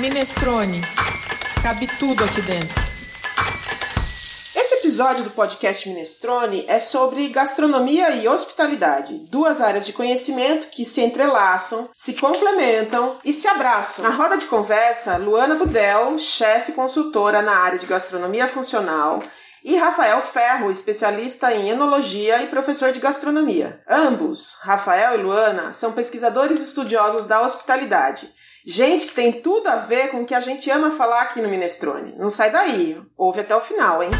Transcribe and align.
Minestrone. 0.00 0.80
Cabe 1.62 1.86
tudo 1.98 2.24
aqui 2.24 2.40
dentro. 2.40 2.80
Esse 4.56 4.76
episódio 4.76 5.24
do 5.24 5.30
podcast 5.30 5.86
Minestrone 5.86 6.64
é 6.66 6.78
sobre 6.78 7.28
gastronomia 7.28 8.08
e 8.12 8.26
hospitalidade, 8.26 9.18
duas 9.30 9.60
áreas 9.60 9.84
de 9.84 9.92
conhecimento 9.92 10.68
que 10.68 10.86
se 10.86 11.02
entrelaçam, 11.02 11.90
se 11.94 12.14
complementam 12.14 13.18
e 13.22 13.34
se 13.34 13.46
abraçam. 13.46 14.02
Na 14.02 14.14
roda 14.14 14.38
de 14.38 14.46
conversa, 14.46 15.18
Luana 15.18 15.56
Budel, 15.56 16.18
chefe 16.18 16.72
consultora 16.72 17.42
na 17.42 17.56
área 17.56 17.78
de 17.78 17.86
gastronomia 17.86 18.48
funcional, 18.48 19.22
e 19.62 19.76
Rafael 19.76 20.22
Ferro, 20.22 20.70
especialista 20.70 21.52
em 21.52 21.68
enologia 21.68 22.42
e 22.42 22.46
professor 22.46 22.90
de 22.90 23.00
gastronomia. 23.00 23.82
Ambos, 23.86 24.56
Rafael 24.62 25.20
e 25.20 25.22
Luana, 25.22 25.74
são 25.74 25.92
pesquisadores 25.92 26.58
estudiosos 26.58 27.26
da 27.26 27.42
hospitalidade. 27.42 28.32
Gente 28.72 29.08
que 29.08 29.14
tem 29.14 29.32
tudo 29.32 29.66
a 29.66 29.78
ver 29.78 30.12
com 30.12 30.22
o 30.22 30.24
que 30.24 30.32
a 30.32 30.38
gente 30.38 30.70
ama 30.70 30.92
falar 30.92 31.22
aqui 31.22 31.42
no 31.42 31.48
Minestrone. 31.48 32.14
Não 32.16 32.30
sai 32.30 32.52
daí, 32.52 33.02
ouve 33.16 33.40
até 33.40 33.56
o 33.56 33.60
final, 33.60 34.00
hein? 34.00 34.10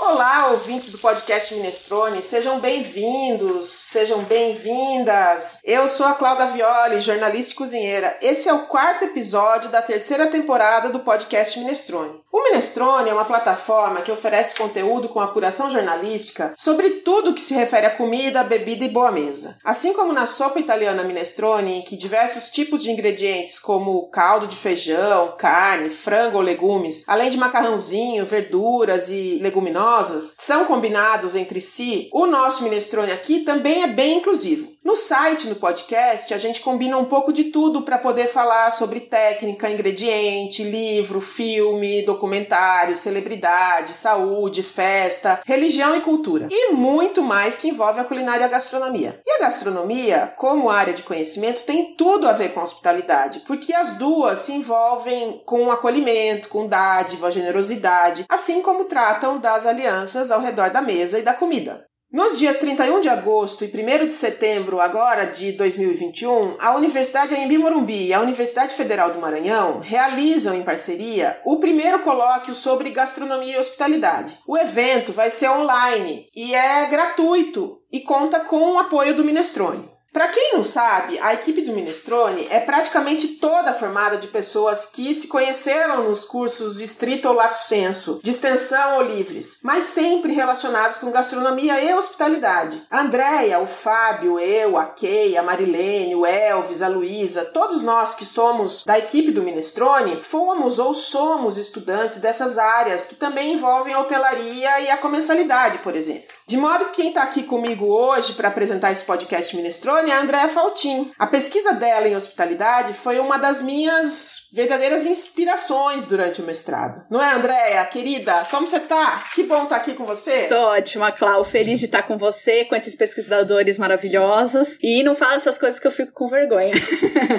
Olá, 0.00 0.48
ouvintes 0.48 0.90
do 0.90 0.98
podcast 0.98 1.54
Minestrone, 1.54 2.20
sejam 2.20 2.58
bem-vindos, 2.58 3.68
sejam 3.68 4.24
bem-vindas. 4.24 5.60
Eu 5.62 5.86
sou 5.86 6.06
a 6.06 6.14
Cláudia 6.14 6.46
Violi, 6.46 7.00
jornalista 7.00 7.52
e 7.52 7.56
cozinheira. 7.56 8.18
Esse 8.20 8.48
é 8.48 8.52
o 8.52 8.66
quarto 8.66 9.04
episódio 9.04 9.70
da 9.70 9.80
terceira 9.80 10.26
temporada 10.26 10.90
do 10.90 10.98
podcast 10.98 11.56
Minestrone. 11.56 12.20
O 12.34 12.44
Minestrone 12.44 13.10
é 13.10 13.12
uma 13.12 13.26
plataforma 13.26 14.00
que 14.00 14.10
oferece 14.10 14.56
conteúdo 14.56 15.06
com 15.06 15.20
apuração 15.20 15.70
jornalística 15.70 16.54
sobre 16.56 16.88
tudo 17.02 17.34
que 17.34 17.40
se 17.42 17.52
refere 17.52 17.84
a 17.84 17.90
comida, 17.90 18.42
bebida 18.42 18.86
e 18.86 18.88
boa 18.88 19.12
mesa. 19.12 19.58
Assim 19.62 19.92
como 19.92 20.14
na 20.14 20.24
sopa 20.24 20.58
italiana 20.58 21.04
Minestrone, 21.04 21.74
em 21.74 21.82
que 21.82 21.94
diversos 21.94 22.48
tipos 22.48 22.82
de 22.82 22.90
ingredientes 22.90 23.58
como 23.58 24.08
caldo 24.08 24.46
de 24.46 24.56
feijão, 24.56 25.34
carne, 25.36 25.90
frango 25.90 26.38
ou 26.38 26.42
legumes, 26.42 27.04
além 27.06 27.28
de 27.28 27.36
macarrãozinho, 27.36 28.24
verduras 28.24 29.10
e 29.10 29.38
leguminosas, 29.42 30.34
são 30.38 30.64
combinados 30.64 31.36
entre 31.36 31.60
si, 31.60 32.08
o 32.14 32.26
nosso 32.26 32.64
Minestrone 32.64 33.12
aqui 33.12 33.40
também 33.40 33.82
é 33.82 33.88
bem 33.88 34.16
inclusivo. 34.16 34.71
No 34.84 34.96
site, 34.96 35.46
no 35.46 35.54
podcast, 35.54 36.34
a 36.34 36.36
gente 36.36 36.60
combina 36.60 36.98
um 36.98 37.04
pouco 37.04 37.32
de 37.32 37.44
tudo 37.44 37.82
para 37.82 37.98
poder 37.98 38.26
falar 38.26 38.68
sobre 38.72 38.98
técnica, 38.98 39.70
ingrediente, 39.70 40.64
livro, 40.64 41.20
filme, 41.20 42.04
documentário, 42.04 42.96
celebridade, 42.96 43.94
saúde, 43.94 44.60
festa, 44.60 45.40
religião 45.46 45.96
e 45.96 46.00
cultura. 46.00 46.48
E 46.50 46.72
muito 46.72 47.22
mais 47.22 47.56
que 47.56 47.68
envolve 47.68 48.00
a 48.00 48.04
culinária 48.04 48.42
e 48.42 48.46
a 48.46 48.48
gastronomia. 48.48 49.20
E 49.24 49.30
a 49.30 49.38
gastronomia, 49.38 50.34
como 50.36 50.68
área 50.68 50.92
de 50.92 51.04
conhecimento, 51.04 51.62
tem 51.62 51.94
tudo 51.94 52.26
a 52.26 52.32
ver 52.32 52.52
com 52.52 52.58
a 52.58 52.64
hospitalidade, 52.64 53.40
porque 53.46 53.72
as 53.72 53.94
duas 53.94 54.40
se 54.40 54.52
envolvem 54.52 55.40
com 55.46 55.70
acolhimento, 55.70 56.48
com 56.48 56.66
dádiva, 56.66 57.30
generosidade, 57.30 58.24
assim 58.28 58.60
como 58.60 58.86
tratam 58.86 59.38
das 59.38 59.64
alianças 59.64 60.32
ao 60.32 60.40
redor 60.40 60.70
da 60.70 60.82
mesa 60.82 61.20
e 61.20 61.22
da 61.22 61.32
comida. 61.32 61.86
Nos 62.12 62.38
dias 62.38 62.58
31 62.58 63.00
de 63.00 63.08
agosto 63.08 63.64
e 63.64 63.68
1 63.68 64.06
de 64.06 64.12
setembro, 64.12 64.82
agora 64.82 65.24
de 65.24 65.52
2021, 65.52 66.56
a 66.58 66.76
Universidade 66.76 67.34
Anhembi 67.34 67.56
Morumbi 67.56 68.08
e 68.08 68.12
a 68.12 68.20
Universidade 68.20 68.74
Federal 68.74 69.12
do 69.12 69.18
Maranhão 69.18 69.78
realizam 69.78 70.54
em 70.54 70.62
parceria 70.62 71.40
o 71.42 71.56
primeiro 71.56 72.00
colóquio 72.00 72.52
sobre 72.52 72.90
gastronomia 72.90 73.56
e 73.56 73.58
hospitalidade. 73.58 74.38
O 74.46 74.58
evento 74.58 75.10
vai 75.10 75.30
ser 75.30 75.48
online 75.48 76.28
e 76.36 76.54
é 76.54 76.84
gratuito 76.84 77.80
e 77.90 78.00
conta 78.00 78.40
com 78.40 78.74
o 78.74 78.78
apoio 78.78 79.14
do 79.14 79.24
Minestrone. 79.24 79.91
Para 80.12 80.28
quem 80.28 80.52
não 80.52 80.62
sabe, 80.62 81.18
a 81.20 81.32
equipe 81.32 81.62
do 81.62 81.72
Minestrone 81.72 82.46
é 82.50 82.60
praticamente 82.60 83.28
toda 83.28 83.72
formada 83.72 84.18
de 84.18 84.26
pessoas 84.26 84.84
que 84.84 85.14
se 85.14 85.26
conheceram 85.26 86.04
nos 86.04 86.22
cursos 86.22 86.82
estrito 86.82 87.28
ou 87.28 87.34
lato 87.34 87.56
senso, 87.56 88.20
de 88.22 88.30
extensão 88.30 88.96
ou 88.96 89.02
livres, 89.02 89.58
mas 89.62 89.84
sempre 89.84 90.34
relacionados 90.34 90.98
com 90.98 91.10
gastronomia 91.10 91.82
e 91.82 91.94
hospitalidade. 91.94 92.82
A 92.90 93.00
Andréia, 93.00 93.58
o 93.60 93.66
Fábio, 93.66 94.38
eu, 94.38 94.76
a 94.76 94.84
Kay, 94.84 95.38
a 95.38 95.42
Marilene, 95.42 96.14
o 96.14 96.26
Elvis, 96.26 96.82
a 96.82 96.88
Luísa, 96.88 97.46
todos 97.46 97.80
nós 97.80 98.14
que 98.14 98.26
somos 98.26 98.84
da 98.84 98.98
equipe 98.98 99.30
do 99.30 99.42
Minestrone, 99.42 100.20
fomos 100.20 100.78
ou 100.78 100.92
somos 100.92 101.56
estudantes 101.56 102.18
dessas 102.18 102.58
áreas 102.58 103.06
que 103.06 103.14
também 103.14 103.54
envolvem 103.54 103.94
a 103.94 104.00
hotelaria 104.00 104.80
e 104.80 104.90
a 104.90 104.98
comensalidade, 104.98 105.78
por 105.78 105.96
exemplo. 105.96 106.41
De 106.46 106.56
modo 106.56 106.86
que 106.86 107.02
quem 107.02 107.08
está 107.08 107.22
aqui 107.22 107.42
comigo 107.42 107.86
hoje 107.86 108.34
para 108.34 108.48
apresentar 108.48 108.92
esse 108.92 109.04
podcast 109.04 109.56
Minestrone 109.56 110.10
é 110.10 110.14
a 110.14 110.20
Andréa 110.20 110.48
Faltin. 110.48 111.10
A 111.18 111.26
pesquisa 111.26 111.72
dela 111.72 112.06
em 112.06 112.14
hospitalidade 112.14 112.92
foi 112.92 113.18
uma 113.18 113.38
das 113.38 113.62
minhas 113.62 114.48
verdadeiras 114.52 115.06
inspirações 115.06 116.04
durante 116.04 116.40
o 116.40 116.44
mestrado. 116.44 117.04
Não 117.10 117.22
é, 117.22 117.32
Andréa? 117.32 117.84
Querida, 117.86 118.46
como 118.50 118.68
você 118.68 118.80
tá? 118.80 119.24
Que 119.34 119.42
bom 119.44 119.64
estar 119.64 119.68
tá 119.70 119.76
aqui 119.76 119.94
com 119.94 120.04
você. 120.04 120.44
Tô 120.44 120.56
ótima, 120.56 121.10
Clau. 121.10 121.42
Feliz 121.42 121.80
de 121.80 121.86
estar 121.86 122.02
com 122.02 122.16
você, 122.16 122.64
com 122.66 122.76
esses 122.76 122.94
pesquisadores 122.94 123.78
maravilhosos. 123.78 124.78
E 124.82 125.02
não 125.02 125.14
fala 125.14 125.36
essas 125.36 125.58
coisas 125.58 125.80
que 125.80 125.86
eu 125.86 125.92
fico 125.92 126.12
com 126.12 126.28
vergonha. 126.28 126.72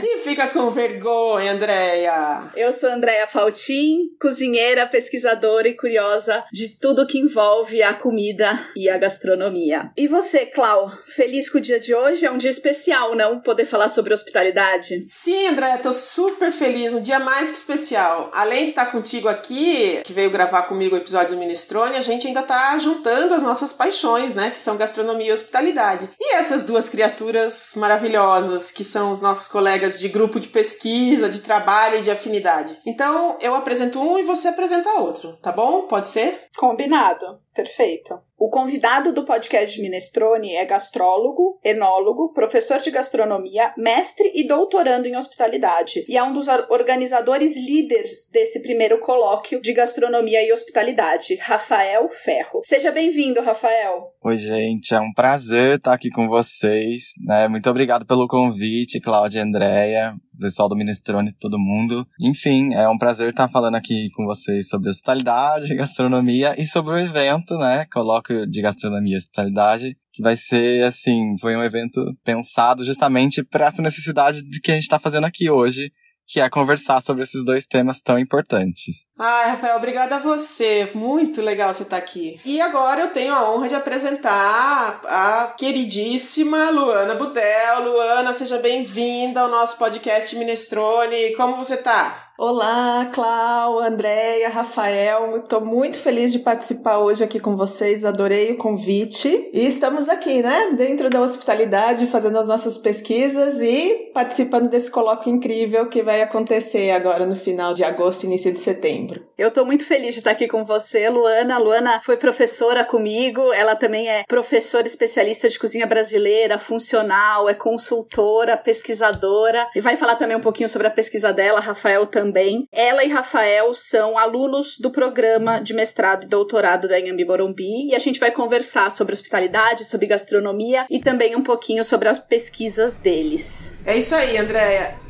Que 0.04 0.18
fica 0.18 0.48
com 0.48 0.70
vergonha, 0.70 1.54
Andréia? 1.54 2.42
Eu 2.56 2.74
sou 2.74 2.90
Andréa 2.90 3.28
Faltin, 3.28 4.10
cozinheira, 4.20 4.88
pesquisadora 4.88 5.68
e 5.68 5.76
curiosa 5.76 6.44
de 6.52 6.80
tudo 6.80 7.06
que 7.08 7.20
envolve 7.20 7.82
a 7.82 7.94
comida 7.94 8.60
e 8.76 8.90
a 8.90 8.93
a 8.94 8.98
gastronomia. 8.98 9.92
E 9.98 10.08
você, 10.08 10.46
Clau, 10.46 10.92
feliz 11.06 11.50
com 11.50 11.58
o 11.58 11.62
dia 11.62 11.80
de 11.80 11.94
hoje? 11.94 12.26
É 12.26 12.32
um 12.32 12.38
dia 12.38 12.50
especial, 12.50 13.16
não? 13.16 13.40
Poder 13.40 13.66
falar 13.66 13.88
sobre 13.88 14.14
hospitalidade? 14.14 15.06
Sim, 15.08 15.48
André, 15.48 15.78
tô 15.78 15.92
super 15.92 16.52
feliz. 16.52 16.94
Um 16.94 17.02
dia 17.02 17.20
mais 17.20 17.52
que 17.52 17.58
especial. 17.58 18.30
Além 18.34 18.66
de 18.66 18.72
estar 18.72 18.86
contigo 18.88 19.28
aqui, 19.28 20.02
que 20.04 20.14
veio 20.14 20.30
gravar 20.30 20.64
comigo 20.64 20.96
o 20.96 20.98
episódio 20.98 21.36
do 21.36 21.40
Minestrone, 21.40 21.98
a 21.98 22.02
gente 22.02 22.28
ainda 22.28 22.44
tá 22.44 22.78
juntando 22.78 23.34
as 23.34 23.44
nossas 23.44 23.74
paixões, 23.74 24.34
né? 24.36 24.50
Que 24.50 24.60
são 24.60 24.78
gastronomia 24.78 25.30
e 25.30 25.34
hospitalidade. 25.34 26.10
E 26.20 26.36
essas 26.36 26.64
duas 26.64 26.90
criaturas 26.90 27.74
maravilhosas, 27.76 28.72
que 28.72 28.84
são 28.84 29.12
os 29.12 29.22
nossos 29.22 29.48
colegas 29.48 30.00
de 30.00 30.08
grupo 30.08 30.40
de 30.40 30.48
pesquisa, 30.48 31.30
de 31.30 31.42
trabalho 31.42 32.00
e 32.00 32.02
de 32.02 32.12
afinidade. 32.12 32.78
Então, 32.86 33.38
eu 33.42 33.56
apresento 33.56 34.00
um 34.00 34.18
e 34.18 34.24
você 34.24 34.48
apresenta 34.48 35.00
outro, 35.00 35.38
tá 35.42 35.52
bom? 35.52 35.88
Pode 35.88 36.08
ser? 36.08 36.48
Combinado. 36.56 37.43
Perfeito. 37.54 38.20
O 38.38 38.50
convidado 38.50 39.14
do 39.14 39.24
podcast 39.24 39.80
Minestrone 39.80 40.56
é 40.56 40.66
gastrólogo, 40.66 41.60
enólogo, 41.64 42.34
professor 42.34 42.78
de 42.80 42.92
gastronomia, 42.92 43.74
mestre 43.78 44.32
e 44.34 44.46
doutorando 44.46 45.08
em 45.08 45.16
hospitalidade, 45.16 46.04
e 46.10 46.18
é 46.18 46.24
um 46.24 46.34
dos 46.34 46.48
organizadores 46.70 47.56
líderes 47.56 48.30
desse 48.32 48.62
primeiro 48.62 49.00
colóquio 49.00 49.62
de 49.62 49.72
gastronomia 49.72 50.46
e 50.46 50.52
hospitalidade, 50.52 51.36
Rafael 51.36 52.10
Ferro. 52.10 52.62
Seja 52.66 52.92
bem-vindo, 52.92 53.42
Rafael. 53.42 54.12
Oi, 54.22 54.36
gente, 54.36 54.94
é 54.94 55.00
um 55.00 55.14
prazer 55.14 55.78
estar 55.78 55.94
aqui 55.94 56.10
com 56.10 56.28
vocês, 56.28 57.14
né? 57.26 57.48
Muito 57.48 57.70
obrigado 57.70 58.06
pelo 58.06 58.28
convite, 58.28 59.00
Cláudia 59.00 59.40
e 59.40 59.42
Andréia 59.44 60.16
pessoal 60.44 60.68
do 60.68 60.76
Minestrone, 60.76 61.32
todo 61.40 61.58
mundo. 61.58 62.06
Enfim, 62.20 62.74
é 62.74 62.88
um 62.90 62.98
prazer 62.98 63.30
estar 63.30 63.48
falando 63.48 63.76
aqui 63.76 64.10
com 64.14 64.26
vocês 64.26 64.68
sobre 64.68 64.90
hospitalidade, 64.90 65.74
gastronomia 65.74 66.54
e 66.62 66.68
sobre 66.68 66.94
o 66.94 67.00
evento, 67.00 67.58
né? 67.58 67.86
Colóquio 67.92 68.46
de 68.46 68.62
gastronomia 68.62 69.16
e 69.16 69.18
hospitalidade, 69.18 69.98
que 70.12 70.22
vai 70.22 70.36
ser 70.36 70.84
assim, 70.84 71.38
foi 71.40 71.56
um 71.56 71.64
evento 71.64 72.14
pensado 72.26 72.84
justamente 72.84 73.42
para 73.42 73.68
essa 73.68 73.82
necessidade 73.82 74.44
de 74.44 74.60
que 74.60 74.72
a 74.72 74.74
gente 74.76 74.84
está 74.84 75.00
fazendo 75.00 75.24
aqui 75.24 75.50
hoje, 75.50 75.94
que 76.28 76.40
é 76.40 76.50
conversar 76.50 77.02
sobre 77.02 77.24
esses 77.24 77.44
dois 77.44 77.66
temas 77.66 78.02
tão 78.02 78.18
importantes. 78.18 79.06
Ai, 79.18 79.52
Rafael, 79.52 79.78
obrigada 79.78 80.16
a 80.16 80.20
você. 80.20 80.90
Muito 80.94 81.42
legal 81.42 81.74
você 81.74 81.84
estar 81.84 81.98
aqui. 81.98 82.40
E 82.46 82.60
agora 82.62 83.02
eu 83.02 83.10
tenho 83.10 83.34
a 83.34 83.52
honra 83.52 83.70
de 83.70 83.76
apresentar 83.76 85.02
a 85.06 85.54
queridíssima 85.58 86.70
Luana 86.70 87.16
Budel. 87.16 87.84
Luana, 87.84 88.34
seja 88.34 88.58
bem-vinda 88.58 89.42
ao 89.42 89.50
nosso 89.50 89.78
podcast 89.78 90.36
Minestrone. 90.36 91.36
Como 91.36 91.56
você 91.56 91.78
tá? 91.78 92.33
Olá, 92.36 93.12
Clau, 93.14 93.78
Andréia, 93.80 94.50
Rafael. 94.50 95.38
Estou 95.38 95.64
muito 95.64 96.00
feliz 96.00 96.32
de 96.32 96.40
participar 96.40 96.98
hoje 96.98 97.24
aqui 97.24 97.40
com 97.40 97.56
vocês. 97.56 98.04
Adorei 98.04 98.54
o 98.54 98.58
convite. 98.58 99.52
E 99.54 99.68
estamos 99.68 100.10
aqui, 100.10 100.42
né? 100.42 100.72
Dentro 100.76 101.12
da 101.12 101.22
hospitalidade, 101.22 102.08
fazendo 102.08 102.40
as 102.40 102.48
nossas 102.48 102.76
pesquisas 102.76 103.62
e 103.62 104.10
participando 104.16 104.68
desse 104.68 104.90
colóquio 104.90 105.32
incrível 105.32 105.88
que 105.88 106.02
vai 106.02 106.24
acontecer 106.24 106.90
agora 106.90 107.28
no 107.28 107.36
final 107.36 107.76
de 107.76 107.84
agosto, 107.84 108.24
início 108.24 108.52
de 108.52 108.60
setembro. 108.60 109.22
Eu 109.38 109.48
estou 109.48 109.66
muito 109.66 109.86
feliz 109.86 110.14
de 110.14 110.20
estar 110.20 110.32
aqui 110.32 110.48
com 110.48 110.64
você, 110.64 111.10
Luana. 111.10 111.58
Luana 111.58 112.02
foi 112.04 112.18
professora 112.18 112.84
comigo. 112.84 113.54
Ela 113.54 113.76
também 113.76 114.10
é 114.10 114.24
professora 114.28 114.88
especialista 114.88 115.48
de 115.48 115.58
cozinha 115.58 115.88
brasileira, 115.88 116.58
funcional, 116.58 117.50
é 117.50 117.54
consultora, 117.54 118.58
pesquisadora. 118.58 119.68
E 119.76 119.82
vai 119.82 119.96
falar 119.96 120.16
também 120.16 120.36
um 120.36 120.42
pouquinho 120.42 120.70
sobre 120.70 120.88
a 120.88 120.92
pesquisa 120.92 121.32
dela, 121.32 121.60
Rafael 121.60 122.06
também 122.06 122.24
também. 122.24 122.68
Ela 122.72 123.04
e 123.04 123.10
Rafael 123.10 123.74
são 123.74 124.18
alunos 124.18 124.78
do 124.78 124.90
programa 124.90 125.60
de 125.60 125.74
mestrado 125.74 126.24
e 126.24 126.28
doutorado 126.28 126.88
da 126.88 127.00
Inhambi 127.00 127.26
Morumbi 127.26 127.90
e 127.90 127.96
a 127.96 128.00
gente 128.00 128.20
vai 128.20 128.32
conversar 128.32 128.92
sobre 128.92 129.14
hospitalidade, 129.14 129.86
sobre 129.86 130.08
gastronomia 130.08 130.86
e 130.90 131.00
também 131.00 131.36
um 131.36 131.44
pouquinho 131.44 131.84
sobre 131.84 132.10
as 132.10 132.20
pesquisas 132.20 132.98
deles. 132.98 133.78
É 133.86 133.98
isso 133.98 134.16
aí, 134.16 134.38
Andréia. 134.38 135.03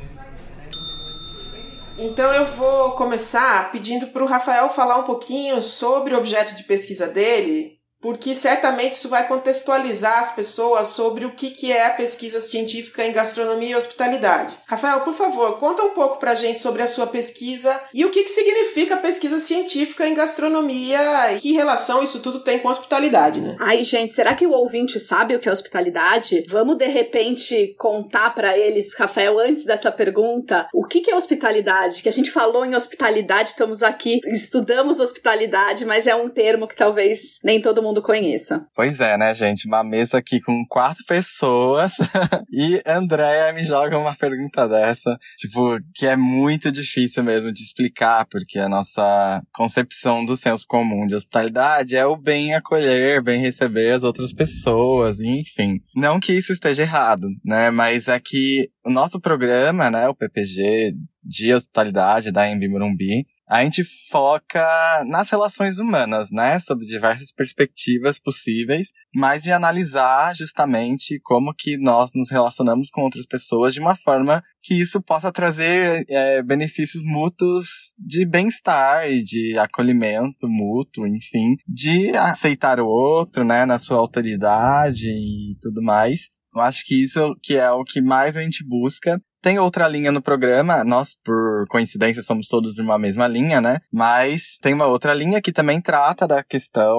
Então 1.98 2.34
eu 2.34 2.44
vou 2.45 2.92
começar 2.94 3.72
pedindo 3.72 4.07
para 4.07 4.24
o 4.24 4.28
Rafael 4.28 4.68
falar 4.68 4.98
um 4.98 5.04
pouquinho 5.04 5.62
sobre 5.62 6.13
o 6.13 6.18
objeto 6.18 6.56
de 6.56 6.63
pesquisa 6.63 7.07
dele, 7.07 7.72
porque 8.03 8.35
certamente 8.35 8.94
isso 8.94 9.07
vai 9.07 9.25
contextualizar 9.25 10.19
as 10.19 10.35
pessoas 10.35 10.88
sobre 10.88 11.23
o 11.23 11.31
que, 11.31 11.51
que 11.51 11.71
é 11.71 11.85
a 11.85 11.91
pesquisa 11.91 12.41
científica 12.41 13.05
em 13.05 13.13
gastronomia 13.13 13.69
e 13.69 13.75
hospitalidade. 13.75 14.53
Rafael, 14.67 15.00
por 15.01 15.13
favor, 15.13 15.57
conta 15.57 15.83
um 15.83 15.91
pouco 15.91 16.19
pra 16.19 16.35
gente 16.35 16.59
sobre 16.59 16.81
a 16.81 16.88
sua 16.88 17.07
pesquisa 17.07 17.79
e 17.94 18.03
o 18.03 18.09
que, 18.09 18.23
que 18.23 18.29
significa 18.29 18.97
pesquisa 18.97 19.39
científica 19.39 20.05
em 20.05 20.13
gastronomia 20.13 21.33
e 21.33 21.39
que 21.39 21.53
relação 21.53 22.03
isso 22.03 22.19
tudo 22.19 22.41
tem 22.41 22.59
com 22.59 22.67
hospitalidade, 22.67 23.39
né? 23.39 23.55
Ai, 23.57 23.81
gente, 23.85 24.13
será 24.13 24.35
que 24.35 24.45
o 24.45 24.51
ouvinte 24.51 24.99
sabe 24.99 25.35
o 25.35 25.39
que 25.39 25.47
é 25.47 25.51
hospitalidade? 25.51 26.44
Vamos, 26.49 26.75
de 26.75 26.88
repente, 26.88 27.73
contar 27.77 28.35
para 28.35 28.57
eles, 28.57 28.94
Rafael, 28.95 29.39
antes 29.39 29.63
dessa 29.63 29.89
pergunta, 29.89 30.67
o 30.73 30.85
que, 30.85 30.99
que 30.99 31.11
é 31.11 31.15
hospitalidade? 31.15 32.03
Que 32.03 32.09
a 32.09 32.13
gente 32.13 32.31
falou 32.31 32.65
em 32.65 32.75
hospitalidade, 32.75 33.49
estamos 33.49 33.81
aqui, 33.81 34.19
estudamos 34.27 34.99
hospitalidade, 34.99 35.85
mas 35.85 36.06
é 36.06 36.13
um 36.13 36.27
termo 36.27 36.67
que 36.67 36.75
talvez 36.75 37.39
nem 37.41 37.61
todo 37.61 37.81
mundo 37.81 37.93
mundo 37.94 38.01
conheça. 38.01 38.66
Pois 38.75 39.00
é, 39.00 39.16
né, 39.18 39.34
gente? 39.36 39.68
Uma 39.68 39.84
mesa 39.84 40.18
aqui 40.18 40.42
com 40.42 40.66
quatro 40.68 41.04
pessoas 41.07 41.94
e 42.51 42.81
Andréia 42.86 43.54
me 43.54 43.63
joga 43.63 43.98
uma 43.98 44.16
pergunta 44.16 44.68
dessa, 44.68 45.16
tipo, 45.38 45.78
que 45.94 46.07
é 46.07 46.16
muito 46.16 46.72
difícil 46.72 47.24
mesmo 47.24 47.54
de 47.54 47.62
explicar, 47.62 48.25
porque 48.30 48.57
a 48.57 48.68
nossa 48.68 49.42
concepção 49.54 50.25
do 50.25 50.36
senso 50.36 50.66
comum 50.68 51.06
de 51.06 51.16
hospitalidade 51.16 51.95
é 51.95 52.06
o 52.06 52.18
bem 52.18 52.56
acolher, 52.56 53.22
bem 53.22 53.40
receber 53.40 53.92
as 53.92 54.04
outras 54.04 54.34
pessoas, 54.34 55.19
enfim. 55.19 55.80
Não 55.95 56.19
que 56.19 56.34
isso 56.34 56.51
esteja 56.51 56.81
errado, 56.81 57.28
né? 57.45 57.69
Mas 57.69 58.07
é 58.07 58.19
que 58.19 58.69
o 58.84 58.90
nosso 58.90 59.19
programa, 59.19 59.92
né, 59.92 60.10
o 60.10 60.16
PPG 60.16 60.94
de 61.24 61.54
hospitalidade 61.54 62.31
da 62.31 62.50
Embi 62.50 62.68
Morumbi, 62.68 63.25
a 63.48 63.63
gente 63.63 63.84
foca 64.10 65.04
nas 65.06 65.30
relações 65.30 65.78
humanas, 65.78 66.31
né? 66.31 66.60
Sob 66.60 66.86
diversas 66.86 67.31
perspectivas 67.31 68.19
possíveis, 68.19 68.90
mas 69.13 69.44
de 69.44 69.51
analisar 69.51 70.36
justamente 70.36 71.19
como 71.24 71.54
que 71.54 71.78
nós 71.78 72.12
nos 72.16 72.30
relacionamos 72.30 72.90
com 72.90 73.01
outras 73.01 73.25
pessoas 73.25 73.74
de 73.74 73.80
uma 73.80 73.95
forma 73.95 74.44
que 74.62 74.80
isso 74.80 75.01
possa 75.01 75.31
trazer 75.31 76.06
é, 76.07 76.42
benefícios 76.42 77.04
mútuos 77.06 77.92
de 77.98 78.25
bem-estar 78.25 79.10
e 79.12 79.22
de 79.22 79.57
acolhimento 79.57 80.48
mútuo, 80.48 81.06
enfim, 81.06 81.56
de 81.68 82.16
aceitar 82.16 82.80
o 82.80 82.88
outro, 82.88 83.44
né, 83.44 83.66
na 83.66 83.78
sua 83.78 83.98
autoridade 83.98 85.10
e 85.10 85.57
tudo 85.62 85.81
mais. 85.81 86.30
Eu 86.56 86.62
acho 86.62 86.86
que 86.86 87.04
isso 87.04 87.36
que 87.42 87.56
é 87.56 87.69
o 87.72 87.84
que 87.84 88.01
mais 88.01 88.38
a 88.38 88.42
gente 88.42 88.63
busca 88.66 89.19
tem 89.44 89.60
outra 89.60 89.90
linha 89.90 90.10
no 90.10 90.22
programa, 90.22 90.86
nós, 90.86 91.18
por 91.22 91.68
coincidência, 91.68 92.24
somos 92.24 92.48
todos 92.48 92.74
de 92.74 92.81
uma 92.81 92.98
mesma 92.98 93.28
linha, 93.28 93.60
né? 93.60 93.80
Mas 93.92 94.57
tem 94.62 94.74
uma 94.74 94.88
outra 94.88 95.13
linha 95.13 95.42
que 95.42 95.51
também 95.51 95.81
trata 95.81 96.25
da 96.25 96.42
questão 96.42 96.98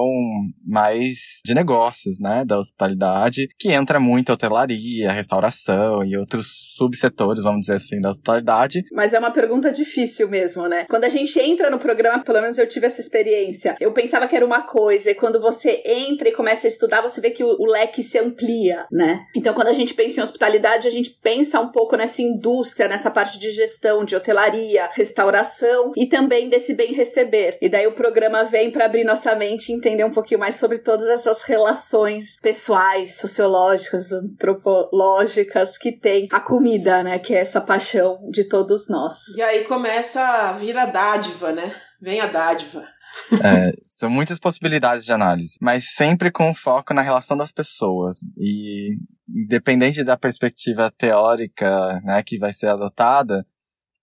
mais 0.63 1.41
de 1.43 1.55
negócios, 1.55 2.19
né? 2.19 2.45
Da 2.45 2.59
hospitalidade, 2.59 3.49
que 3.57 3.71
entra 3.71 3.99
muito 3.99 4.31
hotelaria, 4.31 5.11
restauração 5.11 6.03
e 6.05 6.15
outros 6.15 6.75
subsetores, 6.75 7.43
vamos 7.43 7.61
dizer 7.61 7.77
assim, 7.77 7.99
da 7.99 8.11
hospitalidade. 8.11 8.83
Mas 8.93 9.15
é 9.15 9.19
uma 9.19 9.31
pergunta 9.31 9.71
difícil 9.71 10.29
mesmo, 10.29 10.67
né? 10.67 10.85
Quando 10.87 11.05
a 11.05 11.09
gente 11.09 11.39
entra 11.39 11.71
no 11.71 11.79
programa, 11.79 12.23
pelo 12.23 12.41
menos 12.41 12.59
eu 12.59 12.69
tive 12.69 12.85
essa 12.85 13.01
experiência, 13.01 13.75
eu 13.79 13.91
pensava 13.91 14.27
que 14.27 14.35
era 14.35 14.45
uma 14.45 14.61
coisa, 14.61 15.09
e 15.09 15.15
quando 15.15 15.41
você 15.41 15.81
entra 15.83 16.29
e 16.29 16.31
começa 16.31 16.67
a 16.67 16.69
estudar, 16.69 17.01
você 17.01 17.19
vê 17.19 17.31
que 17.31 17.43
o, 17.43 17.55
o 17.59 17.65
leque 17.65 18.03
se 18.03 18.19
amplia, 18.19 18.85
né? 18.91 19.25
Então, 19.35 19.55
quando 19.55 19.69
a 19.69 19.73
gente 19.73 19.95
pensa 19.95 20.19
em 20.19 20.23
hospitalidade, 20.23 20.87
a 20.87 20.91
gente 20.91 21.09
pensa 21.09 21.59
um 21.59 21.71
pouco 21.71 21.95
nessa 21.95 22.21
indústria, 22.35 22.87
nessa 22.87 23.09
parte 23.09 23.39
de 23.39 23.49
gestão, 23.51 24.03
de 24.05 24.15
hotelaria, 24.15 24.89
restauração 24.93 25.91
e 25.95 26.05
também 26.07 26.49
desse 26.49 26.73
bem 26.73 26.93
receber. 26.93 27.57
E 27.61 27.69
daí 27.69 27.87
o 27.87 27.93
programa 27.93 28.43
vem 28.43 28.71
para 28.71 28.85
abrir 28.85 29.03
nossa 29.03 29.33
mente 29.35 29.69
e 29.69 29.75
entender 29.75 30.03
um 30.03 30.11
pouquinho 30.11 30.39
mais 30.39 30.55
sobre 30.55 30.79
todas 30.79 31.07
essas 31.07 31.43
relações 31.43 32.37
pessoais, 32.41 33.15
sociológicas, 33.15 34.11
antropológicas 34.11 35.77
que 35.77 35.91
tem 35.91 36.27
a 36.31 36.39
comida, 36.39 37.03
né? 37.03 37.19
Que 37.19 37.33
é 37.33 37.39
essa 37.39 37.61
paixão 37.61 38.19
de 38.29 38.47
todos 38.47 38.89
nós. 38.89 39.15
E 39.35 39.41
aí 39.41 39.63
começa 39.63 40.21
a 40.21 40.51
vir 40.51 40.77
a 40.77 40.85
dádiva, 40.85 41.51
né? 41.51 41.75
Vem 42.01 42.19
a 42.19 42.27
dádiva. 42.27 42.94
É, 43.43 43.71
são 43.83 44.09
muitas 44.09 44.39
possibilidades 44.39 45.05
de 45.05 45.11
análise, 45.11 45.57
mas 45.61 45.93
sempre 45.93 46.31
com 46.31 46.53
foco 46.53 46.93
na 46.93 47.01
relação 47.01 47.35
das 47.35 47.51
pessoas. 47.51 48.17
E 48.37 48.89
independente 49.27 50.03
da 50.03 50.17
perspectiva 50.17 50.91
teórica 50.91 51.99
né, 52.03 52.21
que 52.23 52.37
vai 52.37 52.53
ser 52.53 52.67
adotada, 52.67 53.45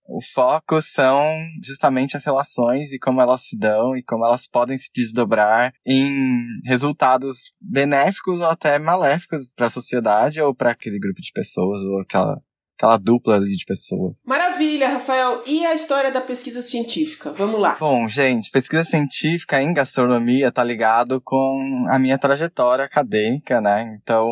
o 0.05 0.19
foco 0.21 0.81
são 0.81 1.31
justamente 1.63 2.17
as 2.17 2.25
relações 2.25 2.91
e 2.91 2.99
como 2.99 3.21
elas 3.21 3.47
se 3.47 3.57
dão 3.57 3.95
e 3.95 4.03
como 4.03 4.25
elas 4.25 4.47
podem 4.47 4.77
se 4.77 4.89
desdobrar 4.93 5.73
em 5.85 6.45
resultados 6.65 7.53
benéficos 7.61 8.41
ou 8.41 8.47
até 8.47 8.77
maléficos 8.77 9.49
para 9.55 9.67
a 9.67 9.71
sociedade 9.71 10.41
ou 10.41 10.53
para 10.53 10.71
aquele 10.71 10.99
grupo 10.99 11.21
de 11.21 11.31
pessoas 11.33 11.79
ou 11.81 12.01
aquela 12.01 12.41
aquela 12.83 12.97
dupla 12.97 13.35
ali 13.35 13.55
de 13.55 13.65
pessoa. 13.65 14.13
Maravilha, 14.25 14.89
Rafael. 14.89 15.41
E 15.47 15.65
a 15.65 15.73
história 15.73 16.11
da 16.11 16.19
pesquisa 16.19 16.61
científica? 16.61 17.31
Vamos 17.31 17.59
lá. 17.59 17.77
Bom, 17.79 18.09
gente, 18.09 18.51
pesquisa 18.51 18.83
científica 18.83 19.61
em 19.61 19.73
gastronomia 19.73 20.51
tá 20.51 20.63
ligado 20.63 21.21
com 21.21 21.85
a 21.89 21.97
minha 21.97 22.17
trajetória 22.17 22.83
acadêmica, 22.83 23.61
né? 23.61 23.97
Então, 24.01 24.27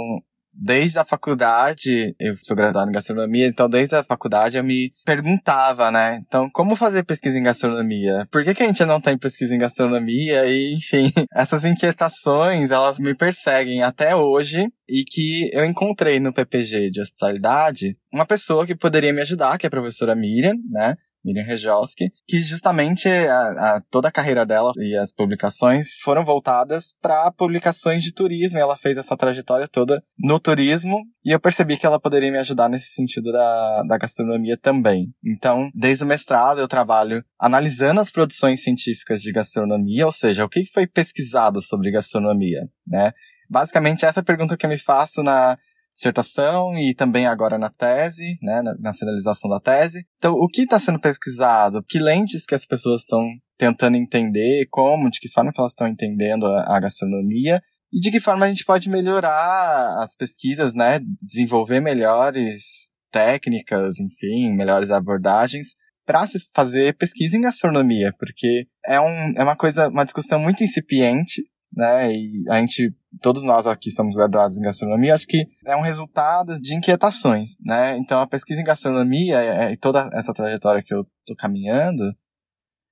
desde 0.62 1.00
a 1.00 1.06
faculdade, 1.06 2.16
eu 2.20 2.36
sou 2.36 2.56
graduado 2.56 2.90
em 2.90 2.94
gastronomia, 2.94 3.48
então 3.48 3.68
desde 3.68 3.96
a 3.96 4.04
faculdade 4.04 4.58
eu 4.58 4.64
me 4.64 4.94
perguntava, 5.04 5.90
né? 5.90 6.20
Então, 6.26 6.48
como 6.52 6.76
fazer 6.76 7.04
pesquisa 7.04 7.38
em 7.38 7.44
gastronomia? 7.44 8.28
Por 8.32 8.44
que, 8.44 8.54
que 8.54 8.62
a 8.62 8.68
gente 8.68 8.86
não 8.86 9.02
tem 9.02 9.18
pesquisa 9.18 9.56
em 9.56 9.60
gastronomia? 9.60 10.46
E, 10.46 10.76
enfim, 10.76 11.12
essas 11.34 11.66
inquietações, 11.66 12.70
elas 12.70 13.00
me 13.00 13.16
perseguem 13.16 13.82
até 13.82 14.16
hoje 14.16 14.68
e 14.88 15.04
que 15.04 15.50
eu 15.52 15.66
encontrei 15.66 16.20
no 16.20 16.34
PPG 16.34 16.92
de 16.92 17.02
hospitalidade 17.02 17.98
uma 18.14 18.26
pessoa 18.26 18.68
que 18.68 18.76
poderia 18.76 19.14
me 19.14 19.22
ajudar, 19.22 19.58
que 19.58 19.66
é 19.66 19.70
a 19.70 19.72
professora 19.72 20.16
Miriam, 20.16 20.56
né? 20.70 20.96
Miriam 21.24 21.46
Rejoski, 21.46 22.12
que 22.28 22.40
justamente 22.42 23.08
a, 23.08 23.76
a, 23.76 23.82
toda 23.90 24.08
a 24.08 24.12
carreira 24.12 24.46
dela 24.46 24.72
e 24.78 24.96
as 24.96 25.14
publicações 25.14 25.94
foram 26.02 26.26
voltadas 26.26 26.96
para 27.02 27.32
publicações 27.32 28.04
de 28.04 28.14
turismo. 28.14 28.58
E 28.58 28.62
ela 28.62 28.78
fez 28.78 28.98
essa 28.98 29.16
trajetória 29.16 29.68
toda 29.68 30.04
no 30.18 30.40
turismo 30.40 31.02
e 31.24 31.32
eu 31.32 31.40
percebi 31.40 31.78
que 31.78 31.86
ela 31.86 32.00
poderia 32.00 32.32
me 32.32 32.38
ajudar 32.38 32.70
nesse 32.70 32.94
sentido 32.94 33.32
da, 33.32 33.84
da 33.84 33.98
gastronomia 33.98 34.58
também. 34.58 35.14
Então, 35.24 35.70
desde 35.76 36.04
o 36.04 36.08
mestrado 36.08 36.60
eu 36.60 36.68
trabalho 36.68 37.24
analisando 37.40 38.02
as 38.02 38.12
produções 38.12 38.64
científicas 38.64 39.22
de 39.22 39.32
gastronomia, 39.32 40.06
ou 40.06 40.12
seja, 40.12 40.44
o 40.44 40.50
que 40.50 40.66
foi 40.66 40.88
pesquisado 40.88 41.62
sobre 41.62 41.92
gastronomia, 41.92 42.62
né? 42.88 43.12
Basicamente, 43.50 44.06
essa 44.06 44.24
pergunta 44.24 44.56
que 44.56 44.66
eu 44.66 44.70
me 44.70 44.78
faço 44.78 45.22
na 45.22 45.58
dissertação 45.94 46.78
e 46.78 46.94
também 46.96 47.26
agora 47.26 47.58
na 47.58 47.70
tese, 47.70 48.38
né, 48.42 48.62
na, 48.62 48.76
na 48.80 48.94
finalização 48.94 49.50
da 49.50 49.60
tese. 49.60 50.06
Então, 50.18 50.34
o 50.34 50.48
que 50.48 50.64
está 50.64 50.80
sendo 50.80 51.00
pesquisado? 51.00 51.84
Que 51.88 52.00
lentes 52.00 52.46
que 52.46 52.56
as 52.56 52.66
pessoas 52.66 53.02
estão 53.02 53.28
tentando 53.58 53.98
entender? 53.98 54.68
Como? 54.70 55.10
De 55.10 55.20
que 55.20 55.30
forma 55.30 55.52
que 55.52 55.60
elas 55.60 55.74
estão 55.74 55.88
entendendo 55.88 56.46
a, 56.46 56.78
a 56.78 56.80
gastronomia? 56.80 57.62
E 57.94 58.00
de 58.00 58.10
que 58.10 58.20
forma 58.20 58.46
a 58.46 58.50
gente 58.50 58.64
pode 58.64 58.90
melhorar 58.90 60.02
as 60.02 60.16
pesquisas, 60.16 60.74
né? 60.74 61.00
Desenvolver 61.22 61.82
melhores 61.82 62.94
técnicas, 63.12 64.00
enfim, 64.00 64.56
melhores 64.56 64.90
abordagens 64.90 65.76
para 66.06 66.26
se 66.26 66.40
fazer 66.54 66.96
pesquisa 66.98 67.38
em 67.38 67.42
gastronomia, 67.42 68.12
porque 68.18 68.66
é, 68.86 69.00
um, 69.00 69.34
é 69.38 69.44
uma 69.44 69.56
coisa, 69.56 69.88
uma 69.88 70.04
discussão 70.04 70.40
muito 70.40 70.64
incipiente, 70.64 71.44
né? 71.74 72.12
E 72.12 72.44
a 72.50 72.60
gente, 72.60 72.94
todos 73.22 73.44
nós 73.44 73.66
aqui 73.66 73.92
somos 73.92 74.16
graduados 74.16 74.58
em 74.58 74.62
gastronomia, 74.62 75.16
acho 75.16 75.28
que 75.28 75.48
é 75.66 75.76
um 75.76 75.82
resultado 75.82 76.60
de 76.60 76.76
inquietações, 76.76 77.52
né? 77.62 77.98
Então 77.98 78.20
a 78.20 78.28
pesquisa 78.28 78.62
em 78.62 78.66
gastronomia 78.66 79.72
e 79.72 79.78
toda 79.78 80.10
essa 80.14 80.34
trajetória 80.34 80.84
que 80.84 80.94
eu 80.94 81.06
tô 81.26 81.36
caminhando 81.36 82.04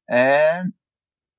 é 0.09 0.63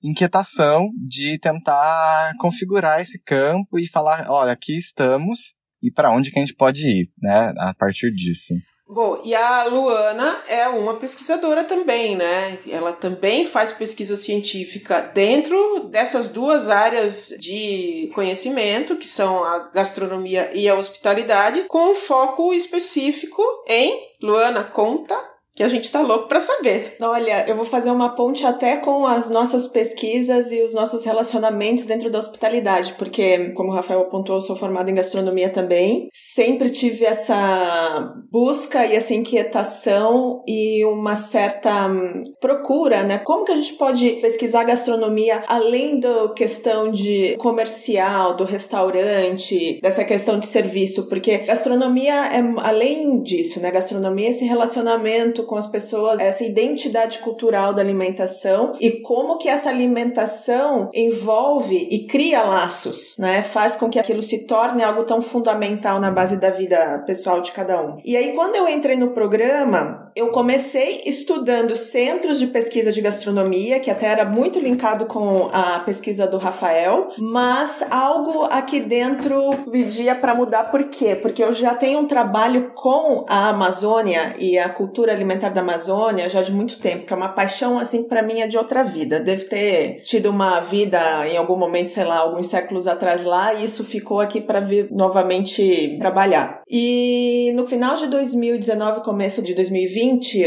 inquietação 0.03 0.89
de 1.07 1.39
tentar 1.39 2.33
configurar 2.39 3.01
esse 3.01 3.19
campo 3.19 3.79
e 3.79 3.87
falar, 3.87 4.31
olha, 4.31 4.53
aqui 4.53 4.77
estamos 4.77 5.55
e 5.83 5.91
para 5.91 6.11
onde 6.11 6.31
que 6.31 6.39
a 6.39 6.43
gente 6.43 6.55
pode 6.55 6.87
ir, 6.87 7.11
né? 7.19 7.53
A 7.59 7.75
partir 7.75 8.11
disso. 8.11 8.55
Bom, 8.93 9.21
e 9.25 9.33
a 9.37 9.67
Luana 9.67 10.43
é 10.49 10.67
uma 10.67 10.95
pesquisadora 10.95 11.63
também, 11.63 12.17
né? 12.17 12.59
Ela 12.69 12.93
também 12.93 13.45
faz 13.45 13.73
pesquisa 13.73 14.17
científica 14.17 15.01
dentro 15.01 15.85
dessas 15.85 16.29
duas 16.29 16.69
áreas 16.69 17.29
de 17.39 18.11
conhecimento, 18.13 18.97
que 18.97 19.07
são 19.07 19.45
a 19.45 19.71
gastronomia 19.73 20.51
e 20.53 20.69
a 20.69 20.75
hospitalidade, 20.75 21.67
com 21.69 21.93
um 21.93 21.95
foco 21.95 22.53
específico 22.53 23.41
em 23.69 24.11
Luana 24.21 24.65
conta 24.65 25.17
que 25.61 25.65
a 25.65 25.69
gente 25.69 25.93
tá 25.93 26.01
louco 26.01 26.27
para 26.27 26.41
saber. 26.41 26.97
Olha, 27.03 27.45
eu 27.47 27.55
vou 27.55 27.67
fazer 27.67 27.91
uma 27.91 28.15
ponte 28.17 28.47
até 28.47 28.79
com 28.79 29.05
as 29.05 29.29
nossas 29.29 29.69
pesquisas 29.69 30.51
e 30.51 30.63
os 30.63 30.73
nossos 30.73 31.05
relacionamentos 31.05 31.85
dentro 31.85 32.09
da 32.09 32.19
hospitalidade, 32.19 32.95
porque, 32.95 33.51
como 33.51 33.69
o 33.71 33.75
Rafael 33.75 34.01
apontou, 34.01 34.37
eu 34.37 34.41
sou 34.41 34.57
formada 34.57 34.91
em 34.91 34.95
gastronomia 34.95 35.51
também. 35.51 36.09
Sempre 36.15 36.71
tive 36.71 37.05
essa 37.05 38.11
busca 38.33 38.87
e 38.87 38.97
essa 38.97 39.13
inquietação 39.13 40.43
e 40.49 40.83
uma 40.87 41.15
certa 41.15 41.89
hum, 41.89 42.23
procura, 42.41 43.03
né? 43.03 43.19
Como 43.19 43.45
que 43.45 43.53
a 43.53 43.57
gente 43.57 43.75
pode 43.75 44.13
pesquisar 44.13 44.65
gastronomia 44.65 45.43
além 45.47 46.01
da 46.01 46.31
questão 46.31 46.91
de 46.91 47.37
comercial, 47.37 48.35
do 48.35 48.45
restaurante, 48.45 49.79
dessa 49.83 50.05
questão 50.07 50.39
de 50.39 50.47
serviço? 50.47 51.07
Porque 51.07 51.37
gastronomia 51.37 52.15
é 52.29 52.41
além 52.63 53.21
disso, 53.23 53.61
né? 53.61 53.71
Gastronomia 53.71 54.29
é 54.29 54.31
esse 54.31 54.47
relacionamento 54.47 55.50
com 55.51 55.57
as 55.57 55.67
pessoas, 55.67 56.21
essa 56.21 56.45
identidade 56.45 57.19
cultural 57.19 57.75
da 57.75 57.83
alimentação 57.83 58.75
e 58.79 59.01
como 59.01 59.37
que 59.37 59.49
essa 59.49 59.69
alimentação 59.69 60.89
envolve 60.95 61.89
e 61.91 62.07
cria 62.07 62.45
laços, 62.45 63.17
né? 63.19 63.43
Faz 63.43 63.75
com 63.75 63.91
que 63.91 63.99
aquilo 63.99 64.23
se 64.23 64.47
torne 64.47 64.85
algo 64.85 65.03
tão 65.03 65.21
fundamental 65.21 65.99
na 65.99 66.13
base 66.13 66.39
da 66.39 66.51
vida 66.51 67.03
pessoal 67.05 67.41
de 67.41 67.51
cada 67.51 67.83
um. 67.83 67.99
E 68.05 68.17
aí 68.17 68.33
quando 68.33 68.55
eu 68.55 68.69
entrei 68.69 68.97
no 68.97 69.11
programa, 69.11 70.00
eu 70.15 70.29
comecei 70.29 71.03
estudando 71.07 71.75
centros 71.75 72.39
de 72.39 72.47
pesquisa 72.47 72.93
de 72.93 73.01
gastronomia, 73.01 73.81
que 73.81 73.91
até 73.91 74.07
era 74.07 74.25
muito 74.25 74.59
linkado 74.59 75.07
com 75.07 75.49
a 75.53 75.81
pesquisa 75.81 76.27
do 76.27 76.39
Rafael, 76.39 77.09
mas 77.19 77.85
algo 77.91 78.45
aqui 78.45 78.81
dentro 78.81 79.51
pedia 79.71 80.15
para 80.15 80.35
mudar 80.35 80.71
por 80.71 80.85
quê? 80.85 81.15
Porque 81.15 81.43
eu 81.43 81.53
já 81.53 81.75
tenho 81.75 82.01
um 82.01 82.07
trabalho 82.07 82.71
com 82.75 83.25
a 83.29 83.49
Amazônia 83.49 84.35
e 84.39 84.59
a 84.59 84.69
cultura 84.69 85.13
alimentar 85.13 85.51
da 85.51 85.61
Amazônia 85.61 86.29
já 86.29 86.43
de 86.43 86.53
muito 86.53 86.79
tempo, 86.79 87.07
que 87.07 87.13
é 87.13 87.17
uma 87.17 87.29
paixão 87.29 87.79
assim 87.79 88.05
para 88.05 88.23
mim 88.23 88.41
é 88.41 88.47
de 88.47 88.59
outra 88.59 88.83
vida. 88.83 89.21
Deve 89.21 89.45
ter 89.45 90.01
tido 90.03 90.31
uma 90.31 90.61
vida 90.61 90.99
em 91.29 91.37
algum 91.37 91.57
momento, 91.57 91.91
sei 91.91 92.05
lá, 92.05 92.19
alguns 92.19 92.47
séculos 92.47 92.87
atrás 92.87 93.25
lá, 93.25 93.55
e 93.55 93.65
isso 93.65 93.85
ficou 93.85 94.21
aqui 94.21 94.41
para 94.41 94.61
vir 94.61 94.89
novamente 94.91 95.97
trabalhar. 95.99 96.63
E 96.69 97.53
no 97.55 97.67
final 97.67 97.97
de 97.97 98.07
2019, 98.07 99.03
começo 99.03 99.43
de 99.43 99.55
2020, 99.55 100.00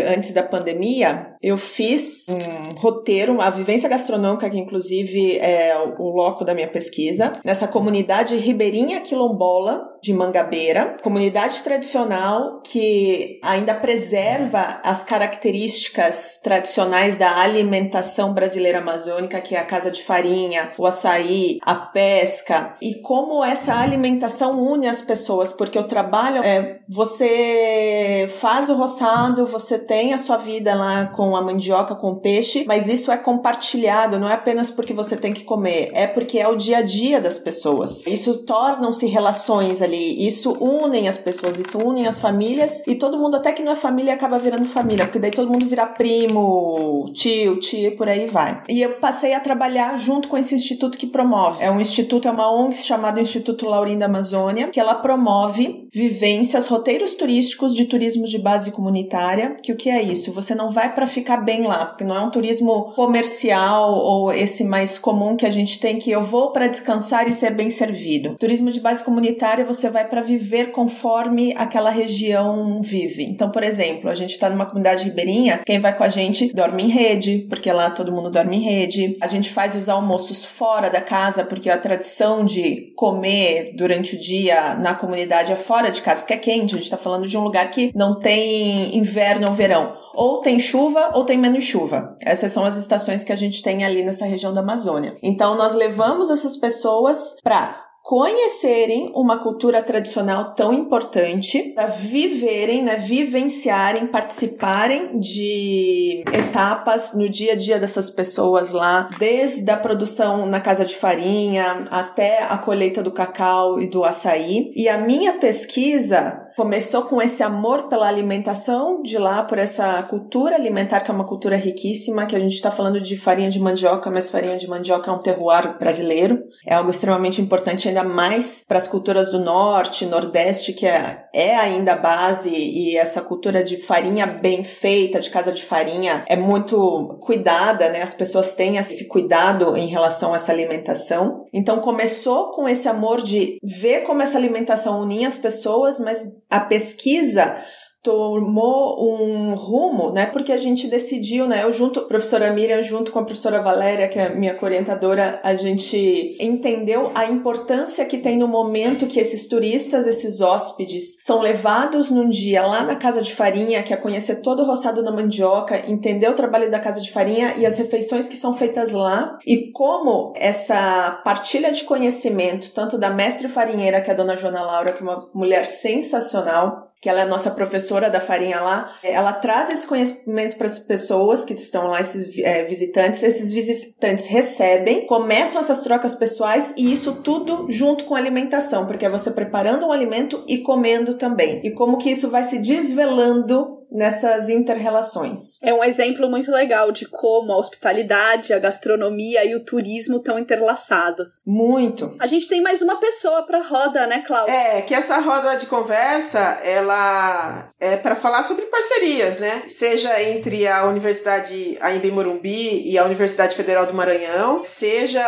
antes 0.08 0.34
da 0.34 0.44
pandemia, 0.44 1.33
eu 1.44 1.58
fiz 1.58 2.28
um 2.30 2.80
roteiro, 2.80 3.34
uma 3.34 3.50
vivência 3.50 3.90
gastronômica 3.90 4.50
que 4.50 4.58
inclusive 4.58 5.38
é 5.40 5.78
o 6.00 6.10
loco 6.10 6.46
da 6.46 6.54
minha 6.54 6.70
pesquisa, 6.70 7.34
nessa 7.44 7.68
comunidade 7.68 8.38
ribeirinha 8.38 9.02
quilombola 9.02 9.94
de 10.02 10.14
Mangabeira, 10.14 10.98
comunidade 11.02 11.62
tradicional 11.62 12.62
que 12.62 13.40
ainda 13.42 13.74
preserva 13.74 14.82
as 14.84 15.04
características 15.04 16.40
tradicionais 16.44 17.18
da 17.18 17.38
alimentação 17.40 18.34
brasileira 18.34 18.80
amazônica, 18.80 19.40
que 19.42 19.56
é 19.56 19.60
a 19.60 19.66
casa 19.66 19.90
de 19.92 20.04
farinha, 20.04 20.72
o 20.78 20.86
açaí, 20.86 21.60
a 21.64 21.76
pesca, 21.76 22.76
e 22.82 22.96
como 22.96 23.44
essa 23.44 23.76
alimentação 23.76 24.62
une 24.62 24.88
as 24.88 25.02
pessoas, 25.02 25.54
porque 25.54 25.80
o 25.80 25.84
trabalho 25.84 26.44
é 26.44 26.80
você 26.88 28.28
faz 28.30 28.70
o 28.70 28.76
roçado, 28.76 29.46
você 29.46 29.80
tem 29.80 30.14
a 30.14 30.18
sua 30.18 30.38
vida 30.38 30.76
lá 30.76 31.06
com 31.08 31.33
a 31.36 31.42
mandioca, 31.42 31.96
com 31.96 32.16
peixe, 32.16 32.64
mas 32.68 32.88
isso 32.88 33.12
é 33.12 33.18
compartilhado, 33.18 34.20
não 34.20 34.30
é 34.30 34.34
apenas 34.34 34.70
porque 34.70 34.94
você 34.94 35.16
tem 35.16 35.34
que 35.34 35.44
comer, 35.44 35.90
é 35.94 36.08
porque 36.08 36.40
é 36.40 36.48
o 36.48 36.56
dia 36.56 36.78
a 36.78 36.82
dia 36.82 37.20
das 37.20 37.38
pessoas. 37.38 38.06
Isso 38.08 38.46
tornam-se 38.46 39.06
relações 39.08 39.82
ali. 39.82 40.28
Isso 40.28 40.54
unem 40.60 41.08
as 41.08 41.18
pessoas, 41.18 41.58
isso 41.58 41.78
unem 41.78 42.08
as 42.08 42.20
famílias 42.20 42.86
e 42.88 42.96
todo 42.96 43.18
mundo, 43.18 43.38
até 43.38 43.52
que 43.52 43.64
não 43.64 43.72
é 43.72 43.76
família, 43.76 44.14
acaba 44.14 44.38
virando 44.38 44.66
família, 44.66 45.06
porque 45.06 45.20
daí 45.20 45.32
todo 45.32 45.52
mundo 45.52 45.66
vira 45.66 45.86
primo, 45.86 47.10
tio, 47.14 47.60
tia 47.60 47.96
por 47.96 48.08
aí 48.08 48.28
vai. 48.28 48.64
E 48.70 48.82
eu 48.82 48.94
passei 48.94 49.34
a 49.34 49.40
trabalhar 49.40 49.98
junto 49.98 50.28
com 50.28 50.38
esse 50.38 50.56
instituto 50.56 50.98
que 50.98 51.08
promove. 51.08 51.64
É 51.64 51.72
um 51.72 51.80
instituto, 51.80 52.28
é 52.28 52.32
uma 52.32 52.52
ONG 52.52 52.76
chamado 52.76 53.20
Instituto 53.20 53.66
Laurinda 53.66 54.06
Amazônia, 54.06 54.68
que 54.68 54.80
ela 54.80 54.96
promove 54.96 55.88
vivências, 55.94 56.68
roteiros 56.68 57.14
turísticos 57.14 57.76
de 57.76 57.86
turismo 57.86 58.26
de 58.26 58.38
base 58.38 58.72
comunitária. 58.72 59.58
Que 59.62 59.72
o 59.72 59.78
que 59.78 59.90
é 59.90 60.02
isso? 60.02 60.32
Você 60.34 60.54
não 60.54 60.70
vai 60.70 60.94
para 60.94 61.08
ficar 61.08 61.23
bem 61.38 61.64
lá, 61.64 61.86
porque 61.86 62.04
não 62.04 62.16
é 62.16 62.22
um 62.22 62.30
turismo 62.30 62.94
comercial 62.96 63.94
ou 63.94 64.32
esse 64.32 64.64
mais 64.64 64.98
comum 64.98 65.36
que 65.36 65.46
a 65.46 65.50
gente 65.50 65.80
tem 65.80 65.98
que 65.98 66.12
eu 66.12 66.22
vou 66.22 66.52
para 66.52 66.68
descansar 66.68 67.28
e 67.28 67.34
ser 67.34 67.52
bem 67.52 67.72
servido. 67.72 68.36
Turismo 68.36 68.72
de 68.72 68.80
base 68.80 69.04
comunitária 69.04 69.66
você 69.66 69.90
vai 69.90 70.08
para 70.08 70.22
viver 70.22 70.72
conforme 70.72 71.54
aquela 71.58 71.90
região 71.90 72.82
vive. 72.82 73.24
Então, 73.24 73.50
por 73.50 73.64
exemplo, 73.64 74.10
a 74.10 74.16
gente 74.16 74.32
está 74.32 74.50
numa 74.50 74.66
comunidade 74.66 75.06
ribeirinha, 75.06 75.62
quem 75.66 75.80
vai 75.80 75.96
com 75.96 76.04
a 76.04 76.10
gente 76.10 76.54
dorme 76.54 76.84
em 76.84 76.90
rede, 76.90 77.46
porque 77.50 77.72
lá 77.72 77.90
todo 77.90 78.12
mundo 78.12 78.30
dorme 78.30 78.58
em 78.58 78.62
rede. 78.62 79.18
A 79.22 79.28
gente 79.28 79.50
faz 79.50 79.76
os 79.76 79.90
almoços 79.90 80.46
fora 80.46 80.90
da 80.90 81.02
casa, 81.02 81.44
porque 81.44 81.70
a 81.70 81.78
tradição 81.78 82.44
de 82.44 82.94
comer 82.96 83.74
durante 83.76 84.16
o 84.16 84.20
dia 84.20 84.76
na 84.76 84.94
comunidade 84.94 85.52
é 85.52 85.56
fora 85.56 85.92
de 85.92 86.02
casa, 86.02 86.22
porque 86.22 86.34
é 86.34 86.38
quente. 86.38 86.76
A 86.76 86.78
gente 86.78 86.86
está 86.86 86.98
falando 86.98 87.28
de 87.28 87.38
um 87.38 87.44
lugar 87.44 87.70
que 87.70 87.92
não 87.96 88.18
tem 88.20 88.96
inverno 88.98 89.48
ou 89.48 89.54
verão 89.54 90.03
ou 90.14 90.40
tem 90.40 90.60
chuva 90.60 91.12
ou 91.14 91.24
tem 91.24 91.38
menos 91.38 91.64
chuva. 91.64 92.16
Essas 92.22 92.52
são 92.52 92.64
as 92.64 92.78
estações 92.78 93.24
que 93.24 93.32
a 93.32 93.38
gente 93.38 93.62
tem 93.64 93.84
ali 93.84 94.04
nessa 94.04 94.26
região 94.26 94.54
da 94.54 94.62
Amazônia. 94.62 95.18
Então 95.22 95.56
nós 95.56 95.74
levamos 95.74 96.30
essas 96.30 96.58
pessoas 96.58 97.36
para 97.44 97.84
conhecerem 98.04 99.14
uma 99.16 99.40
cultura 99.40 99.82
tradicional 99.82 100.54
tão 100.54 100.74
importante, 100.74 101.72
para 101.74 101.88
viverem, 101.88 102.84
né, 102.84 102.98
vivenciarem, 102.98 104.08
participarem 104.08 105.18
de 105.18 106.26
etapas 106.34 107.14
no 107.14 107.30
dia 107.30 107.54
a 107.54 107.56
dia 107.56 107.80
dessas 107.80 108.10
pessoas 108.10 108.74
lá, 108.74 109.10
desde 109.18 109.72
a 109.72 109.78
produção 109.78 110.46
na 110.46 110.60
casa 110.60 110.84
de 110.84 110.96
farinha 110.96 111.86
até 111.90 112.44
a 112.44 112.58
colheita 112.58 113.02
do 113.02 113.12
cacau 113.12 113.80
e 113.80 113.90
do 113.90 114.04
açaí. 114.04 114.74
E 114.76 114.90
a 114.90 114.98
minha 114.98 115.40
pesquisa 115.40 116.42
começou 116.56 117.04
com 117.04 117.22
esse 117.22 117.44
amor 117.44 117.90
pela 117.90 118.08
alimentação 118.08 119.02
de 119.02 119.18
lá, 119.18 119.44
por 119.44 119.58
essa 119.58 120.02
cultura 120.04 120.56
alimentar, 120.56 121.02
que 121.02 121.12
é 121.12 121.14
uma 121.14 121.26
cultura 121.26 121.56
riquíssima, 121.56 122.26
que 122.26 122.36
a 122.36 122.40
gente 122.40 122.54
está 122.54 122.72
falando 122.72 123.00
de 123.02 123.16
farinha 123.16 123.50
de 123.50 123.60
mandioca, 123.60 124.10
mas 124.12 124.30
farinha 124.30 124.58
de 124.58 124.68
mandioca 124.68 125.10
é 125.10 125.14
um 125.14 125.20
terroir 125.20 125.78
brasileiro. 125.78 126.44
É 126.66 126.76
algo 126.76 126.90
extremamente 126.90 127.42
importante, 127.42 127.88
ainda 127.88 128.04
mais 128.04 128.64
para 128.68 128.78
as 128.78 128.88
culturas 128.88 129.30
do 129.30 129.40
norte, 129.40 130.06
nordeste, 130.06 130.74
que 130.74 130.86
é, 130.86 131.26
é 131.34 131.56
ainda 131.56 131.94
a 131.94 131.98
base, 131.98 132.50
e 132.50 132.98
essa 132.98 133.22
cultura 133.22 133.64
de 133.64 133.78
farinha 133.78 134.26
bem 134.26 134.64
feita, 134.64 135.20
de 135.20 135.30
casa 135.30 135.52
de 135.52 135.64
farinha, 135.64 136.24
é 136.28 136.36
muito 136.36 137.18
cuidada, 137.22 137.90
né? 137.90 138.02
As 138.02 138.14
pessoas 138.14 138.54
têm 138.54 138.78
esse 138.78 139.08
cuidado 139.08 139.76
em 139.76 139.88
relação 139.88 140.34
a 140.34 140.36
essa 140.36 140.52
alimentação. 140.52 141.46
Então 141.54 141.80
começou 141.80 142.52
com 142.52 142.68
esse 142.68 142.88
amor 142.88 143.22
de 143.22 143.58
ver 143.64 144.02
como 144.02 144.22
essa 144.22 144.38
alimentação 144.38 145.02
unia 145.02 145.28
as 145.28 145.38
pessoas, 145.38 146.00
mas 146.00 146.24
a 146.54 146.60
pesquisa 146.60 147.58
tomou 148.04 149.02
um 149.02 149.56
rumo, 149.56 150.12
né? 150.12 150.26
Porque 150.26 150.52
a 150.52 150.58
gente 150.58 150.88
decidiu, 150.88 151.48
né? 151.48 151.64
Eu 151.64 151.72
junto, 151.72 152.02
a 152.02 152.06
professora 152.06 152.52
Miriam, 152.52 152.84
junto 152.84 153.14
com 153.14 153.20
a 153.20 153.24
professora 153.24 153.62
Valéria, 153.62 154.10
que 154.10 154.20
é 154.20 154.28
minha 154.36 154.58
orientadora, 154.62 155.40
a 155.42 155.56
gente 155.56 156.38
entendeu 156.38 157.12
a 157.16 157.26
importância 157.26 158.06
que 158.06 158.18
tem 158.18 158.38
no 158.38 158.48
momento 158.48 159.08
que 159.08 159.22
esses 159.22 159.48
turistas, 159.48 160.06
esses 160.06 160.42
hóspedes, 160.42 161.18
são 161.22 161.40
levados 161.40 162.12
num 162.12 162.28
dia 162.28 162.68
lá 162.68 162.84
na 162.84 162.98
casa 162.98 163.22
de 163.22 163.34
farinha, 163.34 163.82
que 163.82 163.94
é 163.94 163.98
conhecer 163.98 164.42
todo 164.42 164.64
o 164.64 164.66
roçado 164.66 165.02
da 165.02 165.12
mandioca, 165.12 165.90
entender 165.90 166.30
o 166.30 166.36
trabalho 166.36 166.70
da 166.70 166.80
casa 166.80 167.00
de 167.00 167.10
farinha 167.10 167.54
e 167.58 167.66
as 167.66 167.78
refeições 167.78 168.28
que 168.28 168.36
são 168.36 168.54
feitas 168.54 168.92
lá, 168.92 169.38
e 169.48 169.72
como 169.72 170.34
essa 170.36 171.22
partilha 171.24 171.72
de 171.72 171.86
conhecimento, 171.86 172.72
tanto 172.74 172.98
da 172.98 173.10
mestre 173.10 173.48
farinheira, 173.48 174.02
que 174.02 174.10
é 174.10 174.14
a 174.14 174.18
dona 174.18 174.36
Joana 174.36 174.62
Laura, 174.62 174.92
que 174.92 175.00
é 175.00 175.04
uma 175.04 175.30
mulher 175.34 175.68
sensacional, 175.68 176.92
que 177.04 177.10
ela 177.10 177.20
é 177.20 177.26
nossa 177.26 177.52
professora 177.52 178.10
da 178.10 178.22
farinha 178.22 178.62
lá, 178.62 178.96
ela 179.04 179.34
traz 179.34 179.70
esse 179.70 179.86
conhecimento 179.86 180.56
para 180.56 180.68
as 180.68 180.80
pessoas 180.80 181.44
que 181.44 181.54
estão 181.54 181.88
lá, 181.88 182.00
esses 182.00 182.38
é, 182.40 182.64
visitantes. 182.64 183.22
Esses 183.22 183.52
visitantes 183.52 184.26
recebem, 184.26 185.06
começam 185.06 185.60
essas 185.60 185.82
trocas 185.82 186.16
pessoais 186.16 186.74
e 186.78 186.94
isso 186.94 187.16
tudo 187.16 187.66
junto 187.70 188.06
com 188.06 188.16
alimentação, 188.16 188.86
porque 188.86 189.06
é 189.06 189.10
você 189.10 189.32
preparando 189.32 189.86
um 189.86 189.92
alimento 189.92 190.46
e 190.48 190.60
comendo 190.60 191.16
também. 191.16 191.60
E 191.66 191.72
como 191.72 191.98
que 191.98 192.10
isso 192.10 192.30
vai 192.30 192.46
se 192.46 192.60
desvelando 192.60 193.83
nessas 193.94 194.50
interrelações. 194.50 195.62
É 195.62 195.72
um 195.72 195.84
exemplo 195.84 196.28
muito 196.28 196.52
legal 196.52 196.92
de 196.92 197.06
como 197.06 197.54
a 197.54 197.58
hospitalidade, 197.58 198.52
a 198.52 198.60
gastronomia 198.60 199.46
e 199.46 199.56
o 199.56 199.64
turismo 199.64 200.18
estão 200.18 200.40
interlaçados. 200.40 201.42
Muito. 201.46 202.16
A 202.20 202.26
gente 202.26 202.48
tem 202.48 202.62
mais 202.62 202.82
uma 202.82 202.96
pessoa 202.96 203.44
para 203.44 203.62
roda, 203.62 204.08
né, 204.08 204.24
Cláudia? 204.26 204.52
É, 204.52 204.82
que 204.82 204.96
essa 204.96 205.20
roda 205.20 205.56
de 205.56 205.68
conversa, 205.68 206.40
ela 206.64 207.72
é 207.80 207.96
para 207.96 208.16
falar 208.16 208.42
sobre 208.42 208.66
parcerias, 208.66 209.38
né? 209.38 209.64
Seja 209.68 210.22
entre 210.24 210.68
a 210.68 210.86
Universidade 210.86 211.78
Aimbe 211.80 212.12
Morumbi 212.12 212.90
e 212.90 212.98
a 212.98 213.06
Universidade 213.06 213.56
Federal 213.56 213.86
do 213.86 213.94
Maranhão, 213.94 214.64
seja 214.64 215.24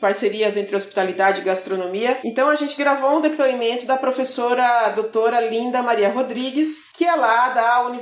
parcerias 0.00 0.56
entre 0.56 0.76
hospitalidade 0.76 1.40
e 1.40 1.44
gastronomia. 1.44 2.18
Então 2.22 2.50
a 2.50 2.54
gente 2.54 2.76
gravou 2.76 3.16
um 3.16 3.20
depoimento 3.20 3.86
da 3.86 3.96
professora 3.96 4.90
doutora 4.90 5.40
Linda 5.40 5.82
Maria 5.82 6.10
Rodrigues, 6.10 6.76
que 6.94 7.06
é 7.06 7.14
lá 7.14 7.48
da 7.50 7.80
Universidade 7.86 8.01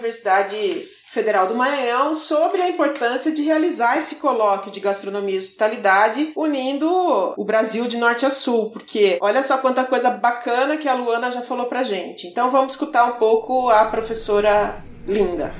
Federal 1.11 1.49
do 1.49 1.57
Maranhão 1.57 2.14
sobre 2.14 2.62
a 2.62 2.69
importância 2.69 3.33
de 3.33 3.42
realizar 3.42 3.99
esse 3.99 4.16
colóquio 4.16 4.71
de 4.71 4.78
gastronomia 4.78 5.35
e 5.35 5.38
hospitalidade, 5.38 6.33
unindo 6.37 6.88
o 7.37 7.45
Brasil 7.45 7.88
de 7.88 7.97
norte 7.97 8.25
a 8.25 8.30
sul, 8.30 8.71
porque 8.71 9.19
olha 9.21 9.42
só 9.42 9.59
quanta 9.59 9.83
coisa 9.83 10.09
bacana 10.11 10.76
que 10.76 10.88
a 10.88 10.95
Luana 10.95 11.30
já 11.30 11.42
falou 11.42 11.66
pra 11.66 11.83
gente. 11.83 12.28
Então 12.28 12.49
vamos 12.49 12.75
escutar 12.75 13.07
um 13.07 13.12
pouco 13.12 13.69
a 13.69 13.87
professora 13.87 14.76
Linda. 15.07 15.52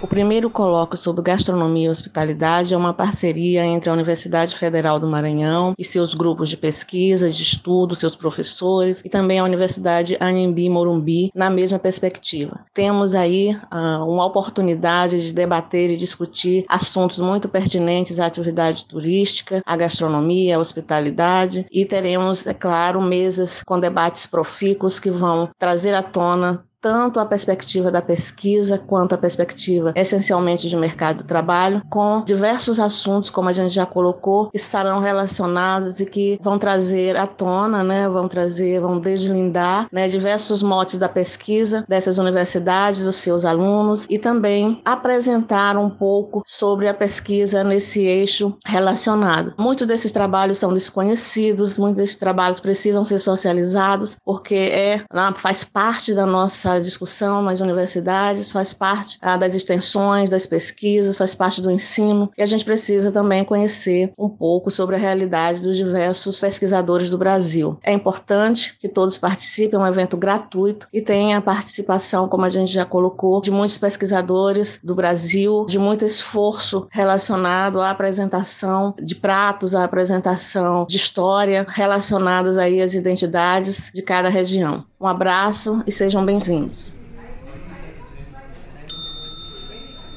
O 0.00 0.06
primeiro 0.06 0.48
colóquio 0.48 0.96
sobre 0.96 1.24
gastronomia 1.24 1.86
e 1.86 1.90
hospitalidade 1.90 2.72
é 2.72 2.76
uma 2.76 2.94
parceria 2.94 3.64
entre 3.64 3.90
a 3.90 3.92
Universidade 3.92 4.54
Federal 4.54 5.00
do 5.00 5.08
Maranhão 5.08 5.74
e 5.76 5.84
seus 5.84 6.14
grupos 6.14 6.48
de 6.48 6.56
pesquisa, 6.56 7.28
de 7.28 7.42
estudo, 7.42 7.96
seus 7.96 8.14
professores 8.14 9.02
e 9.04 9.08
também 9.08 9.40
a 9.40 9.44
Universidade 9.44 10.16
Anhembi 10.20 10.70
Morumbi 10.70 11.32
na 11.34 11.50
mesma 11.50 11.80
perspectiva. 11.80 12.60
Temos 12.72 13.12
aí 13.12 13.56
uh, 13.72 14.04
uma 14.08 14.24
oportunidade 14.24 15.20
de 15.20 15.34
debater 15.34 15.90
e 15.90 15.96
discutir 15.96 16.64
assuntos 16.68 17.18
muito 17.18 17.48
pertinentes 17.48 18.20
à 18.20 18.26
atividade 18.26 18.84
turística, 18.84 19.62
à 19.66 19.76
gastronomia, 19.76 20.56
à 20.56 20.60
hospitalidade 20.60 21.66
e 21.72 21.84
teremos, 21.84 22.46
é 22.46 22.54
claro, 22.54 23.02
mesas 23.02 23.64
com 23.66 23.80
debates 23.80 24.26
profícuos 24.26 25.00
que 25.00 25.10
vão 25.10 25.50
trazer 25.58 25.92
à 25.92 26.04
tona 26.04 26.67
tanto 26.80 27.18
a 27.18 27.26
perspectiva 27.26 27.90
da 27.90 28.00
pesquisa 28.00 28.78
quanto 28.78 29.14
a 29.14 29.18
perspectiva 29.18 29.92
essencialmente 29.96 30.68
de 30.68 30.76
mercado 30.76 31.18
de 31.18 31.24
trabalho, 31.24 31.82
com 31.88 32.22
diversos 32.24 32.78
assuntos, 32.78 33.30
como 33.30 33.48
a 33.48 33.52
gente 33.52 33.72
já 33.72 33.84
colocou, 33.84 34.50
estarão 34.54 35.00
relacionados 35.00 36.00
e 36.00 36.06
que 36.06 36.38
vão 36.42 36.58
trazer 36.58 37.16
à 37.16 37.26
tona, 37.26 37.82
né, 37.82 38.08
vão 38.08 38.28
trazer, 38.28 38.80
vão 38.80 39.00
deslindar 39.00 39.88
né, 39.92 40.08
diversos 40.08 40.62
motes 40.62 40.98
da 40.98 41.08
pesquisa 41.08 41.84
dessas 41.88 42.18
universidades, 42.18 43.04
dos 43.04 43.16
seus 43.16 43.44
alunos 43.44 44.06
e 44.08 44.18
também 44.18 44.80
apresentar 44.84 45.76
um 45.76 45.90
pouco 45.90 46.42
sobre 46.46 46.88
a 46.88 46.94
pesquisa 46.94 47.64
nesse 47.64 48.04
eixo 48.04 48.56
relacionado. 48.66 49.54
Muitos 49.58 49.86
desses 49.86 50.12
trabalhos 50.12 50.58
são 50.58 50.72
desconhecidos, 50.72 51.76
muitos 51.76 51.98
desses 51.98 52.16
trabalhos 52.16 52.60
precisam 52.60 53.04
ser 53.04 53.18
socializados 53.18 54.16
porque 54.24 54.54
é, 54.54 55.04
faz 55.36 55.64
parte 55.64 56.14
da 56.14 56.26
nossa 56.26 56.77
discussão 56.80 57.42
nas 57.42 57.60
universidades, 57.60 58.52
faz 58.52 58.72
parte 58.72 59.18
ah, 59.20 59.36
das 59.36 59.54
extensões, 59.54 60.30
das 60.30 60.46
pesquisas, 60.46 61.18
faz 61.18 61.34
parte 61.34 61.60
do 61.60 61.70
ensino 61.70 62.30
e 62.36 62.42
a 62.42 62.46
gente 62.46 62.64
precisa 62.64 63.10
também 63.10 63.44
conhecer 63.44 64.12
um 64.18 64.28
pouco 64.28 64.70
sobre 64.70 64.96
a 64.96 64.98
realidade 64.98 65.62
dos 65.62 65.76
diversos 65.76 66.40
pesquisadores 66.40 67.10
do 67.10 67.18
Brasil. 67.18 67.78
É 67.82 67.92
importante 67.92 68.76
que 68.78 68.88
todos 68.88 69.18
participem, 69.18 69.78
é 69.78 69.82
um 69.82 69.86
evento 69.86 70.16
gratuito 70.16 70.86
e 70.92 71.00
tenha 71.00 71.38
a 71.38 71.42
participação, 71.42 72.28
como 72.28 72.44
a 72.44 72.50
gente 72.50 72.72
já 72.72 72.84
colocou, 72.84 73.40
de 73.40 73.50
muitos 73.50 73.78
pesquisadores 73.78 74.80
do 74.82 74.94
Brasil, 74.94 75.66
de 75.66 75.78
muito 75.78 76.04
esforço 76.04 76.86
relacionado 76.90 77.80
à 77.80 77.90
apresentação 77.90 78.94
de 79.00 79.14
pratos, 79.14 79.74
à 79.74 79.84
apresentação 79.84 80.86
de 80.88 80.96
história 80.96 81.64
relacionadas 81.68 82.56
aí 82.58 82.80
às 82.80 82.94
identidades 82.94 83.90
de 83.94 84.02
cada 84.02 84.28
região. 84.28 84.84
Um 85.00 85.06
abraço 85.06 85.80
e 85.86 85.92
sejam 85.92 86.26
bem-vindos. 86.26 86.92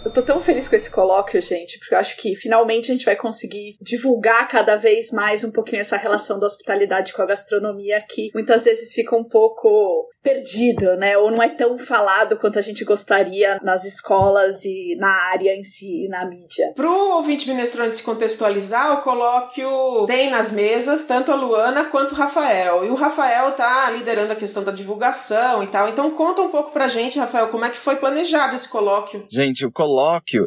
Eu 0.04 0.12
tô 0.12 0.22
tão 0.22 0.40
feliz 0.40 0.68
com 0.68 0.76
esse 0.76 0.90
colóquio, 0.90 1.40
gente, 1.42 1.78
porque 1.78 1.94
eu 1.94 2.00
acho 2.00 2.18
que 2.18 2.36
finalmente 2.36 2.92
a 2.92 2.96
gente 2.96 3.06
vai 3.06 3.16
conseguir 3.16 3.76
divulgar 3.80 4.48
cada 4.48 4.76
vez 4.76 5.12
mais 5.12 5.44
um 5.44 5.52
pouquinho 5.52 5.82
essa 5.82 5.96
relação 5.96 6.40
da 6.40 6.48
hospitalidade 6.48 7.14
com 7.14 7.22
a 7.22 7.26
gastronomia 7.26 8.02
que 8.02 8.32
muitas 8.34 8.64
vezes 8.64 8.94
fica 8.94 9.16
um 9.16 9.24
pouco 9.24 10.10
perdido, 10.24 10.96
né? 10.98 11.18
Ou 11.18 11.32
não 11.32 11.42
é 11.42 11.50
tão 11.50 11.78
falado 11.78 12.38
quanto 12.38 12.60
a 12.60 12.62
gente 12.62 12.84
gostaria 12.84 13.60
nas 13.64 13.84
escolas 13.84 14.64
e 14.64 14.96
na 15.00 15.10
área 15.32 15.56
em 15.56 15.64
si, 15.64 16.08
na 16.10 16.26
mídia. 16.26 16.74
Pro 16.76 17.16
ouvinte 17.16 17.48
minestrante 17.48 17.96
se 17.96 18.04
contextualizar, 18.04 19.00
o 19.00 19.02
colóquio 19.02 20.06
tem 20.06 20.30
nas 20.30 20.52
mesas 20.52 21.04
tanto 21.04 21.32
a 21.32 21.36
Luana 21.36 21.86
quanto 21.86 22.12
o 22.12 22.16
Rafael. 22.16 22.86
E 22.86 22.90
o 22.90 22.96
Rafael 22.96 23.52
tá 23.54 23.90
liderando 23.92 24.34
a 24.34 24.36
questão 24.36 24.64
da 24.64 24.72
divulgação 24.72 25.64
e 25.64 25.68
tal. 25.68 25.90
Então 25.90 26.12
conta 26.12 26.42
um 26.42 26.50
pouco 26.50 26.72
pra 26.72 26.88
gente, 26.88 27.20
Rafael, 27.20 27.48
como 27.50 27.66
é 27.66 27.70
que 27.70 27.78
foi 27.78 27.96
planejado 27.96 28.56
esse 28.56 28.70
colóquio? 28.70 29.26
Gente, 29.30 29.66
o 29.66 29.72
colóquio, 29.72 29.91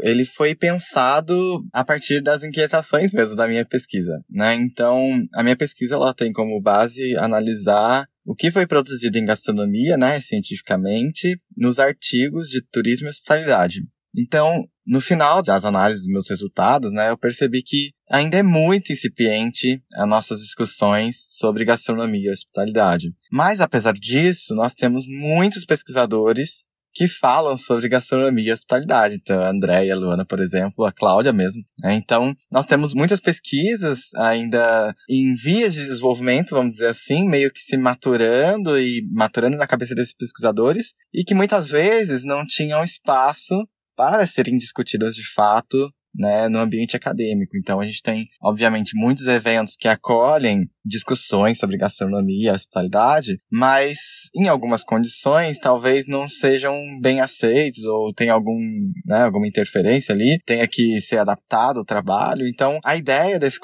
ele 0.03 0.25
foi 0.25 0.55
pensado 0.55 1.65
a 1.73 1.85
partir 1.85 2.23
das 2.23 2.43
inquietações 2.43 3.13
mesmo 3.13 3.37
da 3.37 3.47
minha 3.47 3.65
pesquisa, 3.65 4.19
né? 4.31 4.55
Então, 4.55 5.23
a 5.35 5.43
minha 5.43 5.57
pesquisa 5.57 5.95
ela 5.95 6.15
tem 6.15 6.33
como 6.33 6.61
base 6.61 7.17
analisar 7.17 8.07
o 8.25 8.35
que 8.35 8.51
foi 8.51 8.67
produzido 8.67 9.19
em 9.19 9.25
gastronomia, 9.27 9.97
né, 9.99 10.19
cientificamente, 10.21 11.39
nos 11.57 11.79
artigos 11.79 12.49
de 12.49 12.63
turismo 12.63 13.07
e 13.07 13.11
hospitalidade. 13.11 13.81
Então, 14.17 14.65
no 14.87 15.01
final 15.01 15.43
das 15.43 15.65
análises 15.65 16.05
dos 16.05 16.13
meus 16.13 16.29
resultados, 16.29 16.93
né, 16.93 17.11
eu 17.11 17.19
percebi 17.19 17.63
que 17.63 17.91
ainda 18.09 18.37
é 18.37 18.43
muito 18.43 18.93
incipiente 18.93 19.83
as 19.95 20.09
nossas 20.09 20.41
discussões 20.41 21.27
sobre 21.31 21.65
gastronomia 21.65 22.31
e 22.31 22.33
hospitalidade. 22.33 23.13
Mas, 23.31 23.61
apesar 23.61 23.93
disso, 23.93 24.55
nós 24.55 24.75
temos 24.75 25.05
muitos 25.07 25.65
pesquisadores 25.65 26.63
que 26.95 27.09
falam 27.09 27.57
sobre 27.57 27.89
gastronomia 27.89 28.51
e 28.51 28.53
hospitalidade. 28.53 29.17
Então, 29.17 29.41
a 29.41 29.51
Andréia, 29.51 29.95
a 29.95 29.97
Luana, 29.97 30.25
por 30.25 30.39
exemplo, 30.39 30.85
a 30.85 30.93
Cláudia 30.93 31.33
mesmo. 31.33 31.63
Né? 31.79 31.95
Então, 31.95 32.35
nós 32.51 32.67
temos 32.67 32.95
muitas 32.95 33.21
pesquisas 33.21 34.15
ainda 34.17 34.95
em 35.09 35.35
vias 35.35 35.75
de 35.75 35.81
desenvolvimento, 35.81 36.55
vamos 36.55 36.75
dizer 36.75 36.89
assim, 36.89 37.29
meio 37.29 37.51
que 37.51 37.61
se 37.61 37.77
maturando 37.77 38.79
e 38.79 39.07
maturando 39.13 39.57
na 39.57 39.67
cabeça 39.67 39.95
desses 39.95 40.15
pesquisadores, 40.15 40.95
e 41.13 41.25
que 41.25 41.35
muitas 41.35 41.69
vezes 41.69 42.25
não 42.25 42.47
tinham 42.47 42.83
espaço 42.83 43.67
para 43.97 44.27
serem 44.27 44.59
discutidas 44.59 45.15
de 45.15 45.27
fato 45.35 45.93
né, 46.15 46.49
no 46.49 46.59
ambiente 46.59 46.97
acadêmico. 46.97 47.57
Então 47.57 47.81
a 47.81 47.85
gente 47.85 48.03
tem, 48.03 48.29
obviamente, 48.43 48.97
muitos 48.97 49.27
eventos 49.27 49.77
que 49.77 49.89
acolhem 49.89 50.69
discussões 50.85 51.59
sobre 51.59 51.79
gastronomia 51.79 52.53
hospitalidade, 52.53 53.39
mas 53.51 53.99
em 54.37 54.49
algumas 54.49 54.85
condições 54.85 55.59
talvez 55.59 56.07
não 56.07 56.29
sejam 56.29 56.79
bem 57.01 57.21
aceitos 57.21 57.85
ou 57.85 58.13
tem 58.13 58.29
algum, 58.29 58.59
né, 59.07 59.23
alguma 59.23 59.49
interferência 59.49 60.15
ali, 60.15 60.39
tenha 60.45 60.69
que 60.69 61.01
ser 61.01 61.19
adaptado 61.19 61.79
o 61.79 61.85
trabalho. 61.85 62.47
Então 62.47 62.79
a 62.85 62.97
ideia 62.97 63.39
desse 63.39 63.59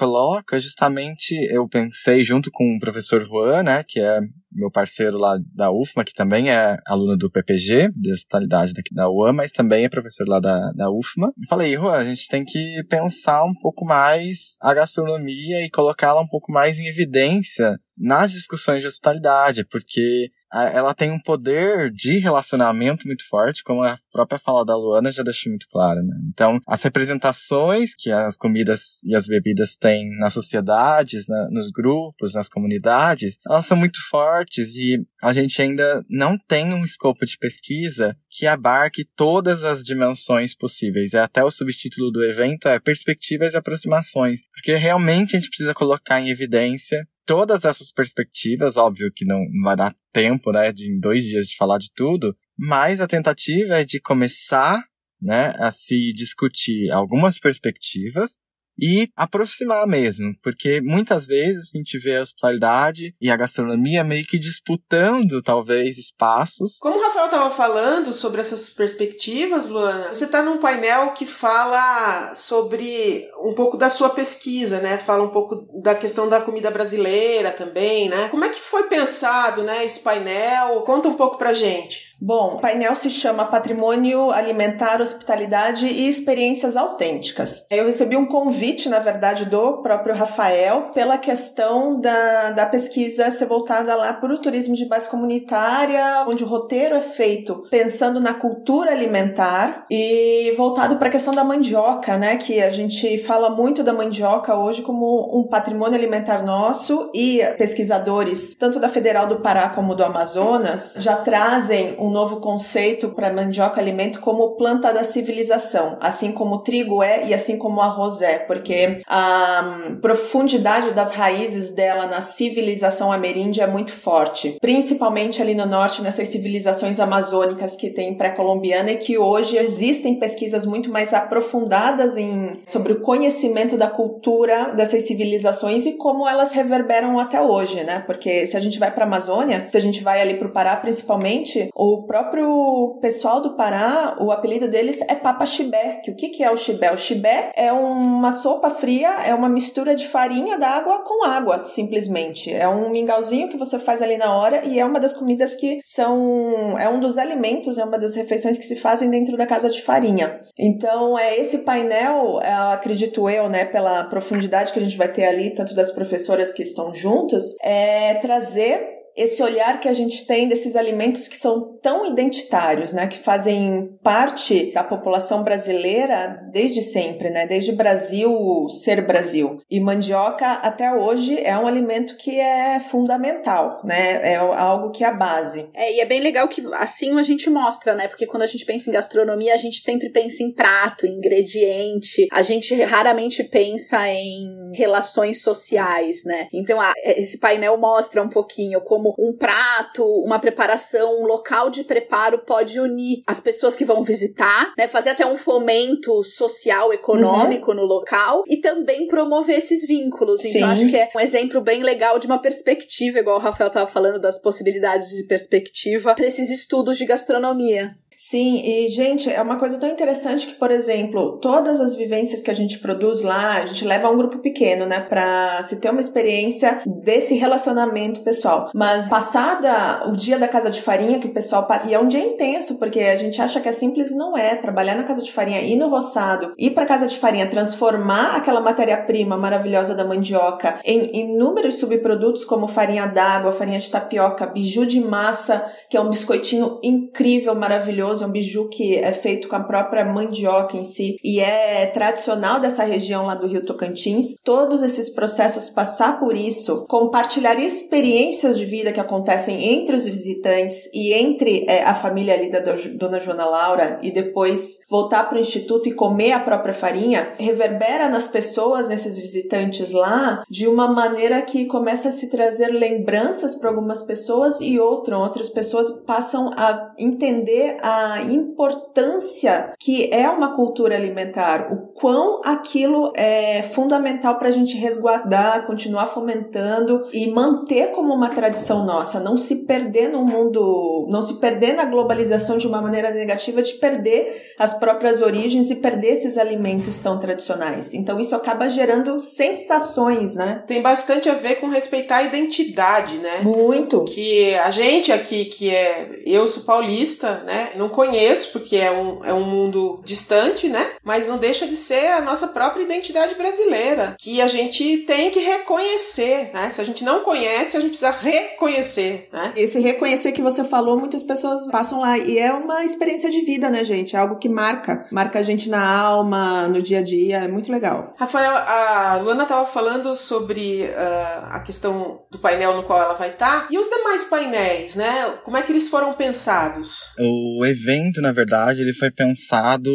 é 0.57 0.61
justamente, 0.61 1.35
eu 1.51 1.69
pensei 1.69 2.23
junto 2.23 2.51
com 2.51 2.77
o 2.77 2.81
professor 2.81 3.25
Juan, 3.27 3.63
né, 3.63 3.85
que 3.87 4.01
é 4.01 4.21
meu 4.53 4.71
parceiro 4.71 5.17
lá 5.19 5.39
da 5.55 5.71
UFMA, 5.71 6.05
que 6.05 6.15
também 6.15 6.51
é 6.51 6.77
aluno 6.87 7.17
do 7.17 7.31
PPG, 7.31 7.91
de 7.95 8.13
hospitalidade 8.13 8.73
daqui 8.73 8.95
da 8.95 9.09
UAM, 9.09 9.33
mas 9.33 9.53
também 9.53 9.85
é 9.85 9.89
professor 9.89 10.27
lá 10.27 10.41
da, 10.41 10.73
da 10.73 10.91
UFMA. 10.91 11.33
E 11.39 11.47
falei, 11.47 11.75
Juan, 11.75 11.97
a 11.97 12.05
gente 12.05 12.29
tem 12.29 12.45
que 12.45 12.83
pensar 12.89 13.45
um 13.45 13.55
pouco 13.55 13.85
mais 13.85 14.57
a 14.61 14.75
gastronomia 14.75 15.65
e 15.65 15.71
colocá-la 15.71 16.21
um 16.21 16.29
pouco 16.29 16.53
mais 16.53 16.79
em 16.79 16.87
evidência 16.87 17.79
nas 17.97 18.33
discussões 18.33 18.81
de 18.81 18.87
hospitalidade, 18.87 19.65
porque 19.65 20.31
ela 20.53 20.95
tem 20.95 21.11
um 21.11 21.21
poder 21.21 21.91
de 21.91 22.19
relacionamento 22.19 23.07
muito 23.07 23.27
forte, 23.29 23.63
como 23.63 23.83
a 23.83 23.99
própria 24.13 24.39
fala 24.39 24.65
da 24.65 24.77
Luana 24.77 25.13
já 25.13 25.23
deixou 25.23 25.51
muito 25.51 25.67
claro, 25.71 26.03
né? 26.03 26.17
Então, 26.29 26.61
as 26.67 26.83
representações 26.83 27.95
que 27.97 28.11
as 28.11 28.37
comidas 28.37 28.99
e 29.05 29.15
as 29.15 29.27
bebidas 29.27 29.77
têm 29.77 30.11
nas 30.19 30.33
sociedades, 30.33 31.27
na, 31.29 31.51
nos 31.51 31.71
grupos, 31.71 32.35
nas 32.35 32.49
comunidades, 32.49 33.39
elas 33.47 33.67
são 33.67 33.77
muito 33.77 33.99
fortes 34.09 34.75
e 34.75 34.99
a 35.23 35.33
gente 35.33 35.61
ainda 35.63 36.03
não 36.09 36.37
tem 36.37 36.73
um 36.73 36.85
escopo 36.85 37.25
de 37.25 37.39
pesquisa 37.39 38.17
que 38.29 38.47
abarque 38.47 39.05
todas 39.17 39.65
as 39.65 39.83
dimensões 39.83 40.55
possíveis. 40.55 41.13
E 41.13 41.19
até 41.19 41.45
o 41.45 41.51
subtítulo 41.51 42.11
do 42.11 42.25
evento 42.25 42.69
é 42.69 42.79
Perspectivas 42.79 43.55
e 43.55 43.57
Aproximações, 43.57 44.41
porque 44.53 44.75
realmente 44.75 45.37
a 45.37 45.39
gente 45.39 45.49
precisa 45.49 45.75
colocar 45.75 46.21
em 46.21 46.31
evidência 46.31 47.07
todas 47.31 47.65
essas 47.65 47.93
perspectivas, 47.93 48.77
óbvio 48.77 49.13
que 49.15 49.25
não 49.25 49.39
vai 49.63 49.77
dar 49.77 49.95
tempo, 50.13 50.51
né, 50.51 50.73
de 50.73 50.91
em 50.91 50.99
dois 50.99 51.23
dias 51.23 51.47
de 51.47 51.57
falar 51.57 51.79
de 51.79 51.89
tudo, 51.95 52.37
mas 52.59 53.01
a 53.01 53.07
tentativa 53.07 53.81
é 53.81 53.85
de 53.85 54.01
começar, 54.01 54.85
né, 55.23 55.55
a 55.61 55.71
se 55.71 56.13
discutir 56.13 56.91
algumas 56.91 57.39
perspectivas 57.39 58.37
e 58.81 59.09
aproximar 59.17 59.87
mesmo, 59.87 60.33
porque 60.43 60.81
muitas 60.81 61.27
vezes 61.27 61.71
a 61.75 61.79
gente 61.79 61.99
vê 61.99 62.17
a 62.17 62.23
hospitalidade 62.23 63.15
e 63.21 63.31
a 63.31 63.37
gastronomia 63.37 64.03
meio 64.03 64.25
que 64.25 64.39
disputando, 64.39 65.43
talvez, 65.43 65.99
espaços. 65.99 66.79
Como 66.81 66.99
o 66.99 67.03
Rafael 67.03 67.27
estava 67.27 67.51
falando 67.51 68.13
sobre 68.13 68.41
essas 68.41 68.69
perspectivas, 68.71 69.69
Luana, 69.69 70.15
você 70.15 70.25
está 70.25 70.43
num 70.43 70.59
painel 70.59 71.13
que 71.13 71.27
fala 71.27 72.35
sobre 72.35 73.29
um 73.43 73.55
pouco 73.55 73.77
da 73.77 73.91
sua 73.91 74.11
pesquisa, 74.11 74.81
né? 74.81 74.97
Fala 74.97 75.23
um 75.23 75.31
pouco 75.31 75.69
da 75.83 75.95
questão 75.95 76.29
da 76.29 76.41
comida 76.41 76.71
brasileira 76.71 77.51
também, 77.51 78.09
né? 78.09 78.29
Como 78.31 78.45
é 78.45 78.49
que 78.49 78.61
foi 78.61 78.85
pensado, 78.85 79.63
né, 79.63 79.85
esse 79.85 80.01
painel? 80.01 80.81
Conta 80.83 81.09
um 81.09 81.15
pouco 81.15 81.37
pra 81.37 81.53
gente. 81.53 82.10
Bom, 82.23 82.57
o 82.57 82.61
painel 82.61 82.95
se 82.95 83.09
chama 83.09 83.47
Patrimônio 83.47 84.31
Alimentar, 84.31 85.01
Hospitalidade 85.01 85.87
e 85.87 86.07
Experiências 86.07 86.77
Autênticas. 86.77 87.67
Eu 87.71 87.87
recebi 87.87 88.15
um 88.15 88.27
convite, 88.27 88.91
na 88.91 88.99
verdade, 88.99 89.47
do 89.47 89.79
próprio 89.79 90.15
Rafael 90.15 90.91
pela 90.93 91.17
questão 91.17 91.99
da, 91.99 92.51
da 92.51 92.67
pesquisa 92.67 93.31
ser 93.31 93.47
voltada 93.47 93.97
lá 93.97 94.13
para 94.13 94.35
o 94.35 94.39
turismo 94.39 94.75
de 94.75 94.85
base 94.85 95.09
comunitária, 95.09 96.27
onde 96.29 96.45
o 96.45 96.47
roteiro 96.47 96.95
é 96.95 97.01
feito 97.01 97.65
pensando 97.71 98.21
na 98.21 98.35
cultura 98.35 98.93
alimentar 98.93 99.87
e 99.91 100.53
voltado 100.59 100.97
para 100.97 101.09
a 101.09 101.13
questão 101.13 101.35
da 101.35 101.43
mandioca, 101.43 102.19
né? 102.19 102.37
Que 102.37 102.61
a 102.61 102.71
gente 102.71 103.17
fala 103.17 103.49
muito 103.49 103.83
da 103.83 103.95
mandioca 103.95 104.55
hoje 104.57 104.83
como 104.83 105.41
um 105.41 105.45
patrimônio 105.45 105.99
alimentar 105.99 106.45
nosso 106.45 107.11
e 107.15 107.41
pesquisadores, 107.57 108.55
tanto 108.59 108.79
da 108.79 108.91
Federal 108.91 109.27
do 109.27 109.41
Pará 109.41 109.71
como 109.71 109.95
do 109.95 110.05
Amazonas, 110.05 110.97
já 110.99 111.17
trazem 111.17 111.97
um 111.99 112.10
novo 112.11 112.41
conceito 112.41 113.11
para 113.11 113.33
mandioca 113.33 113.81
alimento 113.81 114.21
como 114.21 114.57
planta 114.57 114.93
da 114.93 115.05
civilização, 115.05 115.97
assim 116.01 116.33
como 116.33 116.57
o 116.57 116.59
trigo 116.59 117.03
é 117.03 117.27
e 117.27 117.35
assim 117.35 117.59
como 117.59 117.79
o 117.79 117.83
arroz 117.83 118.21
é, 118.21 118.39
porque 118.39 119.03
a 119.07 119.87
hum, 119.91 119.97
profundidade 120.01 120.93
das 120.93 121.13
raízes 121.13 121.75
dela 121.75 122.07
na 122.07 122.21
civilização 122.21 123.13
ameríndia 123.13 123.65
é 123.65 123.67
muito 123.67 123.93
forte, 123.93 124.57
principalmente 124.61 125.41
ali 125.41 125.55
no 125.55 125.67
norte, 125.67 126.03
nessas 126.03 126.29
civilizações 126.29 127.01
amazônicas 127.01 127.77
que 127.77 127.91
tem 127.91 128.15
pré-colombiana 128.15 128.93
e 128.93 128.97
que 128.97 129.19
hoje 129.19 129.57
existem 129.57 130.17
pesquisas 130.17 130.67
muito 130.67 130.91
mais 130.91 131.15
aprofundadas 131.15 132.17
em 132.17 132.61
sobre 132.65 132.93
o 132.93 133.01
conhecimento 133.01 133.77
da 133.77 133.89
cultura 133.89 134.73
dessas 134.75 135.05
civilizações 135.05 135.87
e 135.87 135.93
como 135.93 136.29
elas 136.29 136.53
reverberam 136.53 137.19
até 137.19 137.41
hoje, 137.41 137.85
né? 137.85 138.01
Porque 138.07 138.47
se 138.47 138.57
a 138.57 138.61
gente 138.61 138.79
vai 138.79 138.91
para 138.91 139.05
a 139.05 139.07
Amazônia, 139.07 139.67
se 139.69 139.77
a 139.77 139.81
gente 139.81 140.03
vai 140.03 140.21
ali 140.21 140.35
para 140.35 140.49
o 140.49 140.53
Pará 140.53 140.77
principalmente, 140.77 141.71
o 141.75 142.00
próprio 142.03 142.99
pessoal 143.01 143.41
do 143.41 143.57
Pará, 143.57 144.17
o 144.21 144.31
apelido 144.31 144.69
deles 144.69 145.01
é 145.03 145.15
papa 145.15 145.47
chibé. 145.47 146.01
Que 146.03 146.11
o 146.11 146.17
que, 146.17 146.29
que 146.29 146.43
é 146.43 146.51
o 146.51 146.57
chibé? 146.57 146.93
O 146.93 146.97
chibé 146.97 147.53
é 147.57 147.73
uma 147.73 148.33
sopa 148.33 148.71
fria, 148.71 149.09
é 149.25 149.35
uma 149.35 149.49
mistura 149.49 149.95
de 149.95 150.07
farinha 150.07 150.59
d'água 150.59 151.03
com 151.05 151.25
água, 151.25 151.65
simplesmente. 151.65 152.53
É 152.53 152.69
um 152.69 152.91
mingauzinho 152.91 153.49
que 153.49 153.57
você 153.57 153.79
faz 153.79 154.03
ali 154.03 154.17
na 154.17 154.35
hora 154.37 154.65
e 154.65 154.79
é 154.79 154.85
uma 154.85 155.01
das 155.01 155.15
comidas 155.15 155.55
que 155.57 155.81
são 155.85 156.79
é 156.79 156.89
um 156.89 157.01
dos 157.01 157.19
alimentos, 157.19 157.79
é 157.79 157.85
uma 157.85 157.99
das 157.99 158.15
refeições 158.15 158.59
que 158.59 158.65
se 158.65 158.77
fazem 158.77 159.11
dentro 159.11 159.37
da 159.37 159.47
casa 159.47 159.71
de 159.71 159.83
farinha. 159.83 160.41
Então, 160.59 161.19
é 161.19 161.39
esse 161.39 161.59
painel, 161.59 162.41
é, 162.43 162.53
acredito 162.73 163.29
eu, 163.29 163.49
né, 163.49 163.65
pela 163.65 164.05
profundidade 164.05 164.73
que 164.73 164.79
a 164.79 164.83
gente 164.83 164.97
vai 164.97 165.09
ter 165.09 165.25
ali, 165.25 165.51
tanto 165.55 165.75
das 165.75 165.91
professoras 165.91 166.53
que 166.53 166.63
estão 166.63 166.95
juntas, 166.95 167.57
é 167.63 168.15
trazer 168.15 169.00
esse 169.17 169.43
olhar 169.43 169.81
que 169.81 169.89
a 169.89 169.93
gente 169.93 170.27
tem 170.27 170.49
desses 170.49 170.77
alimentos 170.77 171.29
que 171.29 171.37
são 171.37 171.79
tão 171.83 172.07
identitários, 172.07 172.93
né, 172.93 173.07
que 173.07 173.19
fazem 173.19 173.99
parte 174.03 174.73
da 174.73 174.85
população 174.85 175.43
brasileira 175.43 176.41
desde 176.53 176.83
sempre, 176.83 177.31
né, 177.31 177.47
desde 177.47 177.73
Brasil 177.73 178.69
ser 178.69 179.07
Brasil. 179.07 179.61
E 179.71 179.81
mandioca 179.81 180.47
até 180.47 180.93
hoje 180.93 181.39
é 181.43 181.57
um 181.57 181.67
alimento 181.67 182.17
que 182.17 182.39
é 182.39 182.81
fundamental, 182.81 183.81
né, 183.85 184.33
é 184.33 184.37
algo 184.37 184.91
que 184.91 185.05
é 185.05 185.09
a 185.09 185.13
base. 185.13 185.69
É, 185.75 185.95
e 185.95 186.01
é 186.01 186.07
bem 186.07 186.21
legal 186.21 186.49
que 186.49 186.63
assim 186.75 187.19
a 187.19 187.23
gente 187.23 187.49
mostra, 187.49 187.95
né, 187.95 188.09
porque 188.09 188.27
quando 188.27 188.43
a 188.43 188.47
gente 188.47 188.65
pensa 188.65 188.91
em 188.91 188.93
gastronomia, 188.93 189.55
a 189.55 189.59
gente 189.59 189.83
sempre 189.83 190.11
pensa 190.11 190.43
em 190.43 190.53
prato, 190.53 191.07
em 191.07 191.21
ingrediente, 191.21 192.27
a 192.33 192.43
gente 192.43 192.75
raramente 192.83 193.45
pensa 193.45 194.09
em 194.09 194.73
relações 194.75 195.43
sociais, 195.43 196.25
né. 196.25 196.49
Então, 196.53 196.81
a, 196.81 196.93
esse 197.05 197.39
painel 197.39 197.77
mostra 197.79 198.23
um 198.23 198.29
pouquinho 198.29 198.81
como 198.81 199.00
como 199.01 199.15
um 199.19 199.33
prato, 199.33 200.05
uma 200.05 200.39
preparação, 200.39 201.23
um 201.23 201.27
local 201.27 201.71
de 201.71 201.83
preparo 201.83 202.41
pode 202.41 202.79
unir 202.79 203.23
as 203.27 203.41
pessoas 203.41 203.75
que 203.75 203.85
vão 203.85 204.03
visitar, 204.03 204.75
né? 204.77 204.87
Fazer 204.87 205.11
até 205.11 205.27
um 205.27 205.37
fomento 205.37 206.23
social, 206.23 206.93
econômico 206.93 207.71
uhum. 207.71 207.79
no 207.79 207.85
local 207.85 208.45
e 208.47 208.59
também 208.59 209.07
promover 209.07 209.57
esses 209.57 209.87
vínculos. 209.87 210.43
Sim. 210.43 210.59
Então, 210.59 210.71
acho 210.71 210.89
que 210.89 210.97
é 210.97 211.11
um 211.17 211.21
exemplo 211.21 211.61
bem 211.63 211.83
legal 211.83 212.19
de 212.19 212.27
uma 212.27 212.39
perspectiva, 212.39 213.19
igual 213.19 213.37
o 213.37 213.41
Rafael 213.41 213.69
estava 213.69 213.91
falando 213.91 214.21
das 214.21 214.39
possibilidades 214.39 215.09
de 215.09 215.25
perspectiva 215.25 216.15
para 216.15 216.27
esses 216.27 216.51
estudos 216.51 216.99
de 216.99 217.07
gastronomia. 217.07 217.95
Sim, 218.23 218.61
e 218.63 218.87
gente, 218.91 219.33
é 219.33 219.41
uma 219.41 219.57
coisa 219.57 219.79
tão 219.79 219.89
interessante 219.89 220.47
que, 220.47 220.53
por 220.53 220.71
exemplo, 220.71 221.39
todas 221.39 221.81
as 221.81 221.95
vivências 221.95 222.43
que 222.43 222.51
a 222.51 222.55
gente 222.55 222.79
produz 222.79 223.23
lá, 223.23 223.55
a 223.55 223.65
gente 223.65 223.83
leva 223.83 224.09
a 224.09 224.11
um 224.11 224.17
grupo 224.19 224.41
pequeno, 224.41 224.85
né, 224.85 225.01
para 225.01 225.63
se 225.63 225.81
ter 225.81 225.89
uma 225.89 226.03
experiência 226.03 226.83
desse 226.87 227.35
relacionamento 227.37 228.21
pessoal. 228.21 228.69
Mas 228.75 229.09
passada 229.09 230.07
o 230.07 230.15
dia 230.15 230.39
da 230.39 230.47
casa 230.47 230.71
de 230.71 230.83
farinha 230.83 231.19
que 231.19 231.29
o 231.29 231.33
pessoal 231.33 231.67
passa, 231.67 231.89
e 231.89 231.95
é 231.95 231.99
um 231.99 232.09
dia 232.09 232.21
intenso, 232.21 232.79
porque 232.79 233.01
a 233.01 233.17
gente 233.17 233.41
acha 233.41 233.59
que 233.59 233.71
é 233.71 233.73
simples 233.73 234.15
não 234.15 234.37
é. 234.37 234.55
Trabalhar 234.55 234.97
na 234.97 235.05
casa 235.05 235.23
de 235.23 235.33
farinha, 235.33 235.63
ir 235.63 235.77
no 235.77 235.89
roçado, 235.89 236.53
ir 236.59 236.73
para 236.73 236.85
casa 236.85 237.07
de 237.07 237.19
farinha, 237.19 237.49
transformar 237.49 238.37
aquela 238.37 238.61
matéria-prima 238.61 239.39
maravilhosa 239.39 239.95
da 239.95 240.05
mandioca 240.05 240.79
em 240.85 241.21
inúmeros 241.21 241.79
subprodutos 241.79 242.45
como 242.45 242.69
farinha 242.69 243.07
d'água, 243.07 243.51
farinha 243.51 243.79
de 243.79 243.91
tapioca, 243.91 244.47
biju 244.47 244.85
de 244.85 245.01
massa, 245.01 245.73
que 245.89 245.97
é 245.97 246.01
um 246.03 246.11
biscoitinho 246.11 246.79
incrível, 246.83 247.55
maravilhoso 247.55 248.10
maravilhoso, 248.11 248.25
é 248.25 248.27
um 248.27 248.31
biju 248.31 248.69
que 248.69 248.97
é 248.97 249.13
feito 249.13 249.49
com 249.49 249.57
a 249.57 249.61
própria 249.61 250.05
mandioca 250.05 250.77
em 250.77 250.85
si 250.85 251.17
e 251.23 251.41
é 251.41 251.87
tradicional 251.87 252.61
dessa 252.61 252.85
região 252.85 253.27
lá 253.27 253.35
do 253.35 253.47
Rio 253.47 253.65
Tocantins. 253.65 254.35
Todos 254.45 254.83
esses 254.83 255.11
processos, 255.11 255.69
passar 255.69 256.19
por 256.19 256.37
isso, 256.37 256.87
compartilhar 256.89 257.59
experiências 257.59 258.59
de 258.59 258.65
vida 258.65 258.93
que 258.93 259.01
acontecem 259.01 259.75
entre 259.75 259.95
os 259.95 260.05
visitantes 260.05 260.89
e 260.93 261.13
entre 261.13 261.65
é, 261.69 261.83
a 261.83 261.95
família 261.95 262.35
ali 262.35 262.51
da 262.51 262.61
Dona 262.61 263.21
Joana 263.21 263.45
Laura 263.45 263.99
e 264.03 264.11
depois 264.11 264.81
voltar 264.89 265.25
para 265.29 265.39
o 265.39 265.41
instituto 265.41 265.89
e 265.89 265.95
comer 265.95 266.33
a 266.33 266.41
própria 266.41 266.75
farinha, 266.75 267.35
reverbera 267.39 268.09
nas 268.09 268.27
pessoas, 268.27 268.89
nesses 268.89 269.19
visitantes 269.19 269.93
lá, 269.93 270.45
de 270.49 270.67
uma 270.67 270.89
maneira 270.89 271.43
que 271.43 271.67
começa 271.67 272.09
a 272.09 272.13
se 272.13 272.29
trazer 272.29 272.69
lembranças 272.69 273.55
para 273.55 273.69
algumas 273.69 274.03
pessoas 274.03 274.61
e 274.61 274.79
outra, 274.79 275.19
outras 275.19 275.49
pessoas 275.49 275.91
passam 276.05 276.51
a 276.57 276.93
entender 276.99 277.77
a 277.83 278.00
a 278.01 278.23
importância 278.23 279.73
que 279.79 280.09
é 280.13 280.29
uma 280.29 280.55
cultura 280.55 280.97
alimentar, 280.97 281.69
o 281.73 281.89
quão 281.93 282.41
aquilo 282.45 283.13
é 283.15 283.63
fundamental 283.63 284.39
para 284.39 284.49
a 284.49 284.53
gente 284.53 284.77
resguardar, 284.77 285.67
continuar 285.67 286.07
fomentando 286.07 287.05
e 287.13 287.31
manter 287.31 287.89
como 287.89 288.15
uma 288.15 288.31
tradição 288.31 288.87
nossa, 288.87 289.21
não 289.21 289.37
se 289.37 289.67
perder 289.67 290.09
no 290.09 290.25
mundo, 290.25 291.07
não 291.11 291.23
se 291.23 291.35
perder 291.35 291.75
na 291.75 291.85
globalização 291.85 292.57
de 292.57 292.67
uma 292.67 292.81
maneira 292.81 293.11
negativa, 293.11 293.63
de 293.63 293.75
perder 293.75 294.55
as 294.59 294.75
próprias 294.75 295.21
origens 295.21 295.71
e 295.71 295.77
perder 295.77 296.13
esses 296.13 296.39
alimentos 296.39 296.99
tão 296.99 297.19
tradicionais. 297.19 297.93
Então 297.93 298.19
isso 298.19 298.35
acaba 298.35 298.71
gerando 298.71 299.19
sensações, 299.19 300.35
né? 300.35 300.63
Tem 300.67 300.81
bastante 300.81 301.29
a 301.29 301.35
ver 301.35 301.57
com 301.57 301.69
respeitar 301.69 302.17
a 302.17 302.23
identidade, 302.23 303.19
né? 303.19 303.41
Muito. 303.43 304.05
Que 304.05 304.55
a 304.55 304.71
gente 304.71 305.13
aqui, 305.13 305.45
que 305.45 305.75
é. 305.75 306.21
Eu 306.25 306.47
sou 306.47 306.63
paulista, 306.63 307.43
né? 307.47 307.71
Não 307.77 307.90
conheço, 307.91 308.53
porque 308.53 308.77
é 308.77 308.91
um, 308.91 309.25
é 309.25 309.33
um 309.33 309.45
mundo 309.45 310.01
distante, 310.05 310.69
né? 310.69 310.87
Mas 311.05 311.27
não 311.27 311.39
deixa 311.39 311.67
de 311.67 311.77
ser 311.77 312.09
a 312.09 312.21
nossa 312.21 312.49
própria 312.49 312.83
identidade 312.83 313.35
brasileira, 313.35 314.17
que 314.19 314.41
a 314.41 314.49
gente 314.49 314.99
tem 314.99 315.31
que 315.31 315.41
reconhecer, 315.41 316.51
né? 316.53 316.71
Se 316.71 316.81
a 316.81 316.85
gente 316.85 317.05
não 317.05 317.21
conhece, 317.21 317.77
a 317.77 317.81
gente 317.81 317.91
precisa 317.91 318.11
reconhecer, 318.11 319.29
né? 319.33 319.53
Esse 319.57 319.79
reconhecer 319.81 320.33
que 320.33 320.43
você 320.43 320.65
falou, 320.65 320.99
muitas 320.99 321.23
pessoas 321.23 321.71
passam 321.71 322.01
lá 322.01 322.19
e 322.19 322.39
é 322.39 322.53
uma 322.53 322.85
experiência 322.85 323.31
de 323.31 323.41
vida, 323.41 323.71
né, 323.71 323.85
gente? 323.85 324.17
É 324.17 324.19
algo 324.19 324.39
que 324.39 324.49
marca, 324.49 325.07
marca 325.11 325.39
a 325.39 325.43
gente 325.43 325.69
na 325.69 325.85
alma, 325.85 326.69
no 326.69 326.81
dia 326.81 327.01
a 327.01 327.03
dia, 327.03 327.39
é 327.39 327.49
muito 327.49 327.71
legal. 327.71 328.15
Rafael, 328.17 328.57
a 328.57 329.19
Luana 329.23 329.43
estava 329.43 329.67
falando 329.67 330.15
sobre 330.15 330.85
uh, 330.85 331.47
a 331.51 331.61
questão 331.61 332.23
do 332.31 332.39
painel 332.39 332.77
no 332.77 332.83
qual 332.83 333.01
ela 333.01 333.15
vai 333.15 333.31
estar 333.31 333.63
tá, 333.63 333.67
e 333.71 333.79
os 333.79 333.89
demais 333.89 334.25
painéis, 334.25 334.95
né? 334.95 335.35
Como 335.43 335.57
é 335.57 335.63
que 335.63 335.73
eles 335.73 335.89
foram 335.89 336.13
pensados? 336.13 337.11
O 337.19 337.65
evento, 337.65 337.80
na 338.21 338.33
verdade, 338.33 338.81
ele 338.81 338.93
foi 338.93 339.11
pensado 339.11 339.91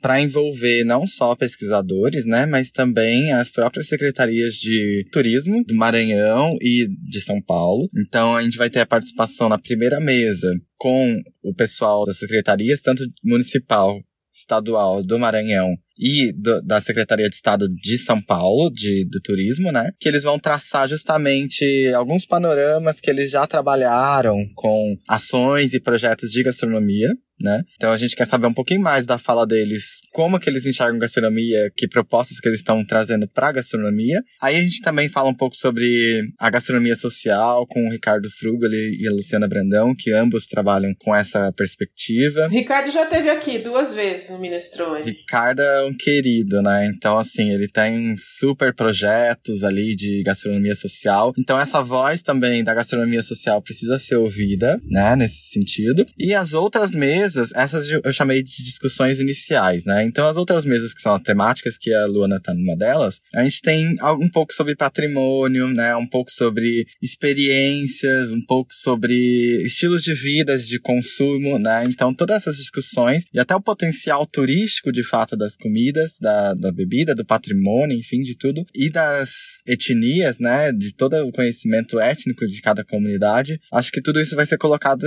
para 0.00 0.20
envolver 0.20 0.84
não 0.84 1.06
só 1.06 1.34
pesquisadores, 1.34 2.24
né, 2.24 2.46
mas 2.46 2.70
também 2.70 3.32
as 3.32 3.50
próprias 3.50 3.88
secretarias 3.88 4.54
de 4.54 5.04
turismo 5.12 5.64
do 5.64 5.74
Maranhão 5.74 6.54
e 6.60 6.86
de 7.10 7.20
São 7.20 7.40
Paulo. 7.42 7.88
Então 8.06 8.36
a 8.36 8.42
gente 8.42 8.56
vai 8.56 8.70
ter 8.70 8.80
a 8.80 8.86
participação 8.86 9.48
na 9.48 9.58
primeira 9.58 10.00
mesa 10.00 10.48
com 10.76 11.20
o 11.42 11.52
pessoal 11.52 12.04
das 12.04 12.18
secretarias, 12.18 12.80
tanto 12.80 13.04
municipal, 13.24 14.00
estadual 14.32 15.02
do 15.02 15.18
Maranhão 15.18 15.74
e 15.98 16.32
do, 16.32 16.62
da 16.62 16.80
Secretaria 16.80 17.28
de 17.28 17.34
Estado 17.34 17.68
de 17.68 17.98
São 17.98 18.22
Paulo, 18.22 18.70
de, 18.70 19.06
do 19.10 19.20
turismo, 19.20 19.72
né? 19.72 19.90
Que 20.00 20.08
eles 20.08 20.22
vão 20.22 20.38
traçar 20.38 20.88
justamente 20.88 21.64
alguns 21.94 22.24
panoramas 22.24 23.00
que 23.00 23.10
eles 23.10 23.30
já 23.30 23.46
trabalharam 23.46 24.36
com 24.54 24.96
ações 25.08 25.74
e 25.74 25.80
projetos 25.80 26.30
de 26.30 26.42
gastronomia 26.42 27.12
né? 27.40 27.62
Então 27.76 27.92
a 27.92 27.96
gente 27.96 28.16
quer 28.16 28.26
saber 28.26 28.46
um 28.46 28.54
pouquinho 28.54 28.80
mais 28.80 29.06
da 29.06 29.18
fala 29.18 29.46
deles, 29.46 30.00
como 30.12 30.38
que 30.38 30.48
eles 30.48 30.66
enxergam 30.66 30.98
gastronomia, 30.98 31.70
que 31.76 31.88
propostas 31.88 32.40
que 32.40 32.48
eles 32.48 32.60
estão 32.60 32.84
trazendo 32.84 33.28
para 33.28 33.48
a 33.48 33.52
gastronomia. 33.52 34.20
Aí 34.40 34.56
a 34.56 34.60
gente 34.60 34.80
também 34.80 35.08
fala 35.08 35.30
um 35.30 35.34
pouco 35.34 35.56
sobre 35.56 36.20
a 36.38 36.50
gastronomia 36.50 36.96
social 36.96 37.66
com 37.66 37.86
o 37.86 37.90
Ricardo 37.90 38.28
Frugoli 38.30 38.98
e 39.00 39.08
a 39.08 39.12
Luciana 39.12 39.48
Brandão, 39.48 39.92
que 39.96 40.12
ambos 40.12 40.46
trabalham 40.46 40.92
com 40.98 41.14
essa 41.14 41.52
perspectiva. 41.52 42.48
Ricardo 42.48 42.90
já 42.90 43.06
teve 43.06 43.30
aqui 43.30 43.58
duas 43.58 43.94
vezes 43.94 44.30
no 44.30 44.38
Minestrone. 44.38 45.04
Ricardo 45.04 45.60
é 45.60 45.84
um 45.84 45.94
querido, 45.94 46.62
né? 46.62 46.86
Então 46.86 47.18
assim, 47.18 47.52
ele 47.52 47.68
tem 47.68 48.16
super 48.16 48.74
projetos 48.74 49.64
ali 49.64 49.94
de 49.94 50.22
gastronomia 50.22 50.74
social. 50.74 51.32
Então 51.38 51.58
essa 51.58 51.82
voz 51.82 52.22
também 52.22 52.62
da 52.64 52.74
gastronomia 52.74 53.22
social 53.22 53.62
precisa 53.62 53.98
ser 53.98 54.16
ouvida, 54.16 54.80
né, 54.84 55.16
nesse 55.16 55.50
sentido. 55.50 56.06
E 56.18 56.34
as 56.34 56.54
outras 56.54 56.92
mesas, 56.92 57.27
essas 57.36 57.88
eu 57.88 58.12
chamei 58.12 58.42
de 58.42 58.62
discussões 58.62 59.18
iniciais, 59.18 59.84
né? 59.84 60.04
Então 60.04 60.26
as 60.26 60.36
outras 60.36 60.64
mesas 60.64 60.94
que 60.94 61.00
são 61.00 61.14
as 61.14 61.22
temáticas, 61.22 61.78
que 61.78 61.92
a 61.92 62.06
Luana 62.06 62.40
tá 62.40 62.54
numa 62.54 62.76
delas, 62.76 63.20
a 63.34 63.42
gente 63.44 63.62
tem 63.62 63.94
um 64.20 64.28
pouco 64.28 64.52
sobre 64.52 64.76
patrimônio, 64.76 65.68
né, 65.68 65.94
um 65.96 66.06
pouco 66.06 66.30
sobre 66.30 66.86
experiências, 67.02 68.32
um 68.32 68.44
pouco 68.44 68.72
sobre 68.72 69.14
estilos 69.62 70.02
de 70.02 70.14
vida, 70.14 70.58
de 70.58 70.78
consumo, 70.78 71.58
né? 71.58 71.84
Então 71.86 72.14
todas 72.14 72.38
essas 72.38 72.56
discussões 72.56 73.24
e 73.32 73.38
até 73.38 73.54
o 73.54 73.60
potencial 73.60 74.26
turístico 74.26 74.92
de 74.92 75.02
fato 75.02 75.36
das 75.36 75.56
comidas, 75.56 76.18
da, 76.20 76.54
da 76.54 76.72
bebida, 76.72 77.14
do 77.14 77.24
patrimônio, 77.24 77.98
enfim, 77.98 78.22
de 78.22 78.36
tudo, 78.36 78.64
e 78.74 78.90
das 78.90 79.60
etnias, 79.66 80.38
né, 80.38 80.72
de 80.72 80.94
todo 80.94 81.16
o 81.26 81.32
conhecimento 81.32 81.98
étnico 82.00 82.46
de 82.46 82.60
cada 82.60 82.84
comunidade, 82.84 83.60
acho 83.72 83.90
que 83.90 84.00
tudo 84.00 84.20
isso 84.20 84.36
vai 84.36 84.46
ser 84.46 84.58
colocado 84.58 85.06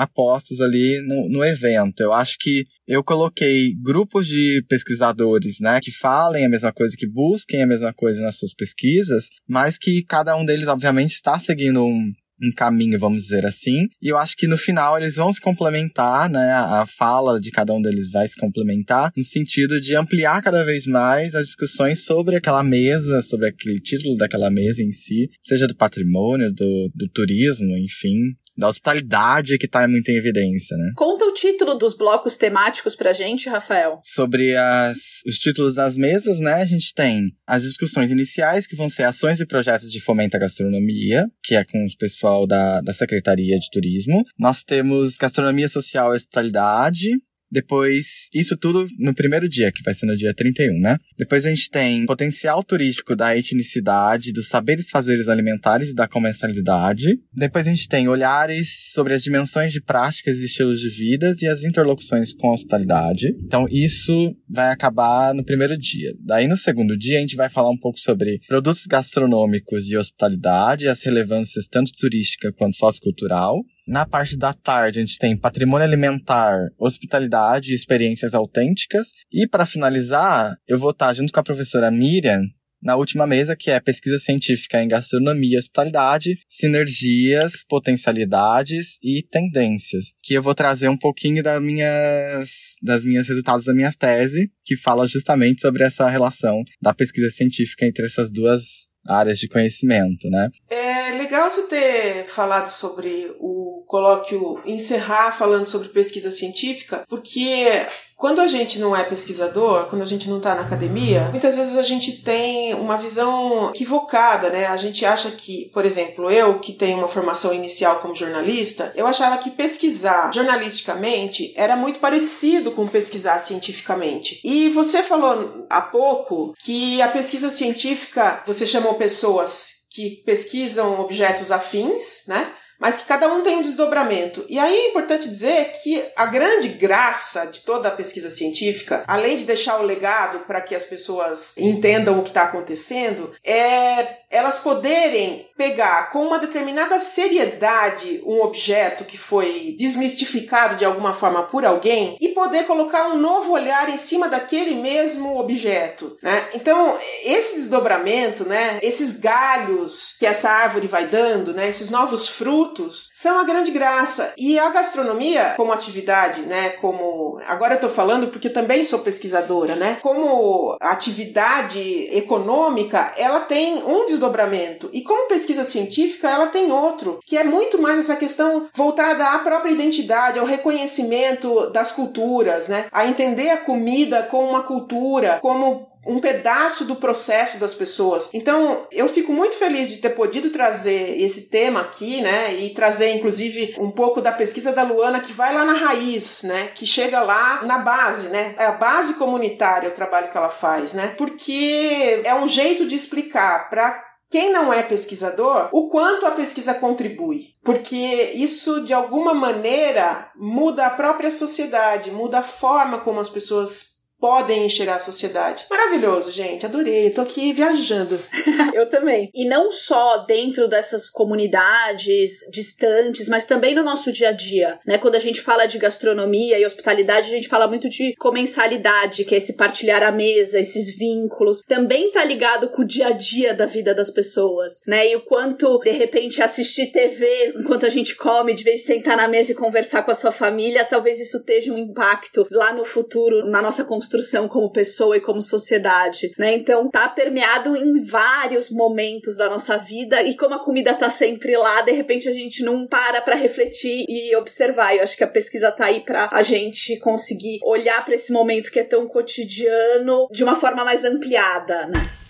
apostos 0.00 0.60
ali 0.60 1.00
no, 1.06 1.28
no 1.28 1.44
evento. 1.44 2.00
Eu 2.00 2.12
acho 2.12 2.36
que 2.40 2.64
eu 2.88 3.04
coloquei 3.04 3.74
grupos 3.80 4.26
de 4.26 4.64
pesquisadores, 4.68 5.58
né, 5.60 5.78
que 5.80 5.92
falem 5.92 6.44
a 6.44 6.48
mesma 6.48 6.72
coisa, 6.72 6.96
que 6.96 7.06
busquem 7.06 7.62
a 7.62 7.66
mesma 7.66 7.92
coisa 7.92 8.20
nas 8.20 8.38
suas 8.38 8.54
pesquisas, 8.54 9.28
mas 9.48 9.78
que 9.78 10.02
cada 10.02 10.36
um 10.36 10.44
deles, 10.44 10.66
obviamente, 10.66 11.12
está 11.12 11.38
seguindo 11.38 11.84
um, 11.84 12.12
um 12.42 12.50
caminho, 12.56 12.98
vamos 12.98 13.24
dizer 13.24 13.44
assim. 13.44 13.86
E 14.00 14.08
eu 14.08 14.16
acho 14.16 14.34
que 14.36 14.46
no 14.46 14.56
final 14.56 14.98
eles 14.98 15.16
vão 15.16 15.32
se 15.32 15.40
complementar, 15.40 16.30
né? 16.30 16.52
A 16.52 16.84
fala 16.86 17.40
de 17.40 17.50
cada 17.50 17.72
um 17.74 17.82
deles 17.82 18.10
vai 18.10 18.26
se 18.26 18.36
complementar 18.36 19.12
no 19.16 19.22
sentido 19.22 19.80
de 19.80 19.94
ampliar 19.94 20.42
cada 20.42 20.64
vez 20.64 20.86
mais 20.86 21.34
as 21.34 21.44
discussões 21.44 22.04
sobre 22.04 22.36
aquela 22.36 22.62
mesa, 22.62 23.22
sobre 23.22 23.48
aquele 23.48 23.78
título 23.80 24.16
daquela 24.16 24.50
mesa 24.50 24.82
em 24.82 24.90
si, 24.90 25.28
seja 25.38 25.66
do 25.66 25.76
patrimônio, 25.76 26.50
do, 26.52 26.90
do 26.94 27.08
turismo, 27.08 27.76
enfim 27.76 28.34
da 28.60 28.68
hospitalidade 28.68 29.58
que 29.58 29.66
está 29.66 29.88
muito 29.88 30.08
em 30.10 30.16
evidência, 30.16 30.76
né? 30.76 30.92
Conta 30.94 31.24
o 31.24 31.32
título 31.32 31.74
dos 31.74 31.96
blocos 31.96 32.36
temáticos 32.36 32.94
pra 32.94 33.12
gente, 33.12 33.48
Rafael. 33.48 33.98
Sobre 34.02 34.54
as, 34.54 34.98
os 35.26 35.36
títulos 35.36 35.74
das 35.74 35.96
mesas, 35.96 36.38
né? 36.38 36.54
A 36.54 36.66
gente 36.66 36.94
tem 36.94 37.26
as 37.46 37.62
discussões 37.62 38.10
iniciais, 38.10 38.66
que 38.66 38.76
vão 38.76 38.90
ser 38.90 39.04
ações 39.04 39.40
e 39.40 39.46
projetos 39.46 39.90
de 39.90 40.00
fomento 40.00 40.36
à 40.36 40.40
gastronomia, 40.40 41.26
que 41.42 41.54
é 41.56 41.64
com 41.64 41.84
o 41.84 41.98
pessoal 41.98 42.46
da, 42.46 42.80
da 42.82 42.92
Secretaria 42.92 43.58
de 43.58 43.70
Turismo. 43.72 44.22
Nós 44.38 44.62
temos 44.62 45.16
gastronomia 45.16 45.68
social 45.68 46.12
e 46.12 46.16
hospitalidade, 46.16 47.08
depois, 47.50 48.28
isso 48.32 48.56
tudo 48.56 48.86
no 48.98 49.12
primeiro 49.12 49.48
dia, 49.48 49.72
que 49.72 49.82
vai 49.82 49.92
ser 49.92 50.06
no 50.06 50.16
dia 50.16 50.32
31, 50.32 50.78
né? 50.80 50.96
Depois 51.20 51.44
a 51.44 51.50
gente 51.50 51.68
tem 51.68 52.06
potencial 52.06 52.64
turístico 52.64 53.14
da 53.14 53.36
etnicidade, 53.36 54.32
dos 54.32 54.48
saberes 54.48 54.88
fazeres 54.88 55.28
alimentares 55.28 55.90
e 55.90 55.94
da 55.94 56.08
comensalidade. 56.08 57.20
Depois 57.30 57.66
a 57.66 57.70
gente 57.70 57.86
tem 57.86 58.08
olhares 58.08 58.90
sobre 58.94 59.12
as 59.12 59.22
dimensões 59.22 59.70
de 59.70 59.82
práticas 59.82 60.38
e 60.38 60.46
estilos 60.46 60.80
de 60.80 60.88
vidas 60.88 61.42
e 61.42 61.46
as 61.46 61.62
interlocuções 61.62 62.32
com 62.32 62.48
a 62.48 62.54
hospitalidade. 62.54 63.36
Então, 63.44 63.66
isso 63.70 64.34
vai 64.48 64.70
acabar 64.70 65.34
no 65.34 65.44
primeiro 65.44 65.76
dia. 65.76 66.14
Daí, 66.24 66.48
no 66.48 66.56
segundo 66.56 66.96
dia, 66.96 67.18
a 67.18 67.20
gente 67.20 67.36
vai 67.36 67.50
falar 67.50 67.68
um 67.68 67.78
pouco 67.78 68.00
sobre 68.00 68.40
produtos 68.48 68.86
gastronômicos 68.86 69.88
e 69.88 69.98
hospitalidade, 69.98 70.88
as 70.88 71.02
relevâncias 71.02 71.68
tanto 71.68 71.92
turística 72.00 72.50
quanto 72.50 72.76
sociocultural. 72.76 73.60
Na 73.90 74.06
parte 74.06 74.36
da 74.36 74.52
tarde, 74.52 75.00
a 75.00 75.02
gente 75.02 75.18
tem 75.18 75.36
patrimônio 75.36 75.84
alimentar, 75.84 76.68
hospitalidade 76.78 77.72
e 77.72 77.74
experiências 77.74 78.34
autênticas. 78.34 79.08
E 79.32 79.48
para 79.48 79.66
finalizar, 79.66 80.54
eu 80.68 80.78
vou 80.78 80.90
estar 80.90 81.09
junto 81.14 81.32
com 81.32 81.40
a 81.40 81.44
professora 81.44 81.90
Miriam 81.90 82.42
na 82.82 82.96
última 82.96 83.26
mesa, 83.26 83.54
que 83.54 83.70
é 83.70 83.78
pesquisa 83.78 84.18
científica 84.18 84.82
em 84.82 84.88
gastronomia 84.88 85.56
e 85.56 85.58
hospitalidade, 85.58 86.38
sinergias, 86.48 87.64
potencialidades 87.68 88.98
e 89.02 89.22
tendências, 89.22 90.12
que 90.22 90.34
eu 90.34 90.42
vou 90.42 90.54
trazer 90.54 90.88
um 90.88 90.96
pouquinho 90.96 91.42
das 91.42 91.62
minhas, 91.62 92.76
das 92.82 93.04
minhas 93.04 93.28
resultados 93.28 93.66
da 93.66 93.74
minha 93.74 93.92
tese, 93.92 94.50
que 94.64 94.76
fala 94.76 95.06
justamente 95.06 95.60
sobre 95.60 95.84
essa 95.84 96.08
relação 96.08 96.62
da 96.80 96.94
pesquisa 96.94 97.30
científica 97.30 97.84
entre 97.84 98.06
essas 98.06 98.32
duas 98.32 98.88
áreas 99.06 99.38
de 99.38 99.48
conhecimento, 99.48 100.28
né? 100.30 100.48
É 100.70 101.12
legal 101.12 101.50
você 101.50 101.62
ter 101.66 102.24
falado 102.24 102.68
sobre 102.68 103.34
o 103.38 103.79
colóquio 103.90 104.60
encerrar 104.64 105.32
falando 105.32 105.66
sobre 105.66 105.88
pesquisa 105.88 106.30
científica, 106.30 107.04
porque 107.08 107.86
quando 108.16 108.40
a 108.40 108.46
gente 108.46 108.78
não 108.78 108.94
é 108.94 109.02
pesquisador, 109.02 109.86
quando 109.86 110.02
a 110.02 110.04
gente 110.04 110.28
não 110.28 110.36
está 110.36 110.54
na 110.54 110.60
academia, 110.60 111.28
muitas 111.30 111.56
vezes 111.56 111.76
a 111.76 111.82
gente 111.82 112.22
tem 112.22 112.72
uma 112.74 112.96
visão 112.96 113.70
equivocada, 113.70 114.48
né? 114.48 114.66
A 114.66 114.76
gente 114.76 115.04
acha 115.04 115.32
que, 115.32 115.70
por 115.72 115.84
exemplo, 115.84 116.30
eu 116.30 116.60
que 116.60 116.72
tenho 116.72 116.98
uma 116.98 117.08
formação 117.08 117.52
inicial 117.52 117.98
como 117.98 118.14
jornalista, 118.14 118.92
eu 118.94 119.08
achava 119.08 119.38
que 119.38 119.50
pesquisar 119.50 120.32
jornalisticamente 120.32 121.52
era 121.56 121.74
muito 121.74 121.98
parecido 121.98 122.70
com 122.70 122.86
pesquisar 122.86 123.40
cientificamente. 123.40 124.40
E 124.44 124.68
você 124.68 125.02
falou 125.02 125.66
há 125.68 125.80
pouco 125.80 126.54
que 126.60 127.02
a 127.02 127.08
pesquisa 127.08 127.50
científica, 127.50 128.40
você 128.46 128.64
chamou 128.64 128.94
pessoas 128.94 129.80
que 129.90 130.22
pesquisam 130.24 131.00
objetos 131.00 131.50
afins, 131.50 132.22
né? 132.28 132.52
Mas 132.80 132.96
que 132.96 133.04
cada 133.04 133.28
um 133.28 133.42
tem 133.42 133.58
um 133.58 133.62
desdobramento. 133.62 134.44
E 134.48 134.58
aí 134.58 134.74
é 134.74 134.88
importante 134.88 135.28
dizer 135.28 135.72
que 135.82 136.02
a 136.16 136.26
grande 136.26 136.68
graça 136.68 137.44
de 137.46 137.60
toda 137.60 137.88
a 137.88 137.92
pesquisa 137.92 138.30
científica, 138.30 139.04
além 139.06 139.36
de 139.36 139.44
deixar 139.44 139.78
o 139.78 139.84
legado 139.84 140.40
para 140.40 140.62
que 140.62 140.74
as 140.74 140.84
pessoas 140.84 141.54
entendam 141.58 142.18
o 142.18 142.22
que 142.22 142.30
está 142.30 142.44
acontecendo, 142.44 143.32
é 143.44 144.20
elas 144.30 144.60
poderem 144.60 145.48
pegar 145.56 146.10
com 146.10 146.24
uma 146.24 146.38
determinada 146.38 147.00
seriedade 147.00 148.22
um 148.24 148.40
objeto 148.40 149.04
que 149.04 149.18
foi 149.18 149.74
desmistificado 149.76 150.76
de 150.76 150.84
alguma 150.84 151.12
forma 151.12 151.42
por 151.42 151.64
alguém 151.64 152.16
e 152.20 152.28
poder 152.28 152.64
colocar 152.64 153.08
um 153.08 153.18
novo 153.18 153.52
olhar 153.52 153.88
em 153.88 153.96
cima 153.96 154.28
daquele 154.28 154.74
mesmo 154.76 155.36
objeto, 155.38 156.16
né? 156.22 156.48
Então, 156.54 156.96
esse 157.24 157.56
desdobramento, 157.56 158.44
né, 158.44 158.78
esses 158.82 159.18
galhos 159.18 160.14
que 160.18 160.24
essa 160.24 160.48
árvore 160.48 160.86
vai 160.86 161.06
dando, 161.06 161.52
né, 161.52 161.68
esses 161.68 161.90
novos 161.90 162.28
frutos, 162.28 162.69
são 163.12 163.38
a 163.38 163.44
grande 163.44 163.70
graça. 163.70 164.32
E 164.36 164.58
a 164.58 164.70
gastronomia 164.70 165.54
como 165.56 165.72
atividade, 165.72 166.42
né, 166.42 166.70
como 166.80 167.38
agora 167.46 167.74
eu 167.74 167.80
tô 167.80 167.88
falando 167.88 168.28
porque 168.28 168.48
também 168.48 168.84
sou 168.84 169.00
pesquisadora, 169.00 169.76
né? 169.76 169.98
Como 170.02 170.76
atividade 170.80 172.08
econômica, 172.12 173.12
ela 173.16 173.40
tem 173.40 173.82
um 173.84 174.06
desdobramento. 174.06 174.88
E 174.92 175.02
como 175.02 175.28
pesquisa 175.28 175.64
científica, 175.64 176.28
ela 176.28 176.46
tem 176.46 176.70
outro, 176.72 177.20
que 177.24 177.36
é 177.36 177.44
muito 177.44 177.80
mais 177.80 177.98
essa 177.98 178.16
questão 178.16 178.68
voltada 178.74 179.24
à 179.32 179.38
própria 179.38 179.72
identidade, 179.72 180.38
ao 180.38 180.46
reconhecimento 180.46 181.70
das 181.70 181.92
culturas, 181.92 182.68
né? 182.68 182.86
A 182.92 183.06
entender 183.06 183.50
a 183.50 183.56
comida 183.56 184.22
como 184.24 184.48
uma 184.48 184.62
cultura, 184.62 185.38
como 185.40 185.89
um 186.06 186.20
pedaço 186.20 186.84
do 186.84 186.96
processo 186.96 187.58
das 187.58 187.74
pessoas. 187.74 188.30
Então, 188.32 188.86
eu 188.90 189.06
fico 189.06 189.32
muito 189.32 189.56
feliz 189.56 189.90
de 189.90 189.98
ter 189.98 190.10
podido 190.10 190.50
trazer 190.50 191.20
esse 191.20 191.42
tema 191.42 191.80
aqui, 191.80 192.20
né? 192.20 192.54
E 192.54 192.70
trazer, 192.70 193.10
inclusive, 193.10 193.76
um 193.78 193.90
pouco 193.90 194.20
da 194.20 194.32
pesquisa 194.32 194.72
da 194.72 194.82
Luana 194.82 195.20
que 195.20 195.32
vai 195.32 195.54
lá 195.54 195.64
na 195.64 195.74
raiz, 195.74 196.42
né? 196.42 196.68
Que 196.74 196.86
chega 196.86 197.20
lá 197.20 197.62
na 197.64 197.78
base, 197.78 198.28
né? 198.28 198.54
É 198.58 198.66
a 198.66 198.72
base 198.72 199.14
comunitária 199.14 199.88
o 199.88 199.94
trabalho 199.94 200.30
que 200.30 200.36
ela 200.36 200.48
faz, 200.48 200.94
né? 200.94 201.14
Porque 201.18 202.20
é 202.24 202.34
um 202.34 202.48
jeito 202.48 202.86
de 202.86 202.94
explicar 202.94 203.68
para 203.68 204.10
quem 204.30 204.52
não 204.52 204.72
é 204.72 204.82
pesquisador, 204.82 205.68
o 205.72 205.88
quanto 205.88 206.24
a 206.24 206.30
pesquisa 206.30 206.72
contribui. 206.72 207.48
Porque 207.64 208.30
isso, 208.34 208.82
de 208.84 208.94
alguma 208.94 209.34
maneira, 209.34 210.30
muda 210.36 210.86
a 210.86 210.90
própria 210.90 211.32
sociedade, 211.32 212.12
muda 212.12 212.38
a 212.38 212.42
forma 212.42 212.98
como 212.98 213.18
as 213.18 213.28
pessoas 213.28 213.99
podem 214.20 214.66
enxergar 214.66 214.96
a 214.96 215.00
sociedade. 215.00 215.64
Maravilhoso, 215.70 216.30
gente. 216.30 216.66
Adorei. 216.66 217.10
Tô 217.10 217.22
aqui 217.22 217.52
viajando. 217.52 218.20
Eu 218.74 218.86
também. 218.88 219.30
E 219.34 219.48
não 219.48 219.72
só 219.72 220.18
dentro 220.18 220.68
dessas 220.68 221.08
comunidades 221.08 222.40
distantes, 222.52 223.28
mas 223.28 223.44
também 223.44 223.74
no 223.74 223.82
nosso 223.82 224.12
dia 224.12 224.28
a 224.28 224.32
dia, 224.32 224.78
né? 224.86 224.98
Quando 224.98 225.14
a 225.14 225.20
gente 225.20 225.40
fala 225.40 225.66
de 225.66 225.78
gastronomia 225.78 226.58
e 226.58 226.66
hospitalidade, 226.66 227.28
a 227.28 227.30
gente 227.30 227.48
fala 227.48 227.66
muito 227.66 227.88
de 227.88 228.14
comensalidade, 228.16 229.24
que 229.24 229.34
é 229.34 229.38
esse 229.38 229.54
partilhar 229.54 230.02
a 230.02 230.12
mesa, 230.12 230.60
esses 230.60 230.94
vínculos. 230.94 231.62
Também 231.66 232.12
tá 232.12 232.22
ligado 232.22 232.68
com 232.68 232.82
o 232.82 232.86
dia 232.86 233.08
a 233.08 233.12
dia 233.12 233.54
da 233.54 233.64
vida 233.64 233.94
das 233.94 234.10
pessoas, 234.10 234.82
né? 234.86 235.08
E 235.08 235.16
o 235.16 235.22
quanto, 235.22 235.78
de 235.78 235.92
repente, 235.92 236.42
assistir 236.42 236.92
TV 236.92 237.54
enquanto 237.56 237.86
a 237.86 237.90
gente 237.90 238.14
come, 238.14 238.52
de 238.52 238.64
vez 238.64 238.80
de 238.80 238.86
sentar 238.86 239.16
na 239.16 239.26
mesa 239.26 239.52
e 239.52 239.54
conversar 239.54 240.02
com 240.02 240.10
a 240.10 240.14
sua 240.14 240.30
família, 240.30 240.84
talvez 240.84 241.18
isso 241.18 241.42
tenha 241.42 241.72
um 241.72 241.78
impacto 241.78 242.46
lá 242.50 242.72
no 242.72 242.84
futuro, 242.84 243.46
na 243.46 243.62
nossa 243.62 243.84
construção 243.84 244.09
como 244.48 244.70
pessoa 244.70 245.16
e 245.16 245.20
como 245.20 245.42
sociedade, 245.42 246.32
né? 246.38 246.54
Então 246.54 246.88
tá 246.90 247.08
permeado 247.08 247.76
em 247.76 248.04
vários 248.04 248.70
momentos 248.70 249.36
da 249.36 249.48
nossa 249.48 249.76
vida 249.76 250.22
e 250.22 250.36
como 250.36 250.54
a 250.54 250.64
comida 250.64 250.94
tá 250.94 251.10
sempre 251.10 251.56
lá, 251.56 251.82
de 251.82 251.92
repente 251.92 252.28
a 252.28 252.32
gente 252.32 252.62
não 252.62 252.86
para 252.86 253.20
para 253.20 253.34
refletir 253.34 254.04
e 254.08 254.34
observar. 254.36 254.94
Eu 254.94 255.02
acho 255.02 255.16
que 255.16 255.24
a 255.24 255.28
pesquisa 255.28 255.70
tá 255.70 255.86
aí 255.86 256.00
para 256.00 256.28
a 256.32 256.42
gente 256.42 256.98
conseguir 256.98 257.58
olhar 257.62 258.04
para 258.04 258.14
esse 258.14 258.32
momento 258.32 258.70
que 258.70 258.80
é 258.80 258.84
tão 258.84 259.06
cotidiano 259.06 260.28
de 260.30 260.42
uma 260.42 260.54
forma 260.54 260.84
mais 260.84 261.04
ampliada, 261.04 261.86
né? 261.86 262.20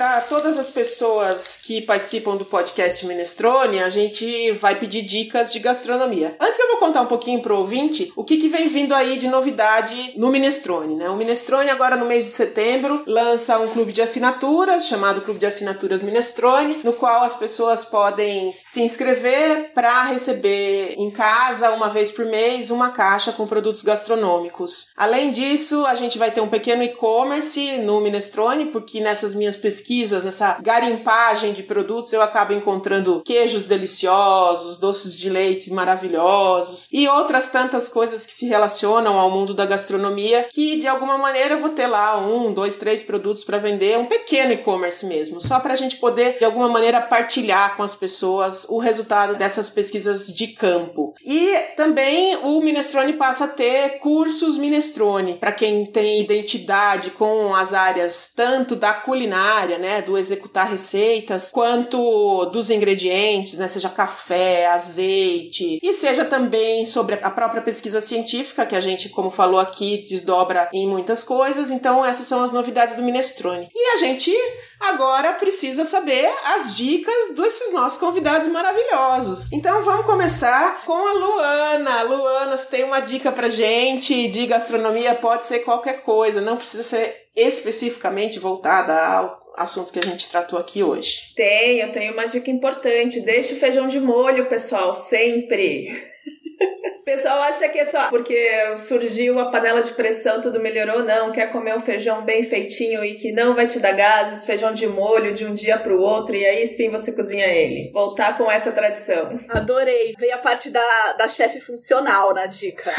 Para 0.00 0.22
todas 0.22 0.58
as 0.58 0.70
pessoas 0.70 1.58
que 1.62 1.82
participam 1.82 2.34
do 2.34 2.46
podcast 2.46 3.04
Minestrone, 3.04 3.82
a 3.82 3.90
gente 3.90 4.50
vai 4.52 4.74
pedir 4.74 5.02
dicas 5.02 5.52
de 5.52 5.58
gastronomia. 5.58 6.34
Antes 6.40 6.58
eu 6.58 6.68
vou 6.68 6.78
contar 6.78 7.02
um 7.02 7.06
pouquinho 7.06 7.42
pro 7.42 7.58
ouvinte 7.58 8.10
o 8.16 8.24
que, 8.24 8.38
que 8.38 8.48
vem 8.48 8.66
vindo 8.66 8.94
aí 8.94 9.18
de 9.18 9.28
novidade 9.28 10.14
no 10.16 10.30
Minestrone, 10.30 10.96
né? 10.96 11.10
O 11.10 11.16
Minestrone 11.16 11.68
agora 11.68 11.98
no 11.98 12.06
mês 12.06 12.24
de 12.24 12.30
setembro 12.30 13.02
lança 13.06 13.58
um 13.58 13.68
clube 13.68 13.92
de 13.92 14.00
assinaturas 14.00 14.86
chamado 14.86 15.20
Clube 15.20 15.38
de 15.38 15.44
Assinaturas 15.44 16.00
Minestrone, 16.00 16.80
no 16.82 16.94
qual 16.94 17.22
as 17.22 17.36
pessoas 17.36 17.84
podem 17.84 18.54
se 18.62 18.80
inscrever 18.80 19.72
para 19.74 20.04
receber 20.04 20.94
em 20.96 21.10
casa 21.10 21.72
uma 21.72 21.90
vez 21.90 22.10
por 22.10 22.24
mês 22.24 22.70
uma 22.70 22.88
caixa 22.88 23.32
com 23.32 23.46
produtos 23.46 23.82
gastronômicos. 23.82 24.92
Além 24.96 25.30
disso, 25.30 25.84
a 25.84 25.94
gente 25.94 26.16
vai 26.16 26.30
ter 26.30 26.40
um 26.40 26.48
pequeno 26.48 26.82
e-commerce 26.82 27.76
no 27.80 28.00
Minestrone, 28.00 28.64
porque 28.64 28.98
nessas 28.98 29.34
minhas 29.34 29.56
pesquisas 29.56 29.89
pesquisas, 29.90 30.24
nessa 30.24 30.58
garimpagem 30.62 31.52
de 31.52 31.64
produtos, 31.64 32.12
eu 32.12 32.22
acabo 32.22 32.52
encontrando 32.52 33.22
queijos 33.24 33.64
deliciosos, 33.64 34.78
doces 34.78 35.16
de 35.16 35.28
leite 35.28 35.72
maravilhosos 35.72 36.88
e 36.92 37.08
outras 37.08 37.48
tantas 37.48 37.88
coisas 37.88 38.24
que 38.24 38.32
se 38.32 38.46
relacionam 38.46 39.18
ao 39.18 39.30
mundo 39.30 39.52
da 39.52 39.66
gastronomia 39.66 40.46
que 40.48 40.78
de 40.78 40.86
alguma 40.86 41.18
maneira 41.18 41.54
eu 41.54 41.58
vou 41.58 41.70
ter 41.70 41.88
lá 41.88 42.16
um, 42.18 42.52
dois, 42.52 42.76
três 42.76 43.02
produtos 43.02 43.42
para 43.42 43.58
vender, 43.58 43.98
um 43.98 44.06
pequeno 44.06 44.52
e-commerce 44.52 45.04
mesmo, 45.04 45.40
só 45.40 45.58
para 45.58 45.72
a 45.72 45.76
gente 45.76 45.96
poder 45.96 46.38
de 46.38 46.44
alguma 46.44 46.68
maneira 46.68 47.00
partilhar 47.00 47.76
com 47.76 47.82
as 47.82 47.96
pessoas 47.96 48.66
o 48.68 48.78
resultado 48.78 49.34
dessas 49.34 49.68
pesquisas 49.68 50.28
de 50.28 50.48
campo. 50.48 51.14
E 51.24 51.56
também 51.76 52.36
o 52.44 52.60
Minestrone 52.60 53.14
passa 53.14 53.46
a 53.46 53.48
ter 53.48 53.98
cursos 53.98 54.56
Minestrone 54.56 55.34
para 55.34 55.50
quem 55.50 55.84
tem 55.86 56.20
identidade 56.20 57.10
com 57.10 57.54
as 57.56 57.74
áreas 57.74 58.32
tanto 58.36 58.76
da 58.76 58.92
culinária 58.92 59.79
né, 59.80 60.02
do 60.02 60.16
executar 60.16 60.68
receitas, 60.68 61.50
quanto 61.50 62.46
dos 62.46 62.70
ingredientes, 62.70 63.58
né, 63.58 63.66
seja 63.66 63.88
café, 63.88 64.66
azeite, 64.66 65.78
e 65.82 65.92
seja 65.92 66.24
também 66.24 66.84
sobre 66.84 67.18
a 67.20 67.30
própria 67.30 67.62
pesquisa 67.62 68.00
científica, 68.00 68.66
que 68.66 68.76
a 68.76 68.80
gente, 68.80 69.08
como 69.08 69.30
falou 69.30 69.58
aqui, 69.58 69.98
desdobra 69.98 70.68
em 70.72 70.86
muitas 70.86 71.24
coisas. 71.24 71.70
Então, 71.70 72.04
essas 72.04 72.26
são 72.26 72.42
as 72.42 72.52
novidades 72.52 72.96
do 72.96 73.02
Minestrone. 73.02 73.68
E 73.74 73.94
a 73.94 73.96
gente 73.96 74.32
agora 74.78 75.32
precisa 75.32 75.84
saber 75.84 76.30
as 76.54 76.76
dicas 76.76 77.34
desses 77.34 77.72
nossos 77.72 77.98
convidados 77.98 78.48
maravilhosos. 78.48 79.50
Então, 79.52 79.82
vamos 79.82 80.06
começar 80.06 80.82
com 80.84 80.92
a 80.92 81.12
Luana. 81.12 82.02
Luana, 82.02 82.56
você 82.56 82.66
tem 82.66 82.84
uma 82.84 83.00
dica 83.00 83.32
pra 83.32 83.48
gente 83.48 84.28
de 84.28 84.46
gastronomia? 84.46 85.14
Pode 85.14 85.44
ser 85.44 85.60
qualquer 85.60 86.02
coisa, 86.02 86.40
não 86.40 86.56
precisa 86.56 86.82
ser 86.82 87.28
especificamente 87.36 88.38
voltada 88.38 88.94
ao 88.94 89.39
assunto 89.60 89.92
que 89.92 89.98
a 89.98 90.02
gente 90.02 90.30
tratou 90.30 90.58
aqui 90.58 90.82
hoje. 90.82 91.34
Tenho, 91.36 91.92
tenho 91.92 92.14
uma 92.14 92.26
dica 92.26 92.50
importante. 92.50 93.20
Deixe 93.20 93.52
o 93.52 93.56
feijão 93.56 93.86
de 93.86 94.00
molho, 94.00 94.46
pessoal, 94.46 94.94
sempre. 94.94 96.10
O 97.00 97.02
pessoal 97.02 97.40
acha 97.40 97.66
que 97.68 97.78
é 97.78 97.84
só 97.86 98.10
porque 98.10 98.36
surgiu 98.78 99.38
a 99.38 99.50
panela 99.50 99.82
de 99.82 99.92
pressão, 99.92 100.42
tudo 100.42 100.60
melhorou. 100.60 101.02
Não, 101.02 101.32
quer 101.32 101.50
comer 101.50 101.74
um 101.74 101.80
feijão 101.80 102.24
bem 102.24 102.42
feitinho 102.42 103.02
e 103.02 103.14
que 103.14 103.32
não 103.32 103.54
vai 103.54 103.66
te 103.66 103.78
dar 103.78 103.92
gases, 103.92 104.44
feijão 104.44 104.72
de 104.72 104.86
molho 104.86 105.32
de 105.32 105.46
um 105.46 105.54
dia 105.54 105.78
para 105.78 105.94
o 105.94 106.00
outro, 106.00 106.36
e 106.36 106.44
aí 106.44 106.66
sim 106.66 106.90
você 106.90 107.12
cozinha 107.12 107.46
ele. 107.46 107.90
Voltar 107.90 108.36
com 108.36 108.50
essa 108.50 108.70
tradição. 108.70 109.38
Adorei. 109.48 110.14
Veio 110.18 110.34
a 110.34 110.38
parte 110.38 110.70
da, 110.70 111.14
da 111.14 111.26
chefe 111.26 111.58
funcional 111.58 112.34
na 112.34 112.44
dica. 112.44 112.92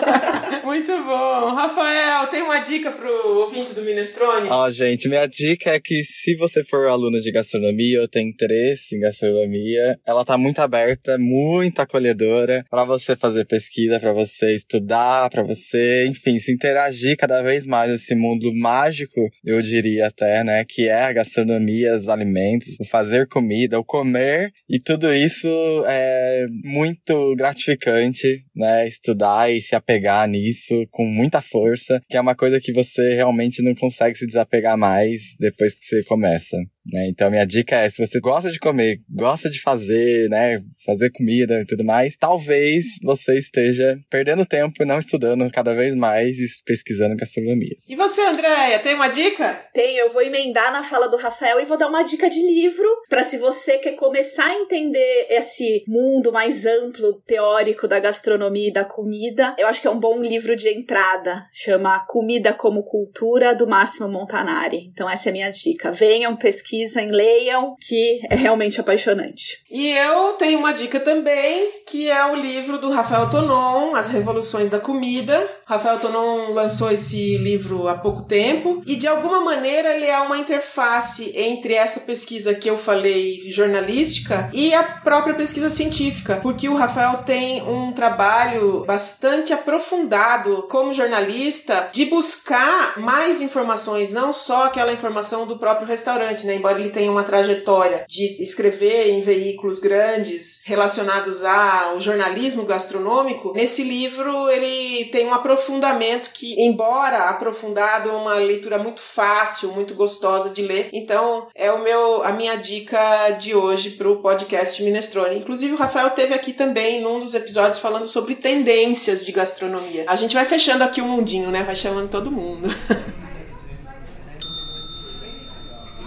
Muito 0.62 0.92
bom. 1.04 1.54
Rafael, 1.54 2.26
tem 2.26 2.42
uma 2.42 2.58
dica 2.58 2.90
pro 2.90 3.40
ouvinte 3.40 3.72
do 3.72 3.80
Minestrone? 3.80 4.48
Ó, 4.50 4.66
oh, 4.66 4.70
gente, 4.70 5.08
minha 5.08 5.26
dica 5.26 5.70
é 5.70 5.80
que 5.80 6.04
se 6.04 6.36
você 6.36 6.62
for 6.62 6.86
aluno 6.86 7.18
de 7.18 7.32
gastronomia 7.32 8.02
ou 8.02 8.08
tem 8.08 8.28
interesse 8.28 8.94
em 8.94 9.00
gastronomia, 9.00 9.98
ela 10.06 10.24
tá 10.24 10.36
muito 10.36 10.60
aberta, 10.60 11.16
muito 11.18 11.80
acolhedora 11.80 12.64
para 12.70 12.84
você 12.84 13.16
fazer 13.16 13.37
pesquisa, 13.44 14.00
para 14.00 14.12
você 14.12 14.54
estudar, 14.54 15.30
para 15.30 15.42
você, 15.42 16.06
enfim, 16.06 16.38
se 16.38 16.52
interagir 16.52 17.16
cada 17.16 17.42
vez 17.42 17.66
mais 17.66 17.90
nesse 17.90 18.14
mundo 18.14 18.52
mágico, 18.54 19.28
eu 19.44 19.60
diria 19.60 20.06
até, 20.06 20.42
né, 20.44 20.64
que 20.66 20.88
é 20.88 21.02
a 21.02 21.12
gastronomia, 21.12 21.96
os 21.96 22.08
alimentos, 22.08 22.78
o 22.80 22.84
fazer 22.84 23.26
comida, 23.28 23.78
o 23.78 23.84
comer, 23.84 24.52
e 24.68 24.78
tudo 24.78 25.12
isso 25.12 25.48
é 25.86 26.46
muito 26.64 27.34
gratificante, 27.36 28.44
né, 28.54 28.86
estudar 28.86 29.50
e 29.52 29.60
se 29.60 29.74
apegar 29.74 30.28
nisso 30.28 30.86
com 30.90 31.04
muita 31.04 31.40
força, 31.40 32.00
que 32.08 32.16
é 32.16 32.20
uma 32.20 32.34
coisa 32.34 32.60
que 32.60 32.72
você 32.72 33.14
realmente 33.14 33.62
não 33.62 33.74
consegue 33.74 34.16
se 34.16 34.26
desapegar 34.26 34.76
mais 34.76 35.36
depois 35.38 35.74
que 35.74 35.84
você 35.84 36.02
começa. 36.04 36.56
Né? 36.90 37.08
Então, 37.08 37.30
minha 37.30 37.44
dica 37.44 37.76
é: 37.76 37.90
se 37.90 38.04
você 38.04 38.18
gosta 38.18 38.50
de 38.50 38.58
comer, 38.58 39.00
gosta 39.10 39.50
de 39.50 39.60
fazer, 39.60 40.28
né, 40.30 40.62
fazer 40.86 41.10
comida 41.10 41.60
e 41.60 41.66
tudo 41.66 41.84
mais, 41.84 42.16
talvez 42.16 42.98
você 43.02 43.38
esteja 43.38 43.98
perdendo 44.10 44.46
tempo 44.46 44.82
e 44.82 44.86
não 44.86 44.98
estudando 44.98 45.50
cada 45.50 45.74
vez 45.74 45.94
mais 45.94 46.38
e 46.38 46.46
pesquisando 46.64 47.16
gastronomia. 47.16 47.76
E 47.86 47.94
você, 47.94 48.22
Andréia, 48.22 48.78
tem 48.78 48.94
uma 48.94 49.08
dica? 49.08 49.60
Tem, 49.74 49.96
eu 49.96 50.08
vou 50.08 50.22
emendar 50.22 50.72
na 50.72 50.82
fala 50.82 51.08
do 51.08 51.18
Rafael 51.18 51.60
e 51.60 51.66
vou 51.66 51.76
dar 51.76 51.88
uma 51.88 52.02
dica 52.02 52.30
de 52.30 52.40
livro 52.40 52.88
para 53.08 53.22
se 53.22 53.36
você 53.36 53.78
quer 53.78 53.92
começar 53.92 54.46
a 54.46 54.54
entender 54.54 55.26
esse 55.28 55.84
mundo 55.86 56.32
mais 56.32 56.64
amplo, 56.64 57.20
teórico 57.26 57.86
da 57.86 58.00
gastronomia 58.00 58.68
e 58.68 58.72
da 58.72 58.84
comida. 58.84 59.54
Eu 59.58 59.66
acho 59.66 59.82
que 59.82 59.86
é 59.86 59.90
um 59.90 60.00
bom 60.00 60.22
livro 60.22 60.56
de 60.56 60.68
entrada, 60.70 61.46
chama 61.52 62.00
Comida 62.06 62.54
como 62.54 62.82
Cultura, 62.82 63.54
do 63.54 63.66
Máximo 63.66 64.08
Montanari. 64.08 64.88
Então, 64.92 65.08
essa 65.08 65.28
é 65.28 65.30
a 65.30 65.32
minha 65.32 65.50
dica. 65.50 65.90
Venham, 65.90 66.36
pesquisem 66.36 66.77
pesquisem, 66.78 67.10
leiam, 67.10 67.76
que 67.80 68.20
é 68.30 68.34
realmente 68.34 68.80
apaixonante. 68.80 69.58
E 69.70 69.90
eu 69.90 70.32
tenho 70.34 70.58
uma 70.58 70.72
dica 70.72 71.00
também, 71.00 71.70
que 71.88 72.08
é 72.08 72.24
o 72.26 72.34
livro 72.34 72.78
do 72.78 72.90
Rafael 72.90 73.28
Tonon, 73.28 73.94
As 73.94 74.08
Revoluções 74.08 74.70
da 74.70 74.78
Comida. 74.78 75.48
Rafael 75.66 75.98
Tonon 75.98 76.52
lançou 76.52 76.90
esse 76.90 77.36
livro 77.38 77.88
há 77.88 77.94
pouco 77.94 78.22
tempo 78.22 78.82
e 78.86 78.96
de 78.96 79.06
alguma 79.06 79.40
maneira 79.40 79.94
ele 79.94 80.06
é 80.06 80.18
uma 80.20 80.38
interface 80.38 81.32
entre 81.34 81.74
essa 81.74 82.00
pesquisa 82.00 82.54
que 82.54 82.68
eu 82.68 82.76
falei 82.76 83.50
jornalística 83.50 84.48
e 84.52 84.72
a 84.72 84.82
própria 84.82 85.34
pesquisa 85.34 85.68
científica, 85.68 86.40
porque 86.42 86.68
o 86.68 86.74
Rafael 86.74 87.18
tem 87.18 87.62
um 87.62 87.92
trabalho 87.92 88.84
bastante 88.86 89.52
aprofundado 89.52 90.66
como 90.70 90.94
jornalista 90.94 91.88
de 91.92 92.06
buscar 92.06 92.98
mais 92.98 93.40
informações, 93.40 94.12
não 94.12 94.32
só 94.32 94.64
aquela 94.64 94.92
informação 94.92 95.46
do 95.46 95.58
próprio 95.58 95.86
restaurante, 95.86 96.46
né? 96.46 96.54
Embora 96.58 96.78
ele 96.78 96.90
tenha 96.90 97.10
uma 97.10 97.22
trajetória 97.22 98.04
de 98.08 98.42
escrever 98.42 99.10
em 99.10 99.20
veículos 99.20 99.78
grandes 99.78 100.60
relacionados 100.64 101.44
ao 101.44 102.00
jornalismo 102.00 102.64
gastronômico, 102.64 103.52
nesse 103.54 103.82
livro 103.82 104.48
ele 104.50 105.06
tem 105.06 105.26
um 105.26 105.34
aprofundamento 105.34 106.30
que, 106.32 106.54
embora 106.60 107.28
aprofundado, 107.30 108.08
é 108.08 108.12
uma 108.12 108.34
leitura 108.34 108.78
muito 108.78 109.00
fácil, 109.00 109.72
muito 109.72 109.94
gostosa 109.94 110.50
de 110.50 110.62
ler. 110.62 110.90
Então, 110.92 111.48
é 111.54 111.72
o 111.72 111.82
meu 111.82 112.22
a 112.22 112.32
minha 112.32 112.56
dica 112.56 113.30
de 113.32 113.54
hoje 113.54 113.90
para 113.90 114.08
o 114.08 114.16
podcast 114.16 114.82
Minestrone. 114.82 115.38
Inclusive, 115.38 115.74
o 115.74 115.78
Rafael 115.78 116.10
teve 116.10 116.34
aqui 116.34 116.52
também 116.52 117.00
num 117.00 117.18
dos 117.18 117.34
episódios 117.34 117.78
falando 117.78 118.06
sobre 118.06 118.34
tendências 118.34 119.24
de 119.24 119.32
gastronomia. 119.32 120.04
A 120.06 120.16
gente 120.16 120.34
vai 120.34 120.44
fechando 120.44 120.84
aqui 120.84 121.00
o 121.00 121.04
mundinho, 121.04 121.50
né? 121.50 121.62
Vai 121.62 121.76
chamando 121.76 122.08
todo 122.08 122.30
mundo. 122.30 122.68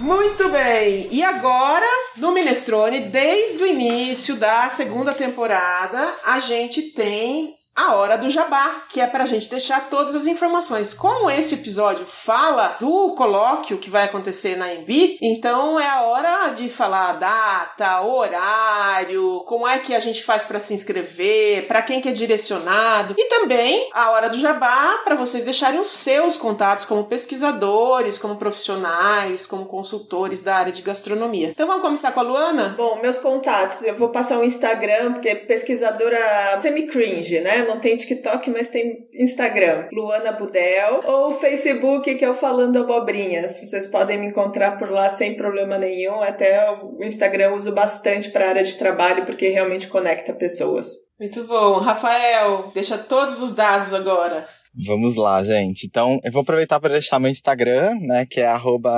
Muito 0.02 0.50
bem. 0.50 1.08
E 1.12 1.24
agora, 1.24 1.86
no 2.18 2.32
Minestrone, 2.32 3.02
desde 3.02 3.62
o 3.62 3.68
início 3.68 4.36
da 4.36 4.68
segunda 4.68 5.14
temporada, 5.14 6.16
a 6.26 6.40
gente 6.40 6.82
tem 6.82 7.56
a 7.76 7.96
hora 7.96 8.18
do 8.18 8.30
jabá, 8.30 8.84
que 8.90 9.00
é 9.00 9.08
para 9.08 9.24
a 9.24 9.28
gente 9.28 9.50
deixar 9.50 9.90
todas 9.90 10.16
as 10.16 10.28
informações. 10.28 10.94
Como 10.94 11.30
esse 11.30 11.56
episódio 11.56 12.06
fala 12.06 12.76
do 12.80 13.14
colóquio 13.16 13.78
que 13.78 13.90
vai 13.90 14.04
acontecer 14.04 14.58
na 14.58 14.74
EMB, 14.74 15.18
então 15.22 15.80
é 15.80 15.88
a 15.88 16.02
hora 16.02 16.50
de 16.50 16.70
falar 16.70 17.10
a 17.10 17.14
data, 17.14 18.02
horário, 18.02 19.44
como 19.46 19.68
é 19.68 19.80
que 19.80 19.96
a 19.96 20.00
gente 20.00 20.24
faz 20.24 20.44
para 20.44 20.60
se 20.60 20.74
inscrever, 20.74 21.68
para 21.68 21.82
quem 21.82 22.02
que 22.02 22.10
é 22.10 22.12
direcionado 22.12 23.16
e 23.18 23.26
também 23.30 23.90
a 23.94 24.12
hora 24.12 24.30
do 24.30 24.38
jabá 24.38 25.00
para 25.04 25.16
vocês 25.16 25.44
deixarem 25.44 25.80
os 25.80 25.90
seus 25.90 26.36
contatos 26.36 26.86
como 26.86 27.06
pesquisadores, 27.06 28.20
como 28.20 28.36
profissionais, 28.36 29.46
como 29.46 29.66
consultores 29.66 30.44
da 30.44 30.56
área 30.56 30.72
de 30.72 30.82
gastronomia. 30.82 31.50
Então 31.50 31.68
vamos 31.68 31.82
começar 31.82 32.12
com 32.12 32.20
a 32.20 32.24
Luana? 32.24 32.76
Bom, 32.78 33.00
meus 33.02 33.18
contatos, 33.18 33.84
eu 33.84 33.96
vou 33.96 34.10
passar 34.10 34.38
o 34.38 34.44
Instagram, 34.44 35.14
porque 35.14 35.36
pesquisadora 35.36 36.60
semi-cringe, 36.60 37.40
né? 37.40 37.61
Não 37.64 37.80
tem 37.80 37.96
TikTok, 37.96 38.50
mas 38.50 38.70
tem 38.70 39.08
Instagram. 39.14 39.88
Luana 39.92 40.32
Budel. 40.32 41.02
Ou 41.06 41.32
Facebook, 41.32 42.16
que 42.16 42.26
é 42.26 42.30
o 42.30 42.34
Falando 42.34 42.80
Abobrinhas. 42.80 43.60
Vocês 43.60 43.88
podem 43.88 44.18
me 44.18 44.28
encontrar 44.28 44.78
por 44.78 44.90
lá 44.90 45.10
sem 45.10 45.36
problema 45.36 45.78
nenhum. 45.78 46.22
Até 46.22 46.70
o 46.72 47.04
Instagram 47.04 47.46
eu 47.46 47.56
uso 47.56 47.74
bastante 47.74 48.30
para 48.30 48.50
área 48.50 48.64
de 48.64 48.76
trabalho, 48.78 49.26
porque 49.26 49.50
realmente 49.50 49.88
conecta 49.88 50.34
pessoas. 50.34 51.12
Muito 51.20 51.44
bom. 51.44 51.80
Rafael, 51.80 52.72
deixa 52.74 52.98
todos 52.98 53.42
os 53.42 53.54
dados 53.54 53.94
agora. 53.94 54.46
Vamos 54.74 55.16
lá, 55.16 55.44
gente. 55.44 55.86
Então, 55.86 56.20
eu 56.24 56.32
vou 56.32 56.44
aproveitar 56.44 56.80
para 56.80 56.94
deixar 56.94 57.20
meu 57.20 57.30
Instagram, 57.30 57.94
né, 58.00 58.26
que 58.26 58.40
é 58.40 58.52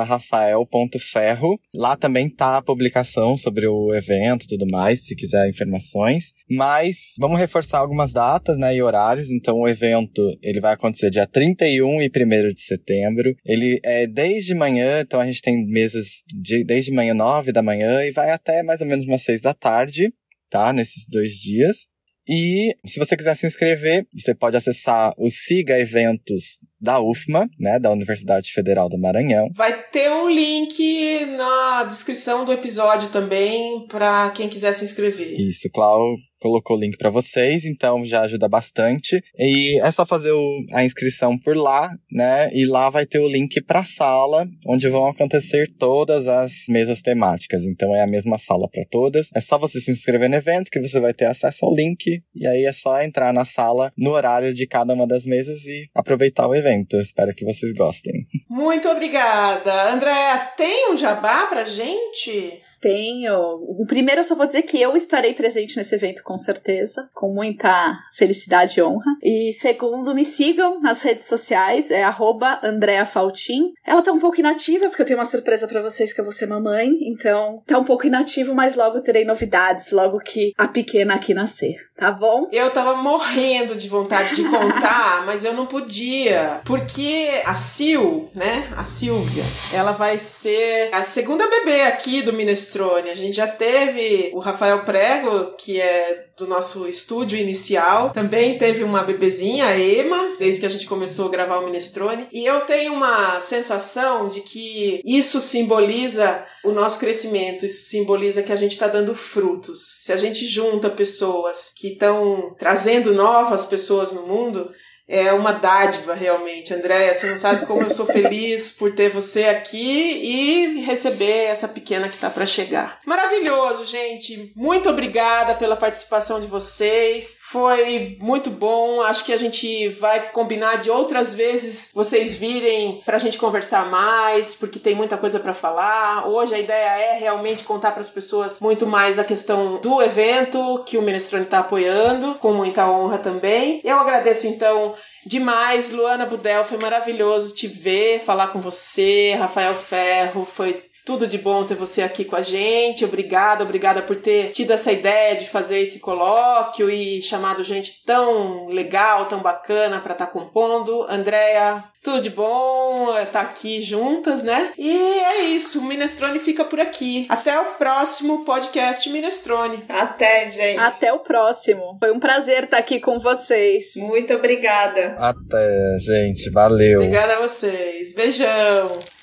rafael.ferro. 0.06 1.60
Lá 1.74 1.96
também 1.96 2.30
tá 2.30 2.58
a 2.58 2.62
publicação 2.62 3.36
sobre 3.36 3.66
o 3.68 3.94
evento 3.94 4.44
e 4.44 4.48
tudo 4.48 4.68
mais, 4.70 5.06
se 5.06 5.16
quiser 5.16 5.50
informações. 5.50 6.32
Mas 6.50 7.16
vamos 7.20 7.40
reforçar 7.40 7.80
algumas 7.80 8.14
datas, 8.14 8.58
né, 8.58 8.76
e 8.76 8.84
horários. 8.84 9.32
Então, 9.32 9.62
o 9.62 9.68
evento, 9.68 10.22
ele 10.44 10.62
vai 10.62 10.74
acontecer 10.74 11.10
dia 11.10 11.26
31 11.26 12.02
e 12.04 12.08
1 12.08 12.54
de 12.54 12.62
setembro. 12.62 13.36
Ele 13.44 13.80
é 13.84 14.06
desde 14.06 14.54
manhã, 14.54 15.02
então 15.02 15.20
a 15.20 15.26
gente 15.26 15.42
tem 15.42 15.66
mesas 15.66 16.24
de, 16.28 16.64
desde 16.64 16.92
manhã 16.92 17.16
9 17.16 17.52
da 17.52 17.64
manhã 17.64 18.06
e 18.06 18.12
vai 18.12 18.30
até 18.30 18.62
mais 18.62 18.82
ou 18.82 18.88
menos 18.88 19.08
umas 19.08 19.24
6 19.24 19.42
da 19.42 19.54
tarde, 19.56 20.14
tá? 20.50 20.72
Nesses 20.72 21.08
dois 21.10 21.32
dias. 21.34 21.93
E 22.28 22.76
se 22.86 23.00
você 23.00 23.18
quiser 23.18 23.36
se 23.36 23.46
inscrever, 23.46 24.08
você 24.14 24.34
pode 24.34 24.56
acessar 24.56 25.14
o 25.18 25.30
Siga 25.30 25.78
Eventos 25.78 26.60
da 26.80 27.00
UFMA, 27.00 27.50
né, 27.60 27.80
da 27.80 27.92
Universidade 27.92 28.52
Federal 28.52 28.90
do 28.90 29.00
Maranhão. 29.00 29.50
Vai 29.56 29.84
ter 29.90 30.10
um 30.10 30.30
link 30.30 31.26
na 31.38 31.84
descrição 31.84 32.44
do 32.44 32.52
episódio 32.52 33.10
também 33.10 33.88
para 33.88 34.30
quem 34.32 34.50
quiser 34.50 34.74
se 34.74 34.84
inscrever. 34.84 35.40
Isso, 35.40 35.70
Clau 35.70 36.16
colocou 36.44 36.76
o 36.76 36.80
link 36.80 36.98
para 36.98 37.10
vocês, 37.10 37.66
então 37.66 38.04
já 38.04 38.22
ajuda 38.24 38.50
bastante. 38.50 39.24
E 39.38 39.80
é 39.82 39.90
só 39.92 40.06
fazer 40.06 40.34
o, 40.34 40.66
a 40.74 40.84
inscrição 40.84 41.40
por 41.40 41.56
lá, 41.56 41.90
né? 42.12 42.50
E 42.54 42.66
lá 42.66 42.90
vai 42.90 43.06
ter 43.06 43.20
o 43.20 43.28
link 43.28 43.62
para 43.62 43.80
a 43.80 43.86
sala, 43.86 44.46
onde 44.68 44.90
vão 44.90 45.08
acontecer 45.08 45.72
todas 45.80 46.28
as 46.28 46.66
mesas 46.68 47.02
temáticas. 47.02 47.64
Então 47.64 47.96
é 47.96 48.04
a 48.04 48.08
mesma 48.08 48.38
sala 48.38 48.68
para 48.70 48.84
todas. 48.92 49.30
É 49.34 49.40
só 49.40 49.58
você 49.58 49.80
se 49.80 49.92
inscrever 49.92 50.30
no 50.30 50.36
evento 50.36 50.70
que 50.70 50.82
você 50.82 51.00
vai 51.00 51.14
ter 51.14 51.26
acesso 51.26 51.66
ao 51.66 51.74
link 51.74 52.22
e 52.36 52.46
aí 52.46 52.66
é 52.66 52.74
só 52.74 53.02
entrar 53.02 53.32
na 53.32 53.46
sala 53.46 53.94
no 53.98 54.12
horário 54.12 54.54
de 54.54 54.68
cada 54.68 54.94
uma 54.94 55.08
das 55.08 55.26
mesas 55.26 55.66
e 55.66 55.90
aproveitar 55.96 56.48
o 56.48 56.56
evento. 56.56 56.98
espero 56.98 57.34
que 57.34 57.46
vocês 57.46 57.74
gostem. 57.74 58.14
Muito 58.50 58.90
obrigada. 58.90 59.94
Andréa, 59.94 60.40
tem 60.58 60.92
um 60.92 60.98
jabá 60.98 61.46
pra 61.48 61.64
gente? 61.64 62.62
Tenho. 62.84 63.64
O 63.80 63.86
primeiro 63.88 64.20
eu 64.20 64.26
só 64.26 64.36
vou 64.36 64.46
dizer 64.46 64.64
que 64.64 64.80
eu 64.80 64.94
estarei 64.94 65.34
presente 65.34 65.78
nesse 65.78 65.96
evento 65.96 66.22
com 66.22 66.38
certeza, 66.38 67.10
com 67.14 67.34
muita 67.34 67.98
felicidade 68.18 68.78
e 68.78 68.84
honra. 68.84 69.16
E 69.24 69.54
segundo, 69.54 70.14
me 70.14 70.26
sigam 70.26 70.82
nas 70.82 71.02
redes 71.02 71.26
sociais, 71.26 71.92
é 71.92 72.04
arroba 72.04 72.60
Andrea 72.62 73.06
Faltin. 73.06 73.72
Ela 73.86 74.02
tá 74.02 74.12
um 74.12 74.20
pouco 74.20 74.38
inativa, 74.38 74.90
porque 74.90 75.02
eu 75.02 75.06
tenho 75.06 75.18
uma 75.18 75.24
surpresa 75.24 75.66
para 75.66 75.82
vocês 75.82 76.12
que 76.12 76.20
eu 76.20 76.26
vou 76.26 76.34
ser 76.34 76.46
mamãe, 76.46 76.90
então 77.04 77.64
tá 77.66 77.80
um 77.80 77.86
pouco 77.86 78.06
inativo, 78.06 78.54
mas 78.54 78.76
logo 78.76 79.00
terei 79.00 79.24
novidades, 79.24 79.92
logo 79.92 80.20
que 80.20 80.52
a 80.58 80.68
pequena 80.68 81.14
aqui 81.14 81.34
nascer, 81.34 81.78
tá 81.96 82.12
bom? 82.12 82.50
Eu 82.52 82.70
tava 82.70 82.96
morrendo 82.96 83.76
de 83.76 83.88
vontade 83.88 84.36
de 84.36 84.44
contar, 84.44 85.24
mas 85.26 85.46
eu 85.46 85.54
não 85.54 85.66
podia, 85.66 86.60
porque 86.66 87.42
a 87.46 87.54
Sil, 87.56 88.28
né, 88.36 88.68
a 88.76 88.84
Silvia, 88.84 89.46
ela 89.74 89.94
vai 89.94 90.18
ser 90.18 90.90
a 90.92 91.02
segunda 91.02 91.48
bebê 91.48 91.84
aqui 91.84 92.22
do 92.22 92.34
Minestrone 92.34 92.73
Minestrone. 92.74 93.10
A 93.10 93.16
gente 93.16 93.36
já 93.36 93.48
teve 93.48 94.32
o 94.34 94.40
Rafael 94.40 94.84
Prego, 94.84 95.56
que 95.58 95.80
é 95.80 96.26
do 96.36 96.48
nosso 96.48 96.88
estúdio 96.88 97.38
inicial. 97.38 98.10
Também 98.10 98.58
teve 98.58 98.84
uma 98.84 99.04
bebezinha, 99.04 99.68
a 99.68 99.80
Ema, 99.80 100.36
desde 100.40 100.62
que 100.62 100.66
a 100.66 100.70
gente 100.70 100.88
começou 100.88 101.28
a 101.28 101.32
gravar 101.32 101.60
o 101.60 101.66
Minestrone. 101.66 102.28
E 102.32 102.44
eu 102.46 102.62
tenho 102.62 102.94
uma 102.94 103.40
sensação 103.40 104.28
de 104.28 104.42
que 104.42 105.02
isso 105.06 105.40
simboliza 105.40 106.44
o 106.64 106.72
nosso 106.72 107.00
crescimento, 107.00 107.66
isso 107.66 107.90
simboliza 107.90 108.42
que 108.42 108.52
a 108.52 108.56
gente 108.56 108.72
está 108.72 108.88
dando 108.88 109.14
frutos. 109.14 109.98
Se 110.00 110.12
a 110.12 110.18
gente 110.18 110.46
junta 110.46 110.90
pessoas 110.90 111.72
que 111.76 111.90
estão 111.90 112.56
trazendo 112.58 113.14
novas 113.14 113.66
pessoas 113.66 114.12
no 114.12 114.26
mundo, 114.26 114.72
é 115.08 115.34
uma 115.34 115.52
dádiva 115.52 116.14
realmente, 116.14 116.74
Andréia. 116.74 117.14
Você 117.14 117.28
não 117.28 117.38
sabe 117.38 117.66
como 117.66 117.82
eu 117.82 117.90
sou 117.90 118.06
feliz 118.06 118.72
por 118.72 118.94
ter 118.94 119.10
você 119.10 119.46
aqui 119.46 119.78
e 119.78 120.82
receber 120.82 121.46
essa 121.46 121.68
pequena 121.68 122.08
que 122.08 122.16
está 122.16 122.30
para 122.30 122.46
chegar. 122.46 123.00
Maravilhoso, 123.06 123.86
gente. 123.86 124.52
Muito 124.56 124.90
obrigada 124.90 125.56
pela 125.56 125.76
participação 125.76 126.40
de 126.40 126.48
vocês. 126.48 127.38
Foi 127.40 128.18
muito 128.20 128.50
bom. 128.50 129.02
Acho 129.02 129.26
que 129.26 129.34
a 129.34 129.38
gente 129.38 129.90
vai 129.90 130.30
combinar 130.30 130.78
de 130.78 130.90
outras 130.90 131.34
vezes 131.34 131.92
vocês 131.94 132.36
virem 132.36 133.02
para 133.06 133.18
a 133.18 133.20
gente 133.20 133.38
conversar 133.38 133.90
mais, 133.90 134.56
porque 134.56 134.80
tem 134.80 134.96
muita 134.96 135.18
coisa 135.18 135.40
para 135.40 135.54
falar. 135.54 136.28
Hoje 136.28 136.56
a 136.56 136.60
ideia 136.60 137.14
é 137.14 137.18
realmente 137.18 137.64
contar 137.64 137.92
para 137.92 138.02
as 138.02 138.10
pessoas 138.10 138.60
muito 138.62 138.86
mais 138.86 139.20
a 139.20 139.24
questão 139.24 139.80
do 139.82 140.02
evento 140.02 140.84
que 140.86 140.98
o 140.98 141.02
Minestrone 141.02 141.44
está 141.44 141.60
apoiando, 141.60 142.36
com 142.36 142.54
muita 142.54 142.90
honra 142.90 143.18
também. 143.18 143.82
Eu 143.84 144.00
agradeço 144.00 144.48
então 144.48 144.93
demais. 145.26 145.92
Luana 145.92 146.26
Budel, 146.26 146.66
foi 146.66 146.78
maravilhoso 146.82 147.56
te 147.56 147.68
ver, 147.68 148.24
falar 148.24 148.48
com 148.48 148.60
você. 148.60 149.36
Rafael 149.36 149.76
Ferro, 149.76 150.46
foi 150.46 150.86
tudo 151.06 151.28
de 151.28 151.38
bom 151.38 151.66
ter 151.66 151.76
você 151.76 152.02
aqui 152.02 152.24
com 152.24 152.36
a 152.36 152.42
gente. 152.42 153.04
Obrigada, 153.04 153.64
obrigada 153.64 154.02
por 154.02 154.16
ter 154.16 154.52
tido 154.52 154.72
essa 154.72 154.92
ideia 154.92 155.36
de 155.36 155.50
fazer 155.50 155.80
esse 155.80 156.00
colóquio 156.00 156.90
e 156.90 157.22
chamado 157.22 157.64
gente 157.64 158.04
tão 158.06 158.68
legal, 158.68 159.26
tão 159.26 159.40
bacana 159.40 160.00
para 160.00 160.14
estar 160.14 160.28
tá 160.28 160.32
compondo. 160.32 161.06
Andréia, 161.10 161.84
tudo 162.02 162.22
de 162.22 162.30
bom, 162.30 163.14
tá 163.32 163.42
aqui 163.42 163.82
juntas, 163.82 164.44
né? 164.44 164.72
E 164.78 164.92
é 164.92 165.42
isso, 165.46 165.80
o 165.80 165.84
Minestrone 165.84 166.40
fica 166.40 166.64
por 166.64 166.80
aqui. 166.80 167.26
Até 167.30 167.60
o 167.60 167.66
próximo 167.78 168.46
podcast 168.46 169.10
Minestrone. 169.10 169.84
Até, 169.90 170.50
gente. 170.50 170.80
Até 170.80 171.12
o 171.12 171.20
próximo. 171.20 171.98
Foi 172.00 172.12
um 172.12 172.20
prazer 172.20 172.66
estar 172.66 172.78
aqui 172.78 173.00
com 173.00 173.20
vocês. 173.20 173.94
Muito 173.96 174.34
obrigada. 174.34 175.16
Até, 175.18 175.98
gente. 176.00 176.50
Valeu. 176.50 177.02
Obrigada 177.02 177.36
a 177.36 177.42
vocês. 177.42 178.14
Beijão. 178.14 179.23